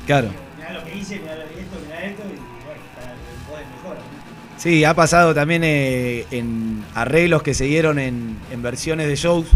[0.06, 0.30] Claro.
[0.56, 3.98] Mirá lo que hice, mirá esto, mirá esto, y bueno, que poder mejorar.
[3.98, 4.60] ¿no?
[4.60, 9.46] Sí, ha pasado también eh, en arreglos que se dieron en, en versiones de shows.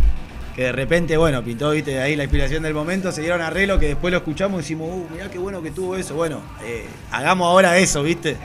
[0.54, 3.88] Que de repente, bueno, pintó, viste, ahí la inspiración del momento, se dieron arreglos que
[3.88, 6.14] después lo escuchamos y decimos, uh, mirá qué bueno que tuvo eso.
[6.14, 8.36] Bueno, eh, hagamos ahora eso, viste.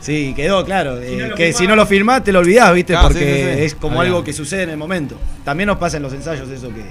[0.00, 1.00] Sí, quedó claro.
[1.00, 3.50] Si eh, no que si no lo filmás, te lo olvidás, viste, Claro, porque sí,
[3.50, 3.64] sí, sí.
[3.64, 5.16] es como algo que sucede en el momento.
[5.44, 6.84] También nos pasa en los ensayos eso que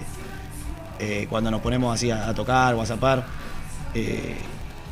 [0.99, 3.25] eh, cuando nos ponemos así a, a tocar o a zapar,
[3.93, 4.35] eh,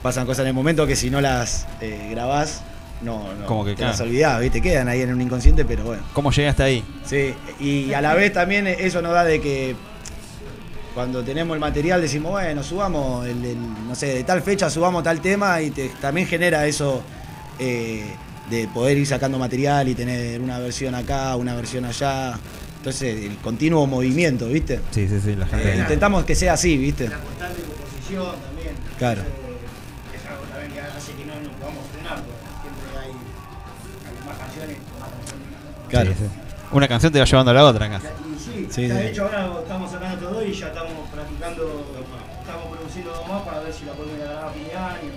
[0.03, 2.61] pasan cosas en el momento que si no las eh, grabás,
[3.03, 3.91] no, no Como que, te claro.
[3.91, 6.03] las olvidás, viste, quedan ahí en un inconsciente, pero bueno.
[6.13, 6.83] ¿Cómo llegué hasta ahí?
[7.05, 9.75] Sí, y a la vez también eso nos da de que
[10.93, 15.03] cuando tenemos el material decimos, bueno, subamos, el, el- no sé, de tal fecha subamos
[15.03, 17.01] tal tema y te- también genera eso
[17.59, 18.05] eh,
[18.49, 22.37] de poder ir sacando material y tener una versión acá, una versión allá.
[22.77, 24.81] Entonces, el continuo movimiento, ¿viste?
[24.91, 25.77] Sí, sí, sí, la Eh, gente.
[25.77, 27.07] intentamos que sea así, ¿viste?
[27.07, 28.73] La constante composición también.
[28.99, 29.21] Claro.
[35.93, 36.11] Claro.
[36.11, 36.25] Sí, sí.
[36.71, 37.99] Una canción te va llevando a la otra acá.
[38.43, 41.85] Sí, Sí, de hecho ahora estamos sacando todo y ya estamos practicando,
[42.41, 45.11] estamos produciendo dos más para ver si la podemos grabar a fin de año.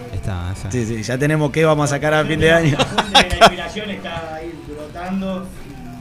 [0.00, 0.70] Eh, Está, esa.
[0.70, 2.76] Sí, sí, ya tenemos qué vamos a sacar a fin de año.
[3.12, 5.98] La inspiración está ahí brotando y nada,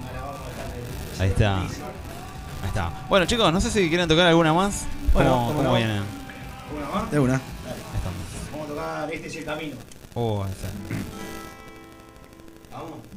[0.00, 1.58] no la vamos a dejar de- Ahí está.
[1.60, 2.90] Ahí está.
[3.08, 4.84] Bueno, chicos, no sé si quieren tocar alguna más.
[5.12, 6.02] Bueno, ¿Cómo, cómo vienen?
[6.76, 7.10] ¿Una más?
[7.10, 7.34] De una.
[7.34, 7.40] Ahí
[7.96, 8.18] estamos.
[8.52, 9.76] Vamos a tocar Este es el camino.
[10.14, 10.68] Oh, ahí está.
[12.74, 13.13] Vamos.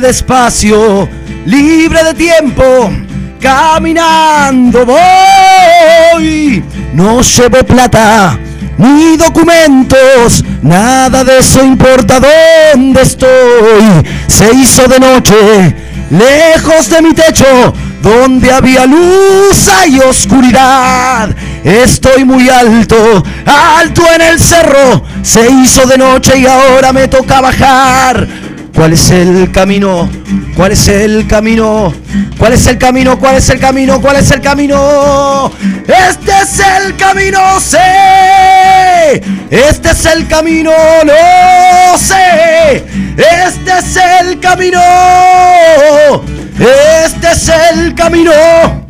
[0.00, 1.06] De espacio,
[1.44, 2.90] libre de tiempo,
[3.38, 6.64] caminando voy.
[6.94, 8.38] No llevo plata
[8.78, 14.02] ni documentos, nada de eso importa dónde estoy.
[14.26, 15.76] Se hizo de noche,
[16.10, 21.28] lejos de mi techo, donde había luz hay oscuridad.
[21.62, 25.04] Estoy muy alto, alto en el cerro.
[25.22, 28.26] Se hizo de noche y ahora me toca bajar.
[28.82, 30.10] ¿Cuál es el camino?
[30.56, 31.94] ¿Cuál es el camino?
[32.36, 33.16] ¿Cuál es el camino?
[33.16, 34.00] ¿Cuál es el camino?
[34.00, 35.52] ¿Cuál es el camino?
[35.86, 39.22] Este es el camino, sé.
[39.50, 40.72] Este es el camino,
[41.04, 42.84] no sé.
[43.16, 44.80] Este es el camino.
[46.58, 48.81] Este es el camino.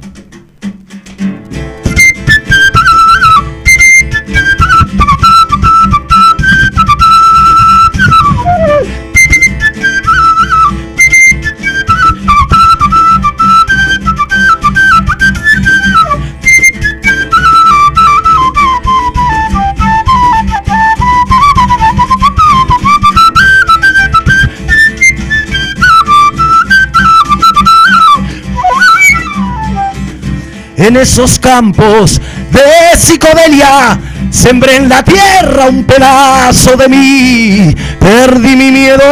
[30.82, 34.00] En esos campos de psicodelia
[34.30, 37.76] sembré en la tierra un pedazo de mí.
[38.00, 39.04] Perdí mi miedo,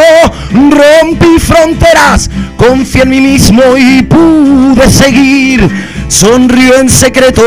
[0.51, 5.71] rompí fronteras, confié en mí mismo y pude seguir.
[6.09, 7.45] Sonrió en secreto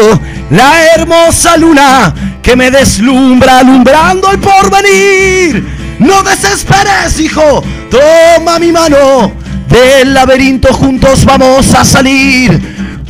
[0.52, 5.68] la hermosa luna que me deslumbra alumbrando el porvenir.
[6.00, 9.34] No desesperes, hijo, toma mi mano.
[9.68, 12.63] Del laberinto juntos vamos a salir.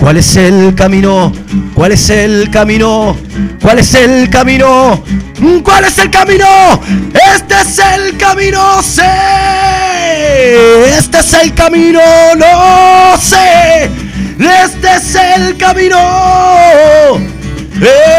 [0.03, 1.31] ¿Cuál es el camino?
[1.73, 3.15] ¿Cuál es el camino?
[3.61, 5.01] ¿Cuál es el camino?
[5.63, 6.45] ¿Cuál es el camino?
[7.33, 9.01] Este es el camino, sé.
[10.97, 12.01] Este es el camino,
[12.35, 13.89] no sé.
[14.37, 15.97] Este es el camino.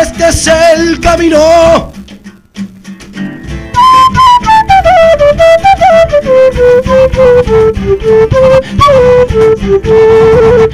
[0.00, 1.92] Este es el camino.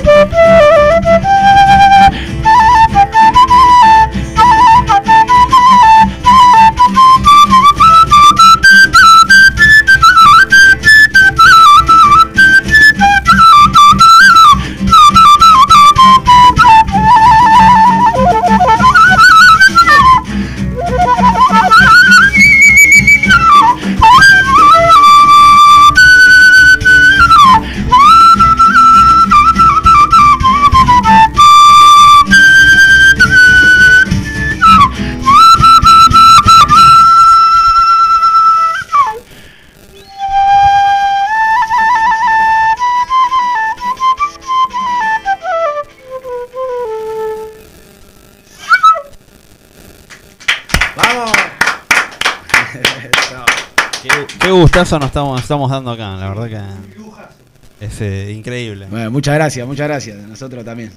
[59.21, 60.17] muchas gracias, muchas gracias.
[60.17, 60.91] Nosotros también.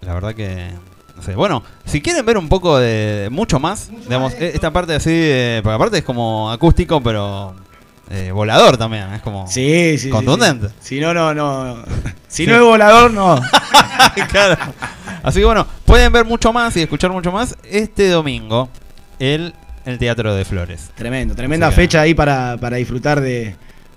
[0.00, 0.70] La verdad que.
[1.16, 1.34] No sé.
[1.36, 3.28] Bueno, si quieren ver un poco de.
[3.30, 5.10] Mucho más, digamos, e- esta parte así.
[5.10, 7.54] de- porque aparte es como acústico, pero.
[8.10, 9.12] eh, volador también.
[9.12, 9.46] Es como.
[9.46, 10.10] Sí, sí.
[10.10, 10.68] Contundente.
[10.80, 10.96] sí.
[10.96, 11.76] Si no, no, no.
[12.26, 12.50] Si Sí.
[12.50, 13.40] no es volador, no.
[14.30, 14.56] claro.
[15.22, 18.68] Así que bueno, pueden ver mucho más y escuchar mucho más este domingo.
[19.20, 20.90] El, el Teatro de Flores.
[20.96, 23.54] Tremendo, tremenda fecha ahí para, para disfrutar de,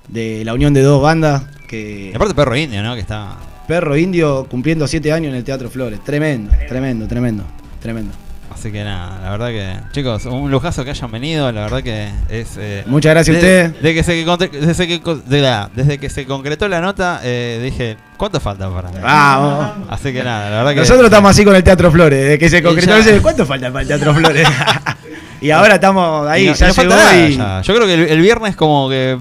[0.09, 1.43] de la unión de dos bandas.
[1.67, 2.93] Que Y aparte Perro Indio, ¿no?
[2.95, 3.37] Que está.
[3.67, 6.03] Perro Indio cumpliendo siete años en el Teatro Flores.
[6.03, 7.43] Tremendo, tremendo, tremendo,
[7.81, 8.13] tremendo.
[8.53, 9.73] Así que nada, la verdad que.
[9.93, 11.51] Chicos, un lujazo que hayan venido.
[11.51, 12.55] La verdad que es.
[12.57, 13.81] eh, Muchas gracias a de- ustedes.
[13.81, 14.25] de que se
[14.67, 18.69] desde, que, co- de la- desde que se concretó la nota, eh, dije, ¿cuánto falta
[18.69, 18.91] para.?
[19.01, 19.87] Vamos.
[19.89, 20.79] Así que nada, la verdad que.
[20.81, 22.99] Nosotros estamos así con el Teatro Flores, desde que se concretó.
[22.99, 23.21] ya.
[23.21, 24.47] ¿Cuánto falta para el Teatro Flores?
[25.41, 27.61] y ahora estamos ahí, Y no- ya y no falta llegó nada y- ya.
[27.63, 29.17] Yo creo que el, el viernes, como que.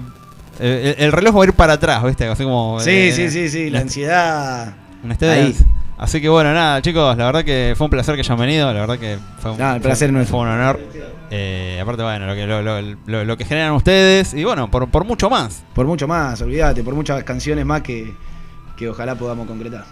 [0.59, 2.25] Eh, El, el reloj va a ir para atrás, ¿viste?
[2.27, 2.79] Así como.
[2.79, 4.73] Sí, eh, sí, sí, sí, la ansiedad.
[5.03, 5.55] Un Stay Ahí.
[5.97, 8.79] Así que bueno, nada, chicos, la verdad que fue un placer que hayan venido, la
[8.81, 10.79] verdad que fue un, Ah, el placer fue, fue un honor.
[11.31, 14.89] Eh, aparte, bueno, lo que, lo, lo- lo- lo que generan ustedes y bueno, por,
[14.89, 15.63] por mucho más.
[15.73, 18.13] Por mucho más, olvídate, por muchas canciones más que,
[18.75, 19.85] que ojalá podamos concretar.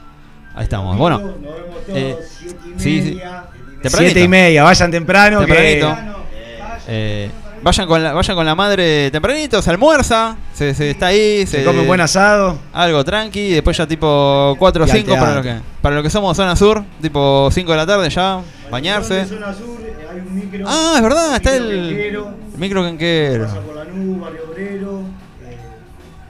[0.55, 0.97] Ahí estamos.
[0.97, 3.09] Bueno, Nos vemos todos, eh, siete y sí, sí.
[3.15, 3.43] media.
[3.81, 3.97] Tempranito.
[3.97, 5.39] Siete y media, vayan temprano.
[5.39, 5.95] Tempranito.
[5.95, 7.31] Que, Eh,
[7.63, 11.59] vayan, con la, vayan con la madre tempranito, se almuerza, se, se está ahí, se,
[11.59, 12.57] se come un buen asado.
[12.73, 16.03] Algo tranqui, después ya tipo 4 o Y al 5 para lo, que, para lo
[16.03, 19.21] que somos zona sur, tipo 5 de la tarde ya, bañarse.
[19.21, 20.65] En zona sur eh, hay un micro.
[20.67, 23.43] Ah, es verdad, está micro el, quequero, el micro canquero.
[23.45, 25.01] Pasa por la nube, barrio obrero.
[25.43, 25.57] eh,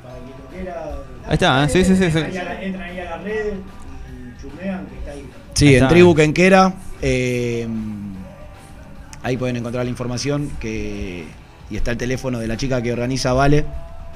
[0.03, 0.83] para quien lo quiera.
[1.27, 1.69] Ahí está, ¿eh?
[1.69, 2.11] sí, sí, sí.
[2.11, 2.17] sí.
[2.17, 3.53] Ahí a la- entran ahí a las redes
[4.09, 5.29] y chumean que está ahí.
[5.53, 5.89] Sí, Ahí en está.
[5.89, 6.73] Tribu Quenquera.
[7.01, 7.67] eh,
[9.23, 11.25] ahí pueden encontrar la información que
[11.69, 13.63] y está el teléfono de la chica que organiza Vale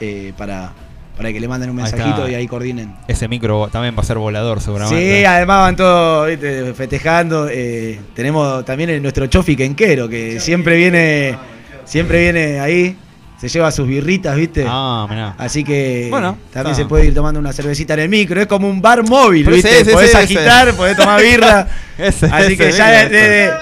[0.01, 0.73] eh, para,
[1.15, 2.93] para que le manden un Ahí mensajito y ahí coordinen.
[3.07, 5.19] Ese micro también va a ser volador seguramente.
[5.19, 6.73] Sí, además van todos ¿viste?
[6.73, 7.47] festejando.
[7.49, 11.37] eh, tenemos también el- nuestro Chofi Quenquero, que siempre viene,
[11.85, 12.97] siempre viene ahí,
[13.39, 14.65] se lleva sus birritas, ¿viste?
[14.67, 15.35] Ah, mirá.
[15.37, 16.83] Así que Bueno, también está.
[16.83, 18.41] se puede ir tomando una cervecita en el micro.
[18.41, 19.79] Es como un bar móvil, ¿viste?
[19.79, 20.77] sí, sí, podés agitar, ese.
[20.77, 21.67] podés tomar birra.
[21.97, 23.53] Ese, Así ese que ya desde- ese.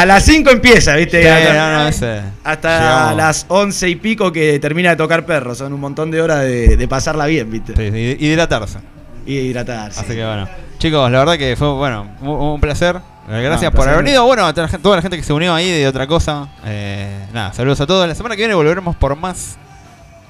[0.00, 1.22] A las 5 empieza, ¿viste?
[1.22, 2.20] Sí, hasta no, no, ese.
[2.44, 3.16] hasta Llegamos.
[3.16, 5.54] las 11 y pico que termina de tocar perro.
[5.54, 7.74] Son un montón de horas de, de pasarla bien, ¿viste?
[7.74, 8.78] Sí, hidratarse.
[9.26, 10.00] Y hidratarse.
[10.00, 10.48] Así que bueno.
[10.78, 13.00] Chicos, la verdad que fue bueno, un, un placer.
[13.28, 14.24] Gracias No, por haber venido.
[14.24, 16.48] Bueno, a toda la gente- toda la gente que se unió ahí de otra cosa.
[16.64, 18.06] eh, nada, saludos a todos.
[18.06, 19.56] La semana que viene volveremos por más.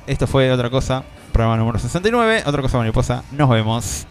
[0.06, 1.02] Esto fue otra cosa.
[1.32, 2.44] Programa número 69.
[2.46, 3.22] Otra cosa mariposa.
[3.32, 4.06] Nos vemos.